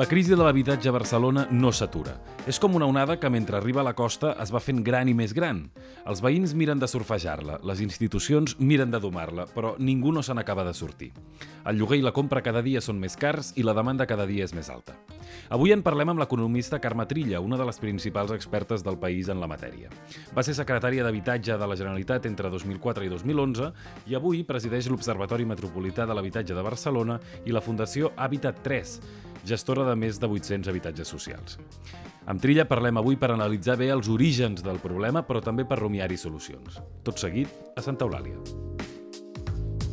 La 0.00 0.06
crisi 0.08 0.30
de 0.32 0.36
l'habitatge 0.40 0.88
a 0.88 0.94
Barcelona 0.96 1.42
no 1.52 1.68
s'atura. 1.76 2.14
És 2.48 2.56
com 2.56 2.72
una 2.78 2.86
onada 2.88 3.18
que 3.20 3.28
mentre 3.28 3.58
arriba 3.58 3.82
a 3.82 3.84
la 3.84 3.92
costa 3.92 4.30
es 4.40 4.48
va 4.48 4.62
fent 4.64 4.78
gran 4.80 5.10
i 5.10 5.12
més 5.12 5.34
gran. 5.36 5.58
Els 6.08 6.22
veïns 6.24 6.54
miren 6.56 6.80
de 6.80 6.88
surfejar-la, 6.88 7.58
les 7.68 7.82
institucions 7.84 8.54
miren 8.56 8.88
de 8.94 8.96
domar-la, 8.96 9.44
però 9.52 9.74
ningú 9.76 10.14
no 10.16 10.22
se 10.24 10.32
n'acaba 10.32 10.64
de 10.64 10.72
sortir. 10.72 11.10
El 11.68 11.76
lloguer 11.76 11.98
i 12.00 12.06
la 12.06 12.14
compra 12.16 12.40
cada 12.40 12.62
dia 12.64 12.80
són 12.80 12.96
més 12.96 13.12
cars 13.12 13.52
i 13.60 13.66
la 13.66 13.76
demanda 13.76 14.08
cada 14.08 14.24
dia 14.24 14.48
és 14.48 14.56
més 14.56 14.72
alta. 14.72 14.96
Avui 15.52 15.76
en 15.76 15.84
parlem 15.84 16.14
amb 16.14 16.24
l'economista 16.24 16.80
Carme 16.80 17.04
Trilla, 17.04 17.44
una 17.44 17.60
de 17.60 17.68
les 17.68 17.78
principals 17.78 18.32
expertes 18.32 18.80
del 18.80 18.96
país 18.96 19.28
en 19.28 19.36
la 19.36 19.52
matèria. 19.52 19.92
Va 20.32 20.40
ser 20.40 20.56
secretària 20.56 21.04
d'Habitatge 21.04 21.60
de 21.60 21.68
la 21.68 21.76
Generalitat 21.76 22.24
entre 22.24 22.48
2004 22.48 23.04
i 23.04 23.12
2011 23.12 23.72
i 24.08 24.16
avui 24.16 24.46
presideix 24.48 24.88
l'Observatori 24.88 25.44
Metropolità 25.44 26.08
de 26.08 26.16
l'Habitatge 26.16 26.56
de 26.56 26.64
Barcelona 26.64 27.20
i 27.44 27.52
la 27.52 27.60
Fundació 27.60 28.14
Habitat 28.16 28.64
3, 28.64 29.00
gestora 29.46 29.84
de 29.88 29.96
més 29.96 30.20
de 30.20 30.28
800 30.28 30.70
habitatges 30.70 31.08
socials. 31.08 31.58
Amb 32.30 32.42
Trilla 32.42 32.66
parlem 32.68 33.00
avui 33.00 33.16
per 33.16 33.32
analitzar 33.34 33.78
bé 33.80 33.90
els 33.90 34.08
orígens 34.12 34.62
del 34.62 34.78
problema, 34.82 35.24
però 35.26 35.42
també 35.42 35.64
per 35.64 35.80
rumiar-hi 35.80 36.18
solucions. 36.20 36.78
Tot 37.02 37.18
seguit, 37.18 37.48
a 37.76 37.82
Santa 37.82 38.06
Eulàlia. 38.06 38.36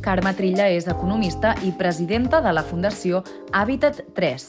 Carme 0.04 0.32
Trilla 0.38 0.68
és 0.70 0.86
economista 0.88 1.56
i 1.66 1.72
presidenta 1.76 2.40
de 2.40 2.52
la 2.54 2.62
Fundació 2.64 3.24
Habitat 3.52 4.04
3. 4.16 4.46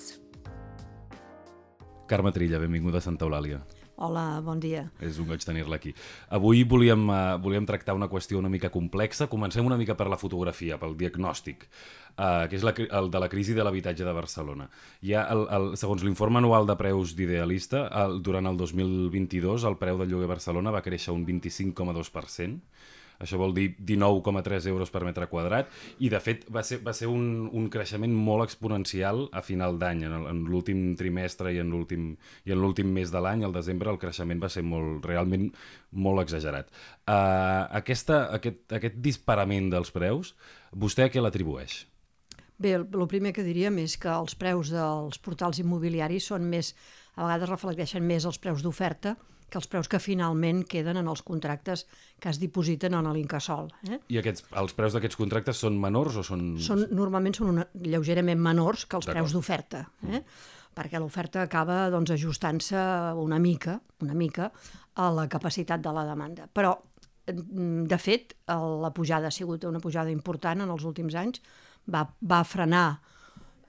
Carme 2.09 2.31
Trilla, 2.31 2.61
benvinguda 2.61 3.01
a 3.01 3.05
Santa 3.05 3.25
Eulàlia. 3.25 3.59
Hola, 3.99 4.39
bon 4.39 4.61
dia. 4.63 4.85
És 5.03 5.17
un 5.19 5.27
goig 5.27 5.43
tenir-la 5.43 5.75
aquí. 5.75 5.91
Avui 6.31 6.61
volíem, 6.63 7.01
uh, 7.11 7.35
volíem 7.43 7.65
tractar 7.67 7.97
una 7.97 8.07
qüestió 8.07 8.37
una 8.39 8.47
mica 8.47 8.69
complexa. 8.71 9.27
Comencem 9.27 9.65
una 9.67 9.75
mica 9.75 9.97
per 9.99 10.07
la 10.07 10.15
fotografia, 10.15 10.77
pel 10.79 10.95
diagnòstic, 10.95 11.65
uh, 12.15 12.45
que 12.47 12.55
és 12.55 12.63
la, 12.63 12.71
el 12.79 13.11
de 13.11 13.19
la 13.19 13.27
crisi 13.27 13.57
de 13.57 13.65
l'habitatge 13.65 14.07
de 14.07 14.13
Barcelona. 14.15 14.69
Ha, 15.03 15.25
el, 15.35 15.43
el, 15.57 15.67
segons 15.81 16.05
l'informe 16.07 16.39
anual 16.39 16.69
de 16.69 16.77
preus 16.79 17.11
d'Idealista, 17.17 17.83
durant 18.23 18.47
el 18.47 18.61
2022 18.61 19.67
el 19.67 19.75
preu 19.81 19.99
del 19.99 20.13
lloguer 20.13 20.31
a 20.31 20.33
Barcelona 20.37 20.71
va 20.71 20.85
créixer 20.85 21.11
un 21.11 21.27
25,2%, 21.27 22.55
això 23.19 23.37
vol 23.39 23.53
dir 23.55 23.73
19,3 23.77 24.69
euros 24.71 24.91
per 24.93 25.03
metre 25.03 25.27
quadrat, 25.31 25.69
i 25.99 26.09
de 26.11 26.21
fet 26.23 26.45
va 26.55 26.63
ser, 26.63 26.79
va 26.85 26.93
ser 26.95 27.09
un, 27.11 27.49
un 27.51 27.67
creixement 27.71 28.15
molt 28.15 28.45
exponencial 28.47 29.25
a 29.35 29.43
final 29.45 29.77
d'any, 29.81 30.05
en, 30.07 30.43
l'últim 30.47 30.93
trimestre 30.99 31.53
i 31.53 31.59
en 31.59 31.73
l'últim 31.75 32.93
mes 32.95 33.11
de 33.11 33.21
l'any, 33.23 33.43
al 33.43 33.55
desembre, 33.55 33.91
el 33.91 33.99
creixement 34.01 34.41
va 34.41 34.51
ser 34.51 34.63
molt, 34.63 35.03
realment 35.05 35.49
molt 35.91 36.23
exagerat. 36.23 36.71
Uh, 37.03 37.67
aquesta, 37.81 38.25
aquest, 38.39 38.63
aquest 38.79 38.99
disparament 39.03 39.69
dels 39.73 39.91
preus, 39.91 40.33
vostè 40.71 41.07
a 41.07 41.11
què 41.11 41.21
l'atribueix? 41.21 41.81
Bé, 42.59 42.73
el, 42.75 42.85
el 42.91 43.07
primer 43.11 43.31
que 43.35 43.43
diríem 43.43 43.77
és 43.83 43.95
que 43.99 44.11
els 44.11 44.35
preus 44.39 44.71
dels 44.71 45.19
portals 45.23 45.59
immobiliaris 45.63 46.31
són 46.31 46.47
més, 46.47 46.73
a 47.15 47.23
vegades 47.23 47.51
reflecteixen 47.51 48.03
més 48.03 48.27
els 48.27 48.39
preus 48.39 48.63
d'oferta 48.63 49.15
que 49.51 49.59
els 49.59 49.67
preus 49.69 49.89
que 49.91 49.99
finalment 50.01 50.63
queden 50.69 50.99
en 51.01 51.09
els 51.11 51.23
contractes 51.25 51.85
que 52.21 52.29
es 52.31 52.39
dipositen 52.41 52.95
en 52.97 53.09
l'Incasol. 53.13 53.69
Eh? 53.89 53.99
I 54.13 54.21
aquests, 54.21 54.45
els 54.61 54.75
preus 54.77 54.95
d'aquests 54.95 55.19
contractes 55.19 55.61
són 55.65 55.79
menors 55.81 56.19
o 56.21 56.25
són... 56.25 56.53
són 56.63 56.85
normalment 56.95 57.37
són 57.37 57.53
una, 57.55 57.67
lleugerament 57.85 58.41
menors 58.41 58.85
que 58.89 58.99
els 58.99 59.09
preus 59.09 59.35
d'oferta, 59.35 59.85
eh? 60.09 60.23
perquè 60.75 61.01
l'oferta 61.01 61.43
acaba 61.43 61.87
doncs, 61.91 62.13
ajustant-se 62.15 62.83
una 63.19 63.39
mica, 63.41 63.79
una 64.05 64.15
mica 64.15 64.51
a 64.99 65.09
la 65.15 65.27
capacitat 65.31 65.81
de 65.83 65.93
la 65.95 66.05
demanda. 66.07 66.47
Però, 66.53 66.75
de 67.27 67.99
fet, 68.01 68.35
la 68.47 68.91
pujada 68.95 69.29
ha 69.29 69.33
sigut 69.33 69.65
una 69.67 69.81
pujada 69.83 70.11
important 70.11 70.63
en 70.63 70.71
els 70.71 70.85
últims 70.87 71.17
anys, 71.19 71.41
va, 71.89 72.05
va 72.21 72.43
frenar 72.47 72.87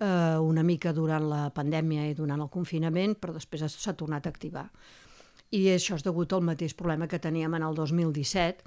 eh, 0.01 0.39
una 0.39 0.63
mica 0.63 0.93
durant 0.97 1.29
la 1.29 1.43
pandèmia 1.55 2.09
i 2.09 2.17
durant 2.19 2.41
el 2.41 2.51
confinament, 2.53 3.17
però 3.21 3.37
després 3.37 3.67
s'ha 3.69 3.97
tornat 3.97 4.27
a 4.27 4.33
activar. 4.33 4.67
I 5.51 5.65
això 5.73 5.97
és 5.99 6.05
degut 6.07 6.33
al 6.33 6.45
mateix 6.47 6.77
problema 6.79 7.09
que 7.11 7.19
teníem 7.19 7.57
en 7.59 7.65
el 7.67 7.75
2017, 7.75 8.63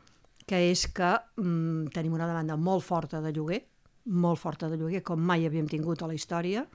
que 0.47 0.59
és 0.71 0.87
que 0.91 1.13
mm, 1.39 1.93
tenim 1.95 2.15
una 2.17 2.27
demanda 2.27 2.57
molt 2.59 2.83
forta 2.83 3.21
de 3.23 3.31
lloguer, 3.31 3.61
molt 4.11 4.39
forta 4.41 4.67
de 4.67 4.77
lloguer, 4.77 4.99
com 5.03 5.19
mai 5.19 5.45
havíem 5.47 5.69
tingut 5.71 6.03
a 6.03 6.09
la 6.09 6.17
història, 6.17 6.65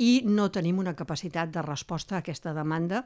i 0.00 0.22
no 0.24 0.48
tenim 0.52 0.78
una 0.80 0.94
capacitat 0.96 1.52
de 1.52 1.62
resposta 1.64 2.16
a 2.16 2.22
aquesta 2.24 2.54
demanda 2.56 3.02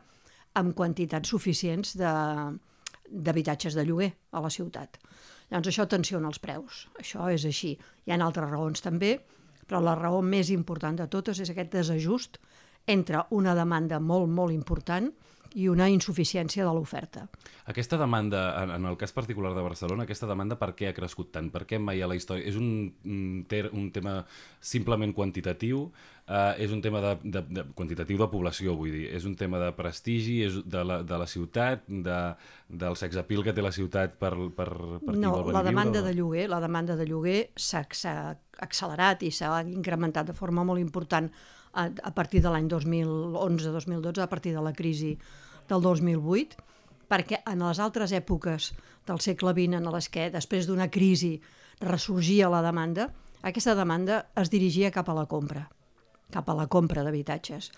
amb 0.58 0.74
quantitats 0.74 1.30
suficients 1.30 1.96
d'habitatges 1.98 3.74
de, 3.74 3.82
de 3.82 3.86
lloguer 3.88 4.10
a 4.30 4.42
la 4.42 4.50
ciutat. 4.50 4.98
Llavors 5.50 5.70
això 5.72 5.86
tensiona 5.90 6.30
els 6.30 6.38
preus, 6.38 6.86
això 6.98 7.26
és 7.30 7.44
així. 7.46 7.74
Hi 8.06 8.14
ha 8.14 8.18
altres 8.22 8.50
raons 8.50 8.82
també, 8.82 9.16
però 9.66 9.82
la 9.82 9.96
raó 9.98 10.22
més 10.22 10.50
important 10.54 10.98
de 10.98 11.06
totes 11.10 11.42
és 11.42 11.50
aquest 11.50 11.74
desajust 11.74 12.38
entre 12.86 13.24
una 13.34 13.54
demanda 13.54 13.98
molt, 13.98 14.30
molt 14.30 14.54
important 14.54 15.10
una 15.70 15.88
insuficiència 15.90 16.64
de 16.66 16.72
l'oferta. 16.74 17.26
Aquesta 17.70 17.98
demanda, 17.98 18.42
en, 18.62 18.70
en 18.74 18.86
el 18.86 18.96
cas 18.98 19.12
particular 19.12 19.52
de 19.54 19.62
Barcelona, 19.62 20.04
aquesta 20.06 20.28
demanda 20.30 20.58
per 20.58 20.72
què 20.78 20.90
ha 20.90 20.94
crescut 20.96 21.32
tant? 21.34 21.50
Per 21.50 21.64
què 21.66 21.78
mai 21.82 22.02
a 22.02 22.08
la 22.10 22.16
història? 22.18 22.46
És 22.46 22.56
un, 22.58 22.90
un 23.04 23.90
tema 23.94 24.20
simplement 24.60 25.14
quantitatiu? 25.16 25.88
Uh, 26.30 26.54
és 26.62 26.70
un 26.70 26.78
tema 26.78 27.00
de, 27.02 27.12
de, 27.26 27.40
de, 27.50 27.62
quantitatiu 27.74 28.18
de 28.20 28.26
població, 28.30 28.76
vull 28.78 28.92
dir. 28.94 29.08
És 29.10 29.24
un 29.26 29.34
tema 29.34 29.58
de 29.58 29.72
prestigi, 29.74 30.36
és 30.46 30.60
de 30.62 30.84
la, 30.86 31.00
de 31.02 31.16
la 31.18 31.26
ciutat, 31.26 31.82
de, 31.90 32.18
del 32.70 32.98
sexapil 32.98 33.42
que 33.42 33.54
té 33.56 33.64
la 33.64 33.72
ciutat 33.74 34.14
per, 34.20 34.30
per, 34.54 34.68
per 35.02 35.16
no, 35.16 35.32
qui 35.34 35.48
vol 35.48 35.56
la 35.56 35.64
demanda 35.66 35.98
viure, 35.98 36.06
de 36.06 36.14
lloguer, 36.14 36.44
la 36.52 36.60
demanda 36.62 36.94
de 36.94 37.08
lloguer 37.08 37.40
s'ha 37.58 37.82
accelerat 38.62 39.26
i 39.26 39.32
s'ha 39.34 39.56
incrementat 39.66 40.30
de 40.30 40.36
forma 40.38 40.62
molt 40.62 40.78
important 40.78 41.26
a, 41.72 41.86
a 41.88 42.12
partir 42.14 42.42
de 42.42 42.50
l'any 42.52 42.68
2011-2012, 42.68 44.22
a 44.22 44.28
partir 44.30 44.54
de 44.56 44.62
la 44.64 44.72
crisi 44.72 45.16
del 45.68 45.82
2008, 45.82 46.68
perquè 47.10 47.42
en 47.50 47.64
les 47.66 47.80
altres 47.82 48.14
èpoques 48.14 48.70
del 49.08 49.20
segle 49.22 49.54
XX 49.56 49.80
en 49.80 49.90
les 49.90 50.08
que 50.12 50.28
després 50.30 50.68
d'una 50.68 50.90
crisi 50.90 51.36
ressorgia 51.80 52.50
la 52.52 52.62
demanda, 52.62 53.08
aquesta 53.42 53.74
demanda 53.74 54.26
es 54.38 54.50
dirigia 54.52 54.92
cap 54.94 55.08
a 55.08 55.16
la 55.16 55.26
compra, 55.26 55.64
cap 56.30 56.48
a 56.50 56.54
la 56.54 56.68
compra 56.70 57.02
d'habitatges. 57.06 57.70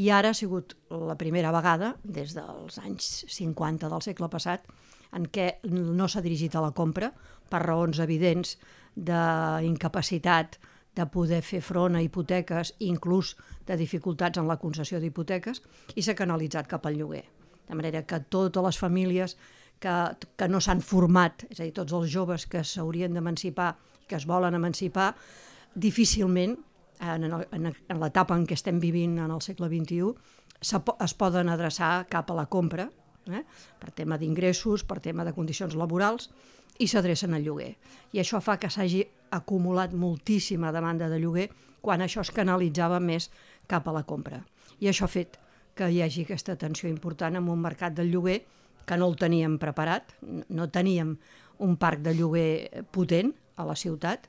I 0.00 0.10
ara 0.14 0.30
ha 0.30 0.36
sigut 0.36 0.76
la 0.90 1.18
primera 1.18 1.52
vegada, 1.52 1.94
des 2.02 2.34
dels 2.34 2.78
anys 2.80 3.10
50 3.28 3.90
del 3.90 4.02
segle 4.06 4.30
passat, 4.32 4.66
en 5.12 5.26
què 5.26 5.58
no 5.66 6.06
s'ha 6.08 6.22
dirigit 6.22 6.54
a 6.54 6.62
la 6.64 6.72
compra 6.72 7.10
per 7.50 7.62
raons 7.64 7.98
evidents 8.02 8.56
d'incapacitat 8.94 10.58
de 11.00 11.08
poder 11.08 11.40
fer 11.42 11.62
front 11.64 11.96
a 11.96 12.02
hipoteques, 12.04 12.74
inclús 12.84 13.34
de 13.66 13.76
dificultats 13.80 14.40
en 14.40 14.48
la 14.50 14.58
concessió 14.60 15.00
d'hipoteques, 15.00 15.62
i 15.96 16.04
s'ha 16.04 16.16
canalitzat 16.18 16.68
cap 16.68 16.86
al 16.86 16.98
lloguer. 17.00 17.24
De 17.68 17.78
manera 17.78 18.02
que 18.04 18.20
totes 18.28 18.64
les 18.66 18.78
famílies 18.78 19.36
que, 19.80 19.94
que 20.36 20.48
no 20.48 20.60
s'han 20.60 20.82
format, 20.84 21.46
és 21.48 21.60
a 21.60 21.64
dir, 21.64 21.74
tots 21.76 21.94
els 21.96 22.10
joves 22.12 22.46
que 22.50 22.64
s'haurien 22.66 23.14
d'emancipar, 23.16 23.72
que 24.06 24.18
es 24.18 24.26
volen 24.28 24.58
emancipar, 24.58 25.14
difícilment, 25.74 26.58
en, 27.00 27.24
en, 27.24 27.70
en 27.70 28.00
l'etapa 28.02 28.36
en 28.36 28.44
què 28.46 28.58
estem 28.58 28.80
vivint 28.82 29.16
en 29.24 29.32
el 29.32 29.40
segle 29.40 29.70
XXI, 29.70 30.12
es 30.60 31.14
poden 31.16 31.48
adreçar 31.48 32.04
cap 32.12 32.30
a 32.30 32.36
la 32.36 32.48
compra, 32.52 32.90
eh? 33.30 33.44
per 33.80 33.94
tema 33.96 34.18
d'ingressos, 34.20 34.84
per 34.84 35.00
tema 35.00 35.24
de 35.24 35.32
condicions 35.32 35.76
laborals, 35.78 36.28
i 36.80 36.88
s'adrecen 36.88 37.36
al 37.36 37.44
lloguer. 37.44 37.72
I 38.12 38.20
això 38.20 38.40
fa 38.44 38.58
que 38.60 38.70
s'hagi 38.72 39.04
acumulat 39.30 39.94
moltíssima 39.94 40.72
demanda 40.72 41.08
de 41.08 41.18
lloguer 41.20 41.48
quan 41.80 42.02
això 42.04 42.24
es 42.24 42.32
canalitzava 42.34 43.00
més 43.00 43.30
cap 43.70 43.86
a 43.88 43.94
la 43.94 44.04
compra. 44.04 44.42
I 44.80 44.90
això 44.90 45.06
ha 45.06 45.12
fet 45.12 45.38
que 45.74 45.88
hi 45.88 46.02
hagi 46.02 46.26
aquesta 46.26 46.56
tensió 46.60 46.90
important 46.90 47.38
en 47.38 47.48
un 47.48 47.60
mercat 47.60 47.94
del 47.96 48.10
lloguer 48.12 48.40
que 48.86 48.98
no 48.98 49.06
el 49.08 49.16
teníem 49.16 49.56
preparat, 49.62 50.16
no 50.48 50.68
teníem 50.68 51.14
un 51.60 51.76
parc 51.76 52.02
de 52.02 52.14
lloguer 52.16 52.84
potent 52.90 53.32
a 53.56 53.66
la 53.68 53.76
ciutat, 53.76 54.26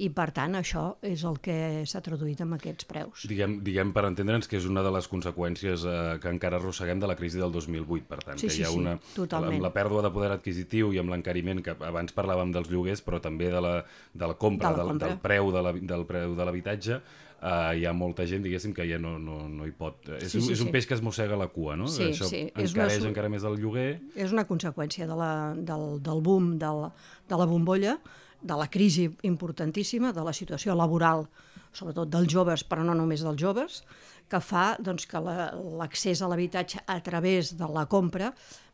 i 0.00 0.08
per 0.16 0.30
tant 0.36 0.56
això 0.58 0.84
és 1.04 1.22
el 1.28 1.38
que 1.44 1.56
s'ha 1.88 2.00
traduït 2.04 2.40
amb 2.44 2.56
aquests 2.56 2.88
preus. 2.88 3.26
Diguem, 3.30 3.58
diguem 3.66 3.92
per 3.96 4.06
entendre'ns 4.08 4.48
que 4.50 4.58
és 4.60 4.66
una 4.68 4.84
de 4.86 4.92
les 4.94 5.08
conseqüències 5.10 5.84
eh, 5.84 5.96
que 6.22 6.32
encara 6.32 6.60
arrosseguem 6.60 7.02
de 7.02 7.10
la 7.10 7.16
crisi 7.18 7.40
del 7.42 7.52
2008, 7.52 8.06
per 8.08 8.20
tant, 8.24 8.40
sí, 8.40 8.48
que 8.48 8.54
sí, 8.54 8.62
hi 8.62 8.68
ha 8.68 8.74
una, 8.74 8.96
sí, 9.00 9.16
totalment. 9.20 9.58
amb 9.58 9.66
la 9.68 9.72
pèrdua 9.76 10.04
de 10.06 10.12
poder 10.14 10.32
adquisitiu 10.36 10.94
i 10.94 11.00
amb 11.02 11.12
l'encariment, 11.12 11.62
que 11.64 11.76
abans 11.88 12.16
parlàvem 12.16 12.54
dels 12.56 12.70
lloguers, 12.72 13.04
però 13.04 13.20
també 13.22 13.50
de 13.52 13.64
la, 13.64 13.74
de 14.14 14.30
la 14.32 14.38
compra, 14.40 14.72
de 14.72 14.82
la 14.82 14.92
compra. 14.92 15.10
Del, 15.10 15.18
del 15.18 15.24
preu 15.26 15.52
de 15.54 15.64
la, 15.66 15.74
del 15.94 16.06
preu 16.08 16.38
de 16.38 16.48
l'habitatge, 16.48 17.02
Uh, 17.40 17.70
hi 17.72 17.86
ha 17.88 17.92
molta 17.96 18.26
gent, 18.28 18.42
diguéssim, 18.44 18.74
que 18.76 18.84
ja 18.84 18.98
no, 19.00 19.14
no, 19.16 19.38
no 19.48 19.64
hi 19.64 19.70
pot... 19.72 20.10
És, 20.18 20.26
sí, 20.28 20.42
sí, 20.44 20.50
és 20.52 20.60
un 20.60 20.68
sí. 20.68 20.72
peix 20.74 20.84
que 20.84 20.92
es 20.92 21.00
mossega 21.00 21.38
la 21.40 21.46
cua, 21.48 21.72
no? 21.72 21.86
Sí, 21.88 22.10
Això 22.10 22.26
sí. 22.28 22.42
encareix 22.52 22.98
és 22.98 23.06
una... 23.06 23.12
encara 23.14 23.30
més 23.32 23.46
el 23.48 23.56
lloguer. 23.62 23.86
És 24.12 24.34
una 24.36 24.44
conseqüència 24.44 25.08
de 25.08 25.16
la, 25.16 25.30
del, 25.56 25.86
del 26.04 26.20
boom 26.26 26.50
de 26.60 26.72
la, 26.82 26.90
de 27.32 27.38
la 27.40 27.46
bombolla, 27.48 27.94
de 28.42 28.56
la 28.56 28.68
crisi 28.70 29.08
importantíssima, 29.28 30.12
de 30.12 30.24
la 30.24 30.32
situació 30.32 30.74
laboral, 30.74 31.26
sobretot 31.72 32.10
dels 32.10 32.30
joves, 32.30 32.64
però 32.66 32.84
no 32.86 32.94
només 32.96 33.22
dels 33.24 33.38
joves, 33.40 33.82
que 34.30 34.40
fa 34.42 34.76
doncs, 34.78 35.06
que 35.10 35.20
l'accés 35.20 36.20
la, 36.20 36.26
a 36.26 36.30
l'habitatge 36.30 36.82
a 36.86 36.98
través 37.02 37.54
de 37.58 37.68
la 37.70 37.86
compra 37.90 38.30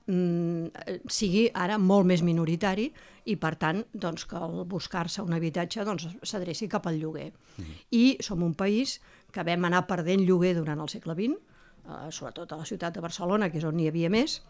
mm, 0.06 1.02
sigui 1.08 1.46
ara 1.54 1.78
molt 1.80 2.08
més 2.08 2.22
minoritari 2.24 2.90
i, 3.24 3.36
per 3.40 3.54
tant, 3.60 3.82
doncs, 3.92 4.26
que 4.28 4.38
al 4.38 4.64
buscar-se 4.68 5.24
un 5.24 5.36
habitatge 5.36 5.84
doncs, 5.88 6.08
s'adreci 6.22 6.68
cap 6.72 6.86
al 6.86 7.00
lloguer. 7.00 7.30
Mm. 7.56 7.80
I 7.96 8.04
som 8.24 8.44
un 8.46 8.54
país 8.54 8.98
que 9.32 9.44
vam 9.44 9.68
anar 9.68 9.86
perdent 9.88 10.24
lloguer 10.24 10.54
durant 10.58 10.80
el 10.80 10.92
segle 10.92 11.16
XX, 11.16 11.40
eh, 11.86 12.06
sobretot 12.10 12.52
a 12.52 12.60
la 12.60 12.68
ciutat 12.68 12.94
de 12.94 13.04
Barcelona, 13.04 13.50
que 13.50 13.60
és 13.60 13.66
on 13.66 13.76
n'hi 13.76 13.88
havia 13.90 14.12
més, 14.12 14.40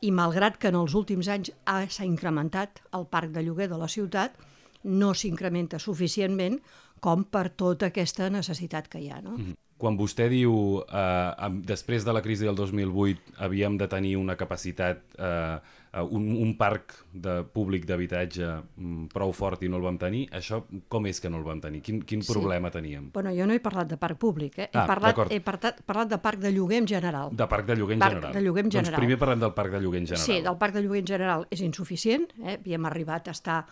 i 0.00 0.12
malgrat 0.16 0.56
que 0.56 0.70
en 0.72 0.78
els 0.80 0.94
últims 0.96 1.28
anys 1.28 1.50
s'ha 1.66 2.06
incrementat 2.08 2.80
el 2.96 3.04
parc 3.10 3.34
de 3.34 3.42
lloguer 3.44 3.68
de 3.68 3.76
la 3.80 3.88
ciutat, 3.88 4.36
no 4.84 5.14
s'incrementa 5.14 5.78
suficientment 5.78 6.60
com 7.00 7.24
per 7.24 7.48
tota 7.56 7.90
aquesta 7.90 8.28
necessitat 8.30 8.88
que 8.88 9.00
hi 9.00 9.10
ha. 9.10 9.20
No? 9.20 9.36
Mm 9.36 9.44
-hmm. 9.44 9.58
Quan 9.80 9.96
vostè 9.96 10.28
diu, 10.28 10.82
eh, 10.92 11.48
després 11.64 12.04
de 12.04 12.12
la 12.12 12.20
crisi 12.20 12.44
del 12.44 12.54
2008 12.54 13.32
havíem 13.38 13.78
de 13.78 13.88
tenir 13.88 14.16
una 14.16 14.36
capacitat, 14.36 15.00
eh, 15.16 15.58
un, 15.92 16.26
un 16.38 16.52
parc 16.58 16.94
de 17.12 17.40
públic 17.50 17.86
d'habitatge 17.88 18.46
mm, 18.46 19.08
prou 19.10 19.32
fort 19.34 19.64
i 19.66 19.70
no 19.70 19.80
el 19.80 19.86
vam 19.88 19.98
tenir, 19.98 20.26
això 20.36 20.62
com 20.88 21.08
és 21.10 21.18
que 21.20 21.30
no 21.32 21.40
el 21.40 21.46
vam 21.46 21.60
tenir? 21.62 21.82
Quin, 21.82 22.00
quin 22.06 22.22
sí. 22.22 22.30
problema 22.32 22.70
teníem? 22.70 23.10
Bueno, 23.14 23.32
jo 23.34 23.48
no 23.50 23.56
he 23.56 23.62
parlat 23.64 23.90
de 23.90 23.98
parc 23.98 24.20
públic, 24.22 24.58
eh? 24.58 24.68
he, 24.70 24.78
ah, 24.78 24.86
parlat, 24.86 25.18
he 25.30 25.40
parlat, 25.42 25.82
parlat 25.86 26.12
de 26.12 26.20
parc 26.22 26.42
de 26.42 26.54
lloguer 26.54 26.78
en 26.84 26.90
general. 26.90 27.34
De 27.34 27.48
parc 27.50 27.66
de 27.66 27.78
lloguer 27.80 27.98
en 27.98 28.04
parc 28.04 28.18
general. 28.18 28.34
de 28.34 28.44
lloguer 28.46 28.64
en 28.66 28.74
general. 28.76 28.92
Doncs 28.94 29.04
primer 29.06 29.20
parlem 29.22 29.46
del 29.46 29.54
parc 29.56 29.74
de 29.74 29.82
lloguer 29.82 30.04
en 30.04 30.10
general. 30.12 30.26
Sí, 30.26 30.42
del 30.46 30.60
parc 30.62 30.78
de 30.78 30.84
lloguer 30.86 31.02
en 31.02 31.10
general 31.14 31.48
és 31.50 31.64
insuficient, 31.66 32.28
eh? 32.44 32.60
havíem 32.60 32.86
arribat 32.86 33.26
a 33.26 33.34
estar 33.34 33.64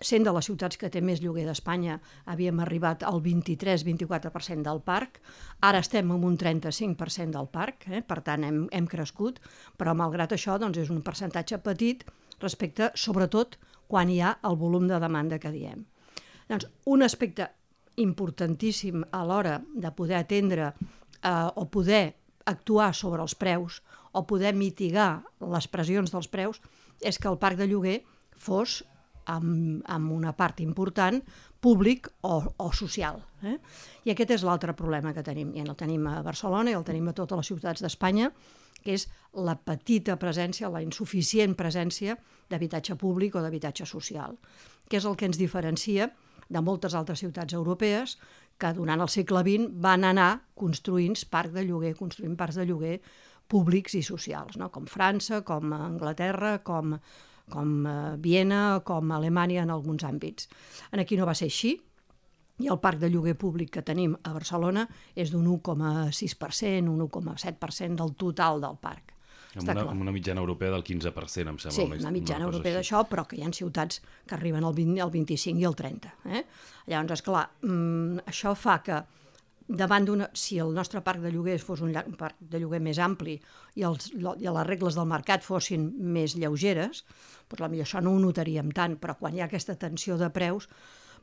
sent 0.00 0.24
de 0.24 0.32
les 0.34 0.46
ciutats 0.46 0.78
que 0.78 0.90
té 0.92 1.00
més 1.02 1.20
lloguer 1.22 1.46
d'Espanya, 1.48 1.98
havíem 2.30 2.60
arribat 2.62 3.02
al 3.06 3.20
23-24% 3.24 4.62
del 4.66 4.82
parc, 4.86 5.20
ara 5.66 5.80
estem 5.82 6.10
en 6.14 6.24
un 6.26 6.36
35% 6.38 7.34
del 7.36 7.48
parc, 7.52 7.88
eh? 7.90 8.02
per 8.06 8.20
tant 8.26 8.44
hem, 8.46 8.62
hem 8.72 8.86
crescut, 8.90 9.40
però 9.78 9.94
malgrat 9.96 10.34
això 10.36 10.58
doncs, 10.60 10.78
és 10.84 10.92
un 10.92 11.02
percentatge 11.06 11.59
petit 11.64 12.04
respecte, 12.40 12.90
sobretot, 12.94 13.58
quan 13.90 14.10
hi 14.10 14.20
ha 14.22 14.36
el 14.46 14.56
volum 14.56 14.86
de 14.88 15.00
demanda 15.02 15.38
que 15.42 15.52
diem. 15.52 15.84
Doncs, 16.50 16.66
un 16.90 17.02
aspecte 17.06 17.50
importantíssim 18.00 19.04
a 19.12 19.22
l'hora 19.26 19.58
de 19.74 19.90
poder 19.94 20.20
atendre 20.20 20.70
eh, 20.70 21.48
o 21.54 21.66
poder 21.70 22.14
actuar 22.46 22.94
sobre 22.94 23.22
els 23.22 23.34
preus 23.34 23.80
o 24.12 24.24
poder 24.26 24.54
mitigar 24.56 25.22
les 25.52 25.68
pressions 25.70 26.10
dels 26.10 26.30
preus 26.30 26.60
és 27.00 27.18
que 27.18 27.28
el 27.30 27.38
parc 27.38 27.60
de 27.60 27.68
lloguer 27.70 28.00
fos 28.34 28.80
amb, 29.30 29.82
amb 29.86 30.12
una 30.12 30.32
part 30.36 30.60
important 30.64 31.20
públic 31.60 32.08
o, 32.24 32.40
o 32.56 32.70
social. 32.72 33.20
Eh? 33.44 33.58
I 34.08 34.14
aquest 34.14 34.36
és 34.38 34.44
l'altre 34.46 34.74
problema 34.76 35.12
que 35.16 35.24
tenim. 35.24 35.52
I 35.54 35.64
el 35.64 35.76
tenim 35.78 36.06
a 36.08 36.20
Barcelona 36.24 36.72
i 36.72 36.78
el 36.78 36.86
tenim 36.86 37.10
a 37.10 37.16
totes 37.16 37.42
les 37.42 37.52
ciutats 37.52 37.84
d'Espanya, 37.84 38.30
que 38.80 38.96
és 38.96 39.06
la 39.36 39.54
petita 39.60 40.16
presència, 40.20 40.70
la 40.72 40.82
insuficient 40.82 41.54
presència 41.58 42.16
d'habitatge 42.50 42.96
públic 42.98 43.36
o 43.36 43.44
d'habitatge 43.44 43.86
social, 43.86 44.38
que 44.88 44.98
és 44.98 45.06
el 45.06 45.16
que 45.16 45.28
ens 45.28 45.38
diferencia 45.38 46.10
de 46.50 46.60
moltes 46.64 46.96
altres 46.98 47.20
ciutats 47.22 47.54
europees 47.54 48.16
que 48.60 48.72
durant 48.76 49.00
el 49.00 49.08
segle 49.08 49.42
XX 49.46 49.70
van 49.80 50.04
anar 50.04 50.30
construint 50.58 51.16
parc 51.30 51.54
de 51.54 51.64
lloguer, 51.64 51.94
construint 51.96 52.36
parcs 52.36 52.58
de 52.60 52.66
lloguer 52.68 52.98
públics 53.50 53.96
i 53.98 54.02
socials, 54.06 54.58
no? 54.60 54.70
com 54.70 54.86
França, 54.86 55.40
com 55.46 55.72
Anglaterra, 55.74 56.58
com 56.66 56.98
com 57.52 57.86
a 57.86 58.16
Viena, 58.16 58.80
com 58.86 59.12
Alemanya 59.12 59.64
en 59.66 59.70
alguns 59.74 60.06
àmbits. 60.06 60.48
En 60.90 61.02
aquí 61.02 61.18
no 61.18 61.28
va 61.28 61.36
ser 61.38 61.50
així, 61.50 61.76
i 62.60 62.68
el 62.68 62.80
parc 62.80 63.00
de 63.00 63.08
lloguer 63.08 63.36
públic 63.40 63.72
que 63.76 63.84
tenim 63.86 64.16
a 64.22 64.34
Barcelona 64.34 64.84
és 65.16 65.32
d'un 65.32 65.46
1,6%, 65.48 66.90
un 66.90 67.06
1,7% 67.06 67.96
del 68.02 68.14
total 68.20 68.60
del 68.60 68.76
parc. 68.80 69.16
Amb 69.56 69.66
una, 69.66 69.82
amb 69.90 70.02
una 70.04 70.12
mitjana 70.14 70.42
europea 70.44 70.70
del 70.70 70.84
15%, 70.86 71.50
em 71.50 71.56
sembla. 71.58 71.74
Sí, 71.74 72.02
una 72.04 72.12
mitjana 72.14 72.44
una 72.44 72.52
europea 72.52 72.76
d'això, 72.76 73.02
però 73.10 73.24
que 73.26 73.38
hi 73.38 73.42
ha 73.42 73.50
ciutats 73.56 73.98
que 74.28 74.36
arriben 74.36 74.66
al 74.66 74.76
20, 74.76 75.00
al 75.02 75.10
25 75.10 75.58
i 75.58 75.66
al 75.66 75.74
30. 75.74 76.12
Eh? 76.30 76.44
Llavors, 76.92 77.16
esclar, 77.16 77.48
mmm, 77.66 78.20
això 78.30 78.54
fa 78.54 78.78
que 78.86 79.00
davant 79.70 80.06
d'una... 80.06 80.28
Si 80.34 80.58
el 80.58 80.72
nostre 80.74 81.02
parc 81.06 81.22
de 81.22 81.30
lloguers 81.32 81.62
fos 81.64 81.82
un, 81.84 81.94
un 81.94 82.16
parc 82.18 82.38
de 82.40 82.60
lloguer 82.60 82.80
més 82.82 82.98
ampli 82.98 83.36
i, 83.76 83.84
els, 83.86 84.10
i 84.12 84.48
les 84.48 84.66
regles 84.66 84.98
del 84.98 85.08
mercat 85.08 85.46
fossin 85.46 85.90
més 86.14 86.34
lleugeres, 86.36 87.04
doncs 87.50 87.50
potser 87.50 87.84
això 87.84 88.02
no 88.02 88.14
ho 88.14 88.22
notaríem 88.22 88.70
tant, 88.74 88.96
però 89.00 89.16
quan 89.18 89.34
hi 89.34 89.42
ha 89.42 89.48
aquesta 89.48 89.78
tensió 89.78 90.18
de 90.18 90.30
preus, 90.34 90.68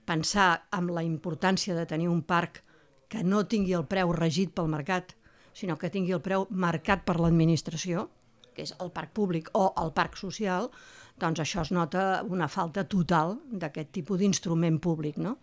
pensar 0.08 0.68
en 0.76 0.90
la 0.96 1.04
importància 1.04 1.76
de 1.76 1.86
tenir 1.86 2.08
un 2.08 2.24
parc 2.24 2.64
que 3.12 3.24
no 3.24 3.46
tingui 3.48 3.76
el 3.76 3.88
preu 3.88 4.12
regit 4.16 4.54
pel 4.56 4.72
mercat, 4.72 5.14
sinó 5.54 5.78
que 5.78 5.92
tingui 5.92 6.16
el 6.16 6.24
preu 6.24 6.48
marcat 6.50 7.04
per 7.08 7.18
l'administració, 7.20 8.08
que 8.56 8.66
és 8.66 8.74
el 8.82 8.92
parc 8.92 9.14
públic 9.14 9.52
o 9.56 9.70
el 9.82 9.92
parc 9.96 10.18
social, 10.18 10.72
doncs 11.20 11.42
això 11.44 11.64
es 11.64 11.72
nota 11.74 12.24
una 12.28 12.48
falta 12.48 12.84
total 12.90 13.38
d'aquest 13.52 13.92
tipus 13.94 14.20
d'instrument 14.22 14.80
públic, 14.82 15.18
no? 15.18 15.38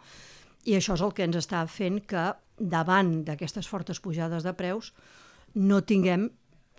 I 0.65 0.79
això 0.79 0.97
és 0.97 1.03
el 1.05 1.13
que 1.13 1.27
ens 1.27 1.37
està 1.37 1.61
fent 1.69 2.01
que 2.09 2.25
davant 2.59 3.25
d'aquestes 3.27 3.69
fortes 3.69 4.01
pujades 4.01 4.45
de 4.47 4.53
preus 4.55 4.93
no 5.55 5.83
tinguem, 5.83 6.31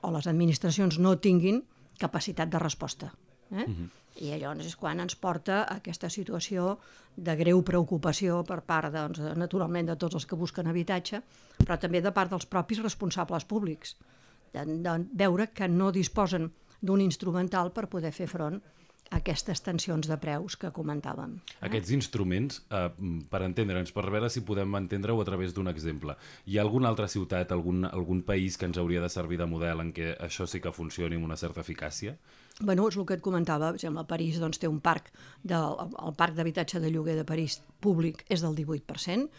o 0.02 0.12
les 0.12 0.28
administracions 0.28 1.00
no 1.00 1.16
tinguin, 1.20 1.64
capacitat 2.00 2.52
de 2.52 2.60
resposta. 2.60 3.14
Eh? 3.52 3.64
Uh 3.64 3.70
-huh. 3.70 3.90
I 4.16 4.38
llavors 4.40 4.66
és 4.66 4.76
quan 4.76 5.00
ens 5.00 5.16
porta 5.16 5.64
a 5.64 5.76
aquesta 5.76 6.10
situació 6.10 6.78
de 7.16 7.36
greu 7.36 7.62
preocupació 7.64 8.44
per 8.44 8.62
part, 8.62 8.94
doncs, 8.94 9.20
naturalment, 9.36 9.88
de 9.88 9.96
tots 9.96 10.16
els 10.16 10.26
que 10.26 10.36
busquen 10.36 10.68
habitatge, 10.68 11.22
però 11.58 11.78
també 11.80 12.02
de 12.02 12.12
part 12.12 12.30
dels 12.30 12.46
propis 12.46 12.80
responsables 12.80 13.46
públics, 13.46 13.98
de, 14.54 14.66
de 14.66 15.06
veure 15.14 15.48
que 15.48 15.68
no 15.68 15.92
disposen 15.92 16.52
d'un 16.82 17.02
instrumental 17.02 17.72
per 17.72 17.88
poder 17.88 18.12
fer 18.12 18.28
front 18.28 18.62
aquestes 19.14 19.62
tensions 19.62 20.08
de 20.10 20.18
preus 20.18 20.56
que 20.58 20.72
comentàvem. 20.74 21.38
Eh? 21.38 21.66
Aquests 21.68 21.92
instruments, 21.96 22.62
eh, 22.70 22.90
per 23.30 23.42
entendre'ns, 23.46 23.92
per 23.94 24.06
veure 24.10 24.30
si 24.30 24.42
podem 24.42 24.76
entendre-ho 24.76 25.22
a 25.22 25.26
través 25.26 25.54
d'un 25.54 25.68
exemple. 25.68 26.16
Hi 26.46 26.58
ha 26.58 26.64
alguna 26.64 26.90
altra 26.90 27.08
ciutat, 27.08 27.52
algun, 27.52 27.86
algun 27.86 28.24
país 28.24 28.58
que 28.58 28.66
ens 28.66 28.78
hauria 28.78 29.02
de 29.02 29.10
servir 29.10 29.38
de 29.38 29.46
model 29.46 29.82
en 29.82 29.94
què 29.94 30.16
això 30.18 30.48
sí 30.48 30.62
que 30.62 30.74
funcioni 30.74 31.16
amb 31.16 31.26
una 31.26 31.38
certa 31.38 31.62
eficàcia? 31.62 32.18
Bueno, 32.62 32.88
és 32.88 32.96
el 32.98 33.06
que 33.06 33.18
et 33.18 33.22
comentava, 33.22 33.70
per 33.72 33.76
exemple, 33.76 34.06
París 34.08 34.40
doncs, 34.40 34.58
té 34.60 34.68
un 34.68 34.80
parc, 34.80 35.12
de, 35.44 35.56
el 35.56 36.16
parc 36.16 36.36
d'habitatge 36.36 36.80
de 36.80 36.90
lloguer 36.90 37.18
de 37.18 37.26
París 37.28 37.62
públic 37.82 38.26
és 38.30 38.42
del 38.42 38.56
18%, 38.56 39.30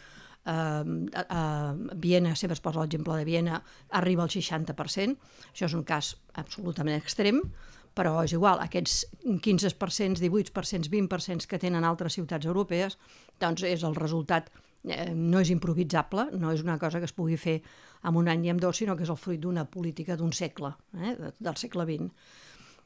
Uh, 0.47 1.09
uh, 1.11 1.23
uh, 1.27 1.95
Viena, 1.99 2.37
sempre 2.39 2.55
es 2.55 2.61
posa 2.63 2.79
l'exemple 2.79 3.17
de 3.19 3.25
Viena, 3.27 3.57
arriba 3.99 4.23
al 4.23 4.31
60%, 4.31 5.17
això 5.51 5.67
és 5.67 5.75
un 5.75 5.83
cas 5.83 6.13
absolutament 6.39 6.95
extrem, 6.95 7.41
però 7.97 8.21
és 8.27 8.35
igual, 8.37 8.61
aquests 8.61 9.07
15%, 9.25 10.21
18%, 10.21 10.91
20% 10.93 11.49
que 11.49 11.61
tenen 11.61 11.85
altres 11.89 12.19
ciutats 12.19 12.47
europees, 12.47 12.99
doncs 13.41 13.65
és 13.65 13.85
el 13.89 13.97
resultat, 13.97 14.51
eh, 14.85 15.13
no 15.15 15.41
és 15.41 15.51
improvisable, 15.51 16.29
no 16.37 16.53
és 16.53 16.65
una 16.65 16.79
cosa 16.79 17.01
que 17.01 17.09
es 17.09 17.17
pugui 17.17 17.39
fer 17.41 17.63
en 18.05 18.19
un 18.21 18.29
any 18.29 18.45
i 18.47 18.53
en 18.53 18.61
dos, 18.61 18.77
sinó 18.77 18.97
que 18.97 19.07
és 19.07 19.13
el 19.13 19.21
fruit 19.21 19.41
d'una 19.41 19.65
política 19.65 20.17
d'un 20.17 20.33
segle, 20.33 20.75
eh, 21.01 21.17
del 21.41 21.57
segle 21.57 21.89
XX. 21.89 22.11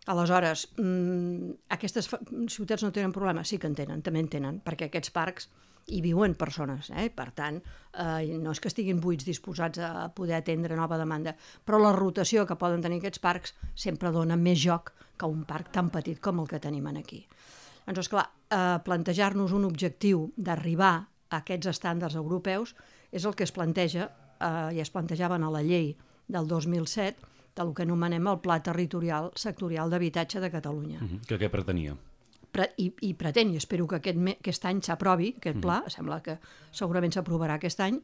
Aleshores, 0.07 0.69
mmm, 0.79 1.57
aquestes 1.77 2.09
ciutats 2.49 2.83
no 2.87 2.93
tenen 2.93 3.13
problema? 3.13 3.45
Sí 3.45 3.59
que 3.59 3.69
en 3.69 3.75
tenen, 3.75 4.03
també 4.03 4.23
en 4.23 4.31
tenen, 4.33 4.63
perquè 4.65 4.89
aquests 4.89 5.11
parcs 5.11 5.51
hi 5.91 6.01
viuen 6.05 6.35
persones. 6.39 6.91
Eh? 6.95 7.09
Per 7.15 7.29
tant, 7.37 7.61
eh, 7.61 8.39
no 8.39 8.55
és 8.55 8.61
que 8.61 8.71
estiguin 8.71 9.01
buits 9.03 9.27
disposats 9.27 9.83
a 9.83 10.09
poder 10.15 10.39
atendre 10.39 10.79
nova 10.79 10.99
demanda, 11.01 11.35
però 11.65 11.81
la 11.83 11.93
rotació 11.97 12.47
que 12.47 12.59
poden 12.59 12.83
tenir 12.83 13.01
aquests 13.03 13.23
parcs 13.23 13.55
sempre 13.75 14.13
dona 14.15 14.37
més 14.37 14.61
joc 14.63 14.93
que 15.19 15.29
un 15.29 15.45
parc 15.45 15.73
tan 15.75 15.91
petit 15.91 16.21
com 16.21 16.41
el 16.41 16.49
que 16.49 16.61
tenim 16.61 16.87
aquí. 16.87 17.27
Doncs, 17.87 18.07
esclar, 18.07 18.29
eh, 18.51 18.79
plantejar-nos 18.85 19.53
un 19.53 19.65
objectiu 19.65 20.31
d'arribar 20.37 20.95
a 21.31 21.43
aquests 21.43 21.67
estàndards 21.67 22.17
europeus 22.17 22.75
és 23.11 23.25
el 23.25 23.35
que 23.35 23.45
es 23.45 23.53
planteja, 23.53 24.11
eh, 24.41 24.77
i 24.77 24.81
es 24.81 24.91
plantejaven 24.91 25.43
a 25.45 25.51
la 25.51 25.63
llei 25.63 25.97
del 26.29 26.47
2007, 26.47 27.29
del 27.57 27.75
que 27.75 27.83
anomenem 27.83 28.29
el 28.31 28.39
Pla 28.41 28.61
Territorial 28.63 29.33
Sectorial 29.35 29.91
d'Habitatge 29.91 30.41
de 30.41 30.51
Catalunya. 30.51 30.99
Uh 31.01 31.09
-huh. 31.09 31.27
Que 31.27 31.39
què 31.39 31.51
pretenia? 31.51 31.97
Pre 32.53 32.71
i, 32.83 32.91
i 33.07 33.15
pretén, 33.15 33.53
i 33.53 33.61
espero 33.61 33.87
que 33.89 34.01
aquest, 34.01 34.21
aquest 34.37 34.67
any 34.71 34.83
s'aprovi, 34.85 35.35
aquest 35.37 35.57
mm. 35.57 35.65
pla, 35.65 35.81
mm. 35.85 35.95
sembla 35.95 36.21
que 36.25 36.39
segurament 36.71 37.15
s'aprovarà 37.15 37.59
aquest 37.59 37.83
any, 37.87 38.01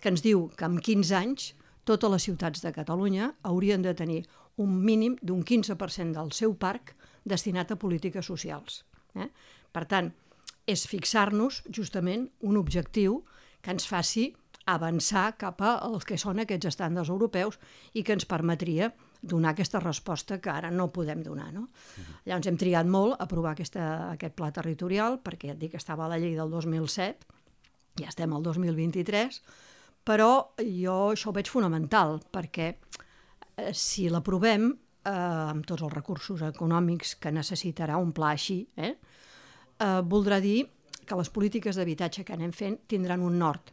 que 0.00 0.12
ens 0.12 0.24
diu 0.24 0.48
que 0.56 0.68
en 0.68 0.78
15 0.80 1.16
anys 1.16 1.52
totes 1.88 2.12
les 2.12 2.26
ciutats 2.28 2.62
de 2.64 2.72
Catalunya 2.72 3.34
haurien 3.42 3.82
de 3.82 3.94
tenir 3.94 4.22
un 4.60 4.80
mínim 4.84 5.16
d'un 5.22 5.44
15% 5.44 6.16
del 6.16 6.32
seu 6.36 6.54
parc 6.54 6.94
destinat 7.24 7.72
a 7.72 7.78
polítiques 7.80 8.26
socials. 8.26 8.84
Eh? 9.14 9.28
Per 9.72 9.84
tant, 9.88 10.10
és 10.68 10.86
fixar-nos 10.88 11.62
justament 11.72 12.28
un 12.46 12.58
objectiu 12.60 13.22
que 13.60 13.72
ens 13.74 13.86
faci 13.88 14.30
avançar 14.70 15.34
cap 15.40 15.62
als 15.64 16.06
que 16.06 16.18
són 16.20 16.40
aquests 16.42 16.70
estàndards 16.70 17.10
europeus 17.10 17.58
i 17.94 18.04
que 18.04 18.14
ens 18.14 18.28
permetria 18.28 18.92
donar 19.22 19.52
aquesta 19.52 19.80
resposta 19.80 20.40
que 20.40 20.50
ara 20.50 20.70
no 20.70 20.88
podem 20.92 21.22
donar. 21.22 21.52
No? 21.52 21.60
Uh 21.60 21.66
-huh. 21.66 22.20
Llavors 22.24 22.46
hem 22.46 22.56
trigat 22.56 22.86
molt 22.86 23.12
a 23.12 23.24
aprovar 23.24 23.52
aquesta, 23.52 24.10
aquest 24.10 24.34
pla 24.34 24.50
territorial, 24.50 25.20
perquè 25.22 25.50
et 25.50 25.58
dic 25.58 25.70
que 25.70 25.76
estava 25.76 26.04
a 26.04 26.08
la 26.08 26.18
llei 26.18 26.34
del 26.34 26.50
2007, 26.50 27.26
ja 28.00 28.08
estem 28.08 28.32
al 28.32 28.42
2023, 28.42 29.42
però 30.04 30.54
jo 30.58 31.12
això 31.12 31.28
ho 31.28 31.32
veig 31.32 31.48
fonamental, 31.48 32.20
perquè 32.32 32.76
eh, 33.56 33.72
si 33.72 34.08
l'aprovem 34.08 34.70
eh, 35.04 35.10
amb 35.10 35.66
tots 35.66 35.82
els 35.82 35.92
recursos 35.92 36.42
econòmics 36.42 37.16
que 37.20 37.32
necessitarà 37.32 37.96
un 37.96 38.12
pla 38.12 38.30
així, 38.30 38.68
eh, 38.76 38.96
eh, 39.78 40.00
voldrà 40.02 40.40
dir 40.40 40.68
que 41.06 41.16
les 41.16 41.30
polítiques 41.30 41.76
d'habitatge 41.76 42.24
que 42.24 42.32
anem 42.32 42.52
fent 42.52 42.78
tindran 42.86 43.20
un 43.20 43.38
nord, 43.38 43.72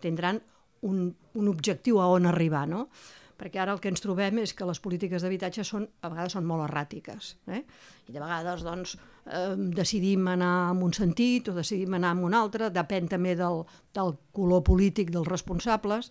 tindran 0.00 0.40
un, 0.82 1.14
un 1.34 1.48
objectiu 1.48 2.00
a 2.00 2.08
on 2.12 2.26
arribar, 2.26 2.66
no? 2.68 2.88
Perquè 3.36 3.60
ara 3.62 3.74
el 3.76 3.80
que 3.80 3.90
ens 3.92 4.02
trobem 4.02 4.40
és 4.42 4.54
que 4.56 4.66
les 4.68 4.80
polítiques 4.80 5.22
d'habitatge 5.22 5.64
són, 5.64 5.86
a 6.02 6.10
vegades 6.12 6.36
són 6.36 6.46
molt 6.48 6.66
erràtiques. 6.68 7.34
Eh? 7.52 7.62
I 8.08 8.14
de 8.14 8.22
vegades 8.22 8.64
doncs, 8.64 8.96
eh, 9.26 9.54
decidim 9.76 10.28
anar 10.32 10.72
en 10.72 10.82
un 10.86 10.96
sentit 10.96 11.50
o 11.52 11.56
decidim 11.56 11.98
anar 11.98 12.14
en 12.16 12.24
un 12.24 12.34
altre, 12.34 12.70
depèn 12.72 13.08
també 13.12 13.36
del, 13.36 13.64
del 13.94 14.16
color 14.32 14.64
polític 14.64 15.12
dels 15.14 15.28
responsables, 15.28 16.10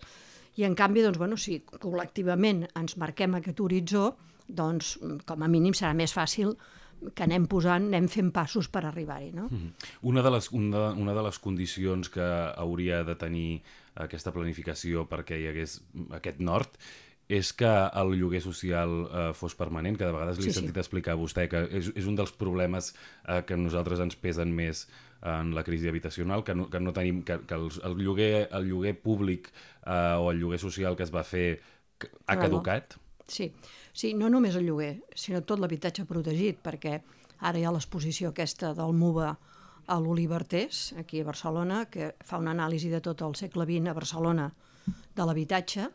i 0.56 0.64
en 0.64 0.74
canvi, 0.74 1.02
doncs, 1.04 1.18
bueno, 1.20 1.36
si 1.36 1.60
col·lectivament 1.68 2.64
ens 2.78 2.96
marquem 2.96 3.36
aquest 3.36 3.60
horitzó, 3.60 4.14
doncs 4.46 4.96
com 5.26 5.42
a 5.42 5.50
mínim 5.50 5.74
serà 5.76 5.92
més 5.96 6.14
fàcil 6.14 6.54
que 7.14 7.26
anem 7.26 7.44
posant, 7.50 7.90
anem 7.90 8.06
fent 8.08 8.30
passos 8.32 8.70
per 8.72 8.86
arribar-hi. 8.86 9.32
No? 9.32 9.48
Mm 9.50 9.56
-hmm. 9.56 9.88
una, 10.02 10.22
de 10.22 10.30
les, 10.30 10.50
una, 10.52 10.90
una 10.92 11.14
de 11.14 11.22
les 11.22 11.38
condicions 11.38 12.08
que 12.08 12.22
hauria 12.56 13.04
de 13.04 13.14
tenir 13.14 13.62
aquesta 13.94 14.32
planificació 14.32 15.06
perquè 15.08 15.38
hi 15.40 15.46
hagués 15.48 15.82
aquest 16.10 16.40
nord 16.40 16.70
és 17.28 17.50
que 17.58 17.70
el 18.00 18.12
lloguer 18.14 18.40
social 18.42 18.92
eh, 19.06 19.30
fos 19.34 19.56
permanent, 19.58 19.96
que 19.98 20.06
de 20.06 20.14
vegades 20.14 20.38
li 20.38 20.46
he 20.46 20.52
sí, 20.52 20.60
sentit 20.60 20.76
sí. 20.76 20.82
explicar 20.84 21.16
a 21.16 21.18
vostè 21.18 21.48
que 21.50 21.64
és, 21.74 21.90
és 21.98 22.06
un 22.06 22.14
dels 22.18 22.30
problemes 22.38 22.92
eh, 23.26 23.40
que 23.46 23.58
nosaltres 23.58 24.02
ens 24.04 24.14
pesen 24.20 24.54
més 24.54 24.86
en 25.26 25.54
la 25.56 25.64
crisi 25.66 25.88
habitacional, 25.88 26.44
que 26.44 26.54
no, 26.54 26.68
que 26.70 26.78
no 26.78 26.92
tenim, 26.94 27.24
que, 27.26 27.40
que 27.48 27.56
el, 27.56 27.66
el, 27.88 27.96
lloguer, 27.98 28.46
el 28.54 28.68
lloguer 28.68 28.94
públic 29.00 29.50
eh, 29.50 30.14
o 30.20 30.30
el 30.30 30.38
lloguer 30.38 30.60
social 30.62 30.94
que 30.94 31.02
es 31.06 31.10
va 31.14 31.24
fer 31.26 31.58
ha 32.26 32.36
caducat? 32.38 32.94
Sí, 33.26 33.50
sí, 33.92 34.12
no 34.14 34.30
només 34.30 34.54
el 34.54 34.68
lloguer, 34.68 35.00
sinó 35.18 35.42
tot 35.42 35.58
l'habitatge 35.58 36.06
protegit, 36.06 36.60
perquè 36.62 37.00
ara 37.40 37.58
hi 37.58 37.66
ha 37.66 37.74
l'exposició 37.74 38.30
aquesta 38.30 38.70
del 38.76 38.94
MUBA 38.94 39.32
a 39.86 39.98
l'Olivertés, 40.02 40.92
aquí 41.00 41.20
a 41.22 41.26
Barcelona, 41.26 41.86
que 41.90 42.12
fa 42.22 42.38
una 42.38 42.54
anàlisi 42.54 42.90
de 42.92 43.02
tot 43.02 43.22
el 43.26 43.34
segle 43.38 43.66
XX 43.66 43.90
a 43.90 43.98
Barcelona 43.98 44.46
de 45.16 45.24
l'habitatge, 45.24 45.86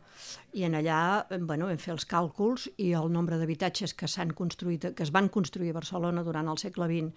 i 0.58 0.66
en 0.66 0.76
allà 0.80 1.02
bueno, 1.30 1.68
vam 1.70 1.80
fer 1.82 1.94
els 1.94 2.08
càlculs 2.10 2.68
i 2.82 2.92
el 2.98 3.12
nombre 3.14 3.38
d'habitatges 3.38 3.94
que 3.98 4.10
s'han 4.10 4.34
construït, 4.38 4.92
que 4.96 5.06
es 5.06 5.14
van 5.14 5.30
construir 5.30 5.72
a 5.72 5.78
Barcelona 5.78 6.24
durant 6.26 6.50
el 6.52 6.60
segle 6.62 6.90
XX 6.90 7.12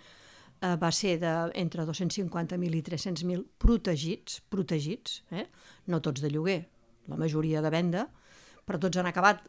eh, 0.61 0.77
va 0.81 0.91
ser 0.93 1.17
de, 1.23 1.33
entre 1.61 1.87
250.000 1.89 2.79
i 2.79 2.83
300.000 2.85 3.45
protegits, 3.59 4.41
protegits, 4.51 5.23
eh? 5.33 5.47
no 5.89 6.01
tots 6.05 6.25
de 6.25 6.31
lloguer, 6.33 6.61
la 7.09 7.19
majoria 7.21 7.63
de 7.65 7.73
venda, 7.73 8.07
però 8.65 8.81
tots 8.81 9.01
han 9.01 9.09
acabat 9.11 9.45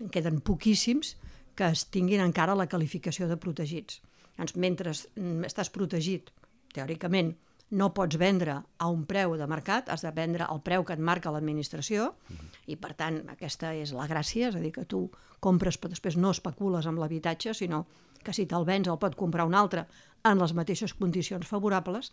en 0.00 0.10
queden 0.12 0.40
poquíssims 0.44 1.16
que 1.56 1.68
es 1.72 1.86
tinguin 1.92 2.22
encara 2.24 2.56
la 2.56 2.68
qualificació 2.68 3.28
de 3.28 3.38
protegits. 3.40 4.00
Doncs 4.36 4.56
mentre 4.56 4.92
estàs 4.92 5.70
protegit, 5.72 6.32
teòricament, 6.72 7.34
no 7.72 7.88
pots 7.96 8.18
vendre 8.20 8.58
a 8.78 8.88
un 8.92 9.06
preu 9.08 9.34
de 9.40 9.46
mercat, 9.48 9.88
has 9.88 10.04
de 10.04 10.10
vendre 10.12 10.44
al 10.44 10.60
preu 10.62 10.84
que 10.84 10.92
et 10.92 11.00
marca 11.00 11.32
l'administració, 11.32 12.12
-huh. 12.12 12.48
i 12.66 12.76
per 12.76 12.94
tant 12.94 13.22
aquesta 13.28 13.74
és 13.74 13.92
la 13.92 14.06
gràcia, 14.06 14.48
és 14.48 14.54
a 14.54 14.60
dir, 14.60 14.72
que 14.72 14.84
tu 14.84 15.10
compres 15.40 15.80
però 15.80 15.88
després 15.88 16.16
no 16.16 16.30
especules 16.30 16.86
amb 16.86 16.98
l'habitatge, 16.98 17.54
sinó 17.54 17.86
que 18.22 18.32
si 18.32 18.46
te'l 18.46 18.64
vens 18.64 18.88
el 18.88 18.98
pot 18.98 19.16
comprar 19.16 19.46
un 19.46 19.54
altre 19.54 19.86
en 20.24 20.38
les 20.38 20.54
mateixes 20.54 20.94
condicions 20.94 21.46
favorables. 21.46 22.12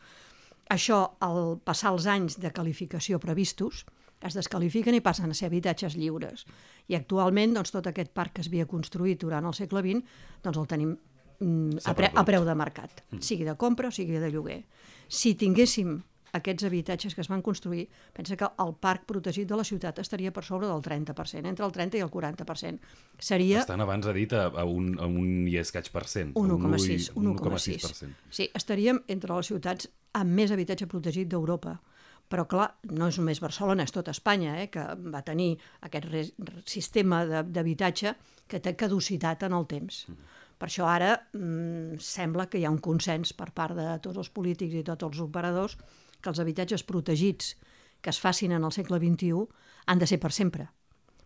Això, 0.69 1.15
al 1.19 1.59
passar 1.63 1.91
els 1.91 2.05
anys 2.05 2.39
de 2.39 2.51
qualificació 2.51 3.19
previstos, 3.19 3.85
es 4.21 4.35
descalifiquen 4.35 4.95
i 4.95 5.01
passen 5.01 5.31
a 5.31 5.33
ser 5.37 5.47
habitatges 5.47 5.95
lliures. 5.95 6.45
I 6.87 6.97
actualment 6.97 7.53
doncs, 7.55 7.71
tot 7.71 7.87
aquest 7.87 8.11
parc 8.11 8.35
que 8.35 8.41
es 8.41 8.49
havia 8.51 8.67
construït 8.67 9.21
durant 9.21 9.45
el 9.45 9.55
segle 9.55 9.81
XX 9.85 10.03
doncs, 10.43 10.57
el 10.57 10.67
tenim 10.67 10.97
a, 11.39 11.95
pre 11.95 12.11
a 12.13 12.23
preu 12.27 12.45
de 12.45 12.55
mercat, 12.55 13.03
mm. 13.11 13.23
sigui 13.25 13.47
de 13.47 13.55
compra 13.59 13.89
o 13.89 13.95
sigui 13.95 14.19
de 14.19 14.31
lloguer. 14.31 14.61
Si 15.07 15.35
tinguéssim 15.39 15.99
aquests 16.37 16.65
habitatges 16.67 17.15
que 17.15 17.21
es 17.21 17.29
van 17.29 17.41
construir, 17.41 17.87
pensa 18.13 18.37
que 18.37 18.47
el 18.61 18.73
parc 18.81 19.05
protegit 19.09 19.49
de 19.49 19.57
la 19.57 19.65
ciutat 19.65 19.99
estaria 20.03 20.31
per 20.35 20.43
sobre 20.45 20.69
del 20.69 20.83
30%, 20.85 21.47
entre 21.49 21.65
el 21.65 21.73
30 21.73 21.97
i 21.97 22.03
el 22.05 22.11
40%. 22.13 22.79
Seria... 23.17 23.63
Estan 23.63 23.81
abans 23.81 24.07
ha 24.07 24.13
dit 24.13 24.33
a, 24.33 24.47
a, 24.49 24.65
un, 24.65 24.93
a 24.99 25.07
un 25.09 25.47
i 25.49 25.57
escaig 25.61 25.89
per 25.93 26.05
cent. 26.07 26.35
1,6. 26.37 27.13
1,6. 27.15 28.09
Sí, 28.29 28.49
estaríem 28.53 29.01
entre 29.07 29.35
les 29.35 29.49
ciutats 29.49 29.89
amb 30.19 30.35
més 30.37 30.53
habitatge 30.53 30.89
protegit 30.89 31.29
d'Europa. 31.31 31.79
Però, 32.29 32.43
clar, 32.45 32.67
no 32.93 33.07
és 33.09 33.17
només 33.17 33.39
Barcelona, 33.41 33.87
és 33.87 33.93
tot 33.93 34.09
Espanya, 34.11 34.59
eh, 34.61 34.67
que 34.69 34.83
va 35.09 35.23
tenir 35.25 35.55
aquest 35.87 36.35
sistema 36.69 37.23
d'habitatge 37.25 38.13
que 38.49 38.59
té 38.61 38.75
caducitat 38.77 39.47
en 39.47 39.55
el 39.57 39.65
temps. 39.69 40.03
Mm. 40.09 40.35
Per 40.59 40.67
això 40.67 40.89
ara 40.91 41.13
mm, 41.33 41.99
sembla 42.03 42.49
que 42.51 42.59
hi 42.59 42.65
ha 42.67 42.73
un 42.73 42.81
consens 42.83 43.31
per 43.33 43.49
part 43.55 43.77
de 43.77 43.87
tots 44.03 44.19
els 44.19 44.29
polítics 44.29 44.75
i 44.75 44.85
tots 44.85 45.07
els 45.07 45.21
operadors 45.23 45.77
que 46.19 46.31
els 46.31 46.41
habitatges 46.43 46.83
protegits 46.83 47.55
que 48.01 48.11
es 48.11 48.19
facin 48.19 48.51
en 48.55 48.67
el 48.67 48.75
segle 48.75 48.99
XXI 48.99 49.45
han 49.87 49.99
de 49.99 50.07
ser 50.07 50.19
per 50.19 50.31
sempre, 50.35 50.67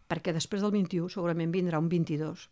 perquè 0.10 0.34
després 0.34 0.62
del 0.62 0.74
XXI 0.74 1.10
segurament 1.14 1.52
vindrà 1.54 1.82
un 1.82 1.90
XXII. 1.90 2.50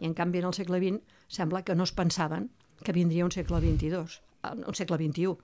I 0.00 0.08
en 0.08 0.14
canvi 0.16 0.40
en 0.40 0.48
el 0.48 0.56
segle 0.56 0.80
XX 0.80 1.18
sembla 1.28 1.62
que 1.66 1.74
no 1.74 1.84
es 1.84 1.92
pensaven 1.92 2.48
que 2.82 2.94
vindria 2.96 3.26
un 3.26 3.34
segle 3.34 3.60
XXII, 3.60 4.22
un 4.54 4.78
segle 4.78 4.98
XXI 5.02 5.34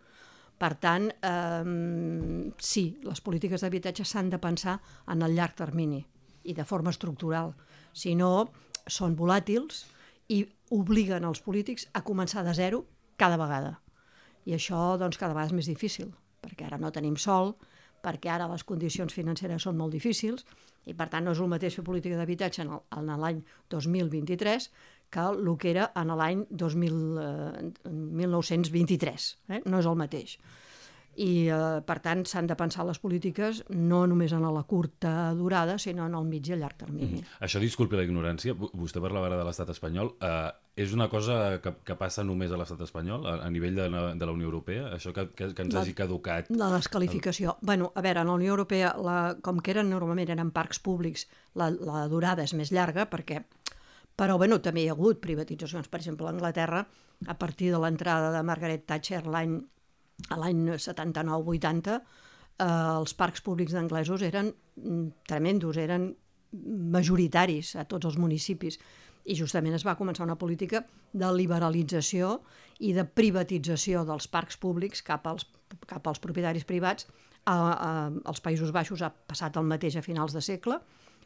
per 0.56 0.72
tant, 0.80 1.10
eh, 1.20 2.52
sí, 2.58 2.84
les 3.04 3.20
polítiques 3.20 3.60
d'habitatge 3.60 4.06
s'han 4.08 4.30
de 4.32 4.40
pensar 4.40 4.78
en 5.12 5.22
el 5.22 5.36
llarg 5.36 5.56
termini 5.56 6.00
i 6.44 6.54
de 6.56 6.64
forma 6.64 6.94
estructural. 6.94 7.52
Si 7.92 8.14
no, 8.16 8.48
són 8.86 9.16
volàtils 9.18 9.84
i 10.32 10.44
obliguen 10.70 11.24
els 11.24 11.42
polítics 11.44 11.86
a 11.94 12.02
començar 12.02 12.44
de 12.46 12.54
zero 12.54 12.84
cada 13.16 13.36
vegada. 13.40 13.80
I 14.46 14.54
això 14.54 14.98
doncs, 14.98 15.18
cada 15.18 15.34
vegada 15.34 15.52
és 15.52 15.58
més 15.58 15.70
difícil, 15.70 16.12
perquè 16.42 16.66
ara 16.66 16.78
no 16.78 16.92
tenim 16.94 17.16
sol, 17.16 17.54
perquè 18.02 18.30
ara 18.30 18.48
les 18.50 18.64
condicions 18.64 19.14
financeres 19.14 19.62
són 19.66 19.76
molt 19.78 19.92
difícils 19.94 20.44
i 20.86 20.94
per 20.94 21.08
tant 21.10 21.24
no 21.26 21.32
és 21.34 21.40
el 21.42 21.48
mateix 21.50 21.74
fer 21.74 21.84
política 21.86 22.16
d'habitatge 22.18 22.62
en 22.62 23.06
l'any 23.22 23.38
2023 23.72 24.70
que 25.10 25.20
el 25.20 25.56
que 25.58 25.70
era 25.70 25.92
en 25.98 26.08
l'any 26.18 26.46
1923. 26.50 29.38
Eh? 29.50 29.60
No 29.66 29.78
és 29.82 29.86
el 29.86 29.96
mateix. 29.98 30.38
I, 31.16 31.48
eh, 31.48 31.80
per 31.86 31.96
tant, 32.04 32.26
s'han 32.28 32.48
de 32.50 32.56
pensar 32.58 32.84
les 32.84 33.00
polítiques 33.00 33.62
no 33.72 34.02
només 34.06 34.34
en 34.36 34.44
la 34.44 34.62
curta 34.68 35.32
durada, 35.34 35.78
sinó 35.80 36.06
en 36.06 36.14
el 36.14 36.26
mig 36.28 36.48
i 36.48 36.52
el 36.56 36.60
llarg 36.60 36.76
termini. 36.76 37.22
Mm. 37.22 37.36
Això, 37.46 37.60
disculpi 37.62 37.96
la 37.96 38.04
ignorància, 38.04 38.52
vostè 38.52 39.00
parlava 39.00 39.30
ara 39.30 39.38
de 39.40 39.46
l'estat 39.48 39.72
espanyol. 39.72 40.12
Eh, 40.20 40.50
és 40.76 40.92
una 40.92 41.08
cosa 41.08 41.58
que, 41.64 41.72
que 41.88 41.96
passa 41.96 42.24
només 42.24 42.52
a 42.52 42.58
l'estat 42.60 42.82
espanyol, 42.84 43.24
a, 43.24 43.38
a 43.46 43.50
nivell 43.50 43.78
de, 43.78 43.88
de 43.88 44.28
la 44.28 44.34
Unió 44.34 44.50
Europea? 44.50 44.90
Això 44.92 45.14
que, 45.16 45.30
que, 45.32 45.52
que 45.56 45.64
ens 45.64 45.72
la, 45.72 45.86
hagi 45.86 45.96
caducat... 45.96 46.50
La 46.52 46.68
descalificació. 46.74 47.56
El... 47.56 47.66
bueno, 47.72 47.92
a 47.94 48.04
veure, 48.04 48.20
en 48.20 48.32
la 48.32 48.36
Unió 48.36 48.52
Europea, 48.52 48.92
la, 49.00 49.20
com 49.42 49.62
que 49.64 49.72
eren 49.72 49.88
normalment 49.88 50.34
eren 50.36 50.52
parcs 50.52 50.82
públics, 50.84 51.30
la, 51.56 51.70
la 51.72 52.04
durada 52.12 52.44
és 52.44 52.52
més 52.58 52.74
llarga 52.76 53.08
perquè 53.08 53.44
però 54.16 54.38
bueno, 54.40 54.58
també 54.64 54.82
hi 54.82 54.88
ha 54.88 54.94
hagut 54.96 55.20
privatitzacions. 55.20 55.88
Per 55.92 56.00
exemple, 56.00 56.26
a 56.26 56.32
Anglaterra, 56.32 56.86
a 57.28 57.34
partir 57.38 57.70
de 57.72 57.80
l'entrada 57.80 58.30
de 58.32 58.42
Margaret 58.48 58.86
Thatcher 58.88 59.26
l'any 59.28 59.58
l'any 60.36 60.62
79-80, 60.76 61.96
eh, 61.96 62.66
els 62.66 63.14
parcs 63.14 63.42
públics 63.44 63.74
d'anglesos 63.76 64.22
eren 64.26 64.52
mm, 64.76 65.08
tremendos, 65.28 65.76
eren 65.80 66.12
majoritaris 66.96 67.74
a 67.76 67.84
tots 67.84 68.08
els 68.08 68.16
municipis. 68.18 68.78
I 69.26 69.34
justament 69.34 69.74
es 69.74 69.84
va 69.84 69.96
començar 69.98 70.24
una 70.24 70.38
política 70.38 70.84
de 71.12 71.28
liberalització 71.34 72.40
i 72.78 72.92
de 72.94 73.04
privatització 73.04 74.04
dels 74.06 74.28
parcs 74.30 74.58
públics 74.62 75.02
cap 75.02 75.26
als, 75.26 75.48
cap 75.90 76.06
als 76.06 76.22
propietaris 76.22 76.64
privats. 76.64 77.08
A, 77.46 77.54
a, 77.54 77.90
als 78.26 78.42
Països 78.42 78.72
Baixos 78.74 79.02
ha 79.02 79.10
passat 79.10 79.56
el 79.58 79.66
mateix 79.66 79.98
a 79.98 80.02
finals 80.02 80.34
de 80.34 80.42
segle, 80.42 80.80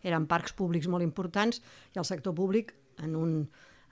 eren 0.05 0.27
parcs 0.29 0.53
públics 0.57 0.89
molt 0.89 1.05
importants 1.05 1.61
i 1.95 2.01
el 2.01 2.09
sector 2.09 2.35
públic 2.37 2.73
en, 3.05 3.15
un, 3.17 3.33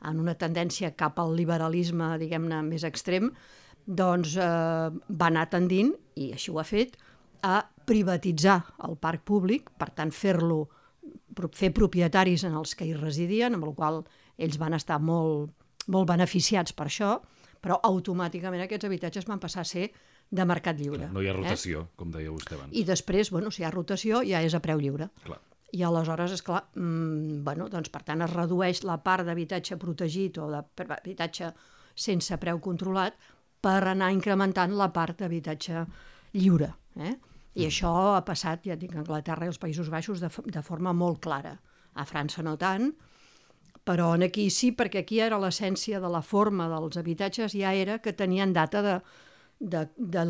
en 0.09 0.21
una 0.21 0.35
tendència 0.40 0.95
cap 0.97 1.21
al 1.21 1.35
liberalisme, 1.37 2.14
diguem-ne, 2.21 2.62
més 2.64 2.85
extrem, 2.88 3.31
doncs 3.88 4.37
eh, 4.37 4.88
va 5.09 5.30
anar 5.30 5.47
tendint, 5.50 5.95
i 6.21 6.33
així 6.37 6.52
ho 6.52 6.61
ha 6.61 6.66
fet, 6.68 6.99
a 7.42 7.62
privatitzar 7.88 8.59
el 8.85 8.99
parc 9.00 9.25
públic, 9.25 9.71
per 9.78 9.88
tant 9.97 10.12
fer-lo 10.12 10.66
fer 11.54 11.71
propietaris 11.73 12.45
en 12.45 12.57
els 12.59 12.75
que 12.76 12.85
hi 12.85 12.92
residien, 12.97 13.54
amb 13.54 13.64
el 13.68 13.75
qual 13.78 14.02
ells 14.37 14.59
van 14.61 14.76
estar 14.76 14.99
molt, 15.00 15.52
molt 15.88 16.09
beneficiats 16.11 16.75
per 16.76 16.88
això, 16.88 17.16
però 17.62 17.78
automàticament 17.88 18.64
aquests 18.64 18.87
habitatges 18.87 19.26
van 19.26 19.40
passar 19.42 19.64
a 19.64 19.68
ser 19.68 19.88
de 20.28 20.45
mercat 20.45 20.76
lliure. 20.76 21.07
Clar, 21.07 21.12
no 21.14 21.23
hi 21.25 21.30
ha 21.30 21.37
rotació, 21.37 21.87
eh? 21.87 21.97
com 21.97 22.11
deia 22.12 22.33
vostè 22.35 22.59
abans. 22.59 22.75
I 22.76 22.85
després, 22.85 23.30
bueno, 23.33 23.52
si 23.54 23.62
hi 23.62 23.66
ha 23.66 23.73
rotació, 23.73 24.21
ja 24.26 24.42
és 24.45 24.54
a 24.54 24.61
preu 24.64 24.83
lliure. 24.83 25.09
Clar. 25.25 25.40
I 25.73 25.83
aleshores, 25.85 26.33
és 26.37 26.45
clar, 26.45 26.62
mmm, 26.76 27.40
bueno, 27.45 27.68
doncs, 27.73 27.90
per 27.92 28.02
tant, 28.04 28.23
es 28.25 28.33
redueix 28.33 28.83
la 28.88 28.99
part 29.04 29.25
d'habitatge 29.25 29.76
protegit 29.80 30.38
o 30.40 30.49
d'habitatge 30.50 31.50
sense 31.99 32.37
preu 32.40 32.61
controlat 32.64 33.16
per 33.60 33.80
anar 33.90 34.12
incrementant 34.14 34.74
la 34.78 34.90
part 34.94 35.18
d'habitatge 35.20 35.84
lliure. 36.36 36.70
Eh? 36.96 37.14
I 37.58 37.64
mm. 37.64 37.66
això 37.66 37.92
ha 38.14 38.24
passat, 38.26 38.66
ja 38.70 38.76
dic, 38.78 38.94
a 38.94 39.02
Anglaterra 39.02 39.46
i 39.46 39.52
als 39.52 39.60
Països 39.62 39.90
Baixos 39.90 40.22
de, 40.22 40.30
de 40.46 40.62
forma 40.62 40.94
molt 40.94 41.22
clara. 41.24 41.56
A 41.98 42.04
França 42.06 42.44
no 42.46 42.54
tant, 42.60 42.92
Però 43.88 44.10
en 44.18 44.26
aquí 44.26 44.48
sí, 44.52 44.68
perquè 44.76 45.00
aquí 45.00 45.20
era 45.24 45.38
l'essència 45.40 46.00
de 46.02 46.10
la 46.12 46.20
forma 46.20 46.66
dels 46.68 46.98
habitatges, 47.00 47.54
ja 47.56 47.72
era 47.72 47.96
que 48.04 48.12
tenien 48.12 48.52
data 48.52 48.82
de, 48.84 48.96
de, 49.58 49.86
de, 49.96 50.24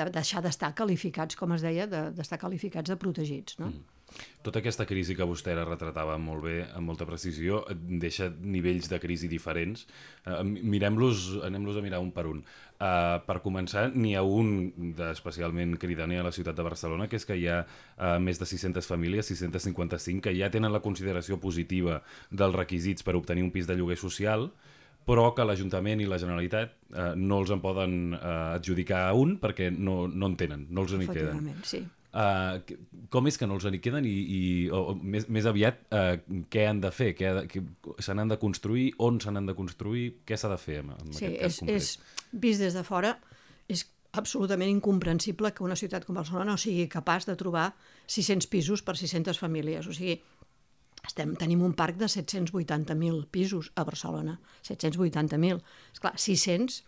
de 0.00 0.08
deixar 0.16 0.42
d'estar 0.42 0.72
qualificats, 0.78 1.38
com 1.38 1.54
es 1.54 1.62
deia, 1.62 1.86
d'estar 1.86 2.38
de, 2.38 2.42
qualificats 2.42 2.90
de 2.90 2.98
protegits. 2.98 3.58
No? 3.60 3.70
Mm. 3.70 3.97
Tota 4.42 4.62
aquesta 4.62 4.86
crisi 4.88 5.16
que 5.18 5.26
vostè 5.28 5.52
ara 5.52 5.64
retratava 5.66 6.14
molt 6.22 6.44
bé, 6.46 6.56
amb 6.78 6.88
molta 6.88 7.04
precisió, 7.08 7.64
deixa 7.74 8.30
nivells 8.30 8.88
de 8.88 9.00
crisi 9.02 9.28
diferents. 9.28 9.84
Uh, 10.24 10.40
Mirem-los, 10.44 11.26
anem-los 11.48 11.76
a 11.76 11.82
mirar 11.84 12.00
un 12.00 12.12
per 12.14 12.24
un. 12.30 12.40
Uh, 12.78 13.18
per 13.26 13.40
començar, 13.44 13.88
n'hi 13.92 14.14
ha 14.16 14.22
un 14.22 14.94
especialment 15.10 15.76
cridaner 15.82 16.22
a 16.22 16.28
la 16.28 16.32
ciutat 16.32 16.56
de 16.56 16.64
Barcelona, 16.64 17.10
que 17.10 17.18
és 17.18 17.26
que 17.28 17.36
hi 17.36 17.48
ha 17.50 17.60
uh, 17.66 18.16
més 18.22 18.40
de 18.40 18.48
600 18.48 18.88
famílies, 18.88 19.28
655, 19.34 20.22
que 20.28 20.36
ja 20.38 20.48
tenen 20.54 20.72
la 20.72 20.84
consideració 20.84 21.40
positiva 21.42 22.00
dels 22.30 22.56
requisits 22.56 23.04
per 23.04 23.18
obtenir 23.18 23.44
un 23.44 23.52
pis 23.52 23.68
de 23.68 23.76
lloguer 23.76 23.98
social, 24.00 24.48
però 25.08 25.30
que 25.34 25.44
l'Ajuntament 25.46 26.02
i 26.04 26.08
la 26.08 26.18
Generalitat 26.20 26.74
eh, 26.92 27.12
no 27.16 27.38
els 27.42 27.52
en 27.54 27.62
poden 27.64 27.94
eh, 28.12 28.32
adjudicar 28.58 29.06
a 29.06 29.14
un 29.16 29.38
perquè 29.40 29.70
no, 29.72 30.02
no 30.08 30.28
en 30.28 30.36
tenen, 30.40 30.66
no 30.68 30.84
els 30.84 30.92
en 30.98 31.06
queden. 31.08 31.54
sí. 31.64 31.80
Uh, 32.08 32.56
com 33.12 33.26
és 33.28 33.36
que 33.36 33.44
no 33.44 33.58
els 33.58 33.66
en 33.68 33.74
queden 33.84 34.06
i, 34.08 34.12
i 34.32 34.40
o, 34.72 34.78
o, 34.78 34.94
més, 34.96 35.26
més 35.28 35.44
aviat 35.44 35.82
uh, 35.92 36.14
què 36.48 36.64
han 36.64 36.80
de 36.80 36.88
fer? 36.94 37.10
Què, 37.18 37.34
què, 37.52 37.60
se 38.00 38.16
n'han 38.16 38.32
de 38.32 38.38
construir? 38.40 38.86
On 39.04 39.20
se 39.20 39.32
n'han 39.34 39.50
de 39.50 39.54
construir? 39.58 40.06
Què 40.24 40.38
s'ha 40.40 40.48
de 40.48 40.56
fer 40.62 40.78
amb, 40.80 40.94
amb 40.96 41.12
sí, 41.12 41.26
aquest 41.28 41.42
cas 41.42 41.52
és, 41.52 41.58
concret? 41.60 41.82
És, 41.82 42.38
vist 42.46 42.64
des 42.64 42.78
de 42.78 42.84
fora, 42.86 43.12
és 43.68 43.84
absolutament 44.16 44.72
incomprensible 44.72 45.52
que 45.52 45.66
una 45.66 45.76
ciutat 45.76 46.06
com 46.08 46.16
Barcelona 46.16 46.54
no 46.54 46.56
sigui 46.60 46.88
capaç 46.88 47.28
de 47.28 47.36
trobar 47.36 47.68
600 48.08 48.48
pisos 48.48 48.82
per 48.82 48.96
600 48.96 49.36
famílies. 49.38 49.86
O 49.86 49.92
sigui, 49.92 50.16
estem, 51.04 51.34
tenim 51.40 51.62
un 51.64 51.76
parc 51.76 52.00
de 52.00 52.08
780.000 52.08 53.26
pisos 53.30 53.70
a 53.76 53.84
Barcelona. 53.84 54.38
780.000. 54.64 55.60
Esclar, 55.92 56.16
600 56.16 56.80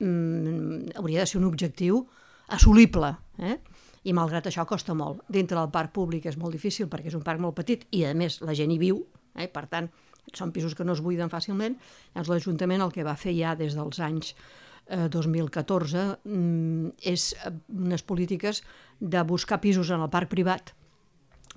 mm, 0.00 0.96
hauria 0.96 1.20
de 1.20 1.28
ser 1.28 1.40
un 1.42 1.48
objectiu 1.50 2.06
assolible. 2.48 3.14
Eh? 3.38 3.58
I 4.04 4.14
malgrat 4.16 4.48
això 4.48 4.64
costa 4.66 4.94
molt. 4.98 5.22
Dintre 5.30 5.58
del 5.58 5.70
parc 5.74 5.92
públic 5.94 6.26
és 6.26 6.38
molt 6.38 6.56
difícil 6.56 6.88
perquè 6.90 7.12
és 7.12 7.18
un 7.18 7.22
parc 7.26 7.42
molt 7.42 7.56
petit 7.58 7.86
i 7.94 8.04
a 8.08 8.14
més 8.18 8.40
la 8.42 8.56
gent 8.58 8.72
hi 8.72 8.80
viu, 8.80 9.04
eh? 9.38 9.48
per 9.48 9.66
tant 9.70 9.90
són 10.34 10.52
pisos 10.54 10.74
que 10.74 10.84
no 10.86 10.96
es 10.96 11.02
buiden 11.02 11.30
fàcilment. 11.30 11.78
Llavors 12.14 12.32
l'Ajuntament 12.32 12.82
el 12.82 12.92
que 12.94 13.06
va 13.06 13.16
fer 13.18 13.34
ja 13.38 13.54
des 13.58 13.76
dels 13.78 13.98
anys 14.02 14.34
eh, 14.34 15.08
2014 15.12 16.04
mm, 16.24 16.92
és 17.12 17.32
eh, 17.38 17.54
unes 17.74 18.02
polítiques 18.06 18.62
de 19.00 19.22
buscar 19.26 19.60
pisos 19.60 19.90
en 19.90 20.02
el 20.02 20.10
parc 20.10 20.30
privat 20.30 20.74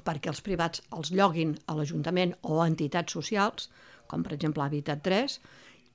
perquè 0.06 0.32
els 0.32 0.42
privats 0.44 0.82
els 0.96 1.14
lloguin 1.16 1.54
a 1.72 1.76
l'Ajuntament 1.78 2.34
o 2.44 2.60
a 2.60 2.68
entitats 2.68 3.16
socials, 3.16 3.70
com 4.12 4.26
per 4.26 4.34
exemple 4.36 4.64
Habitat 4.66 5.02
3, 5.06 5.38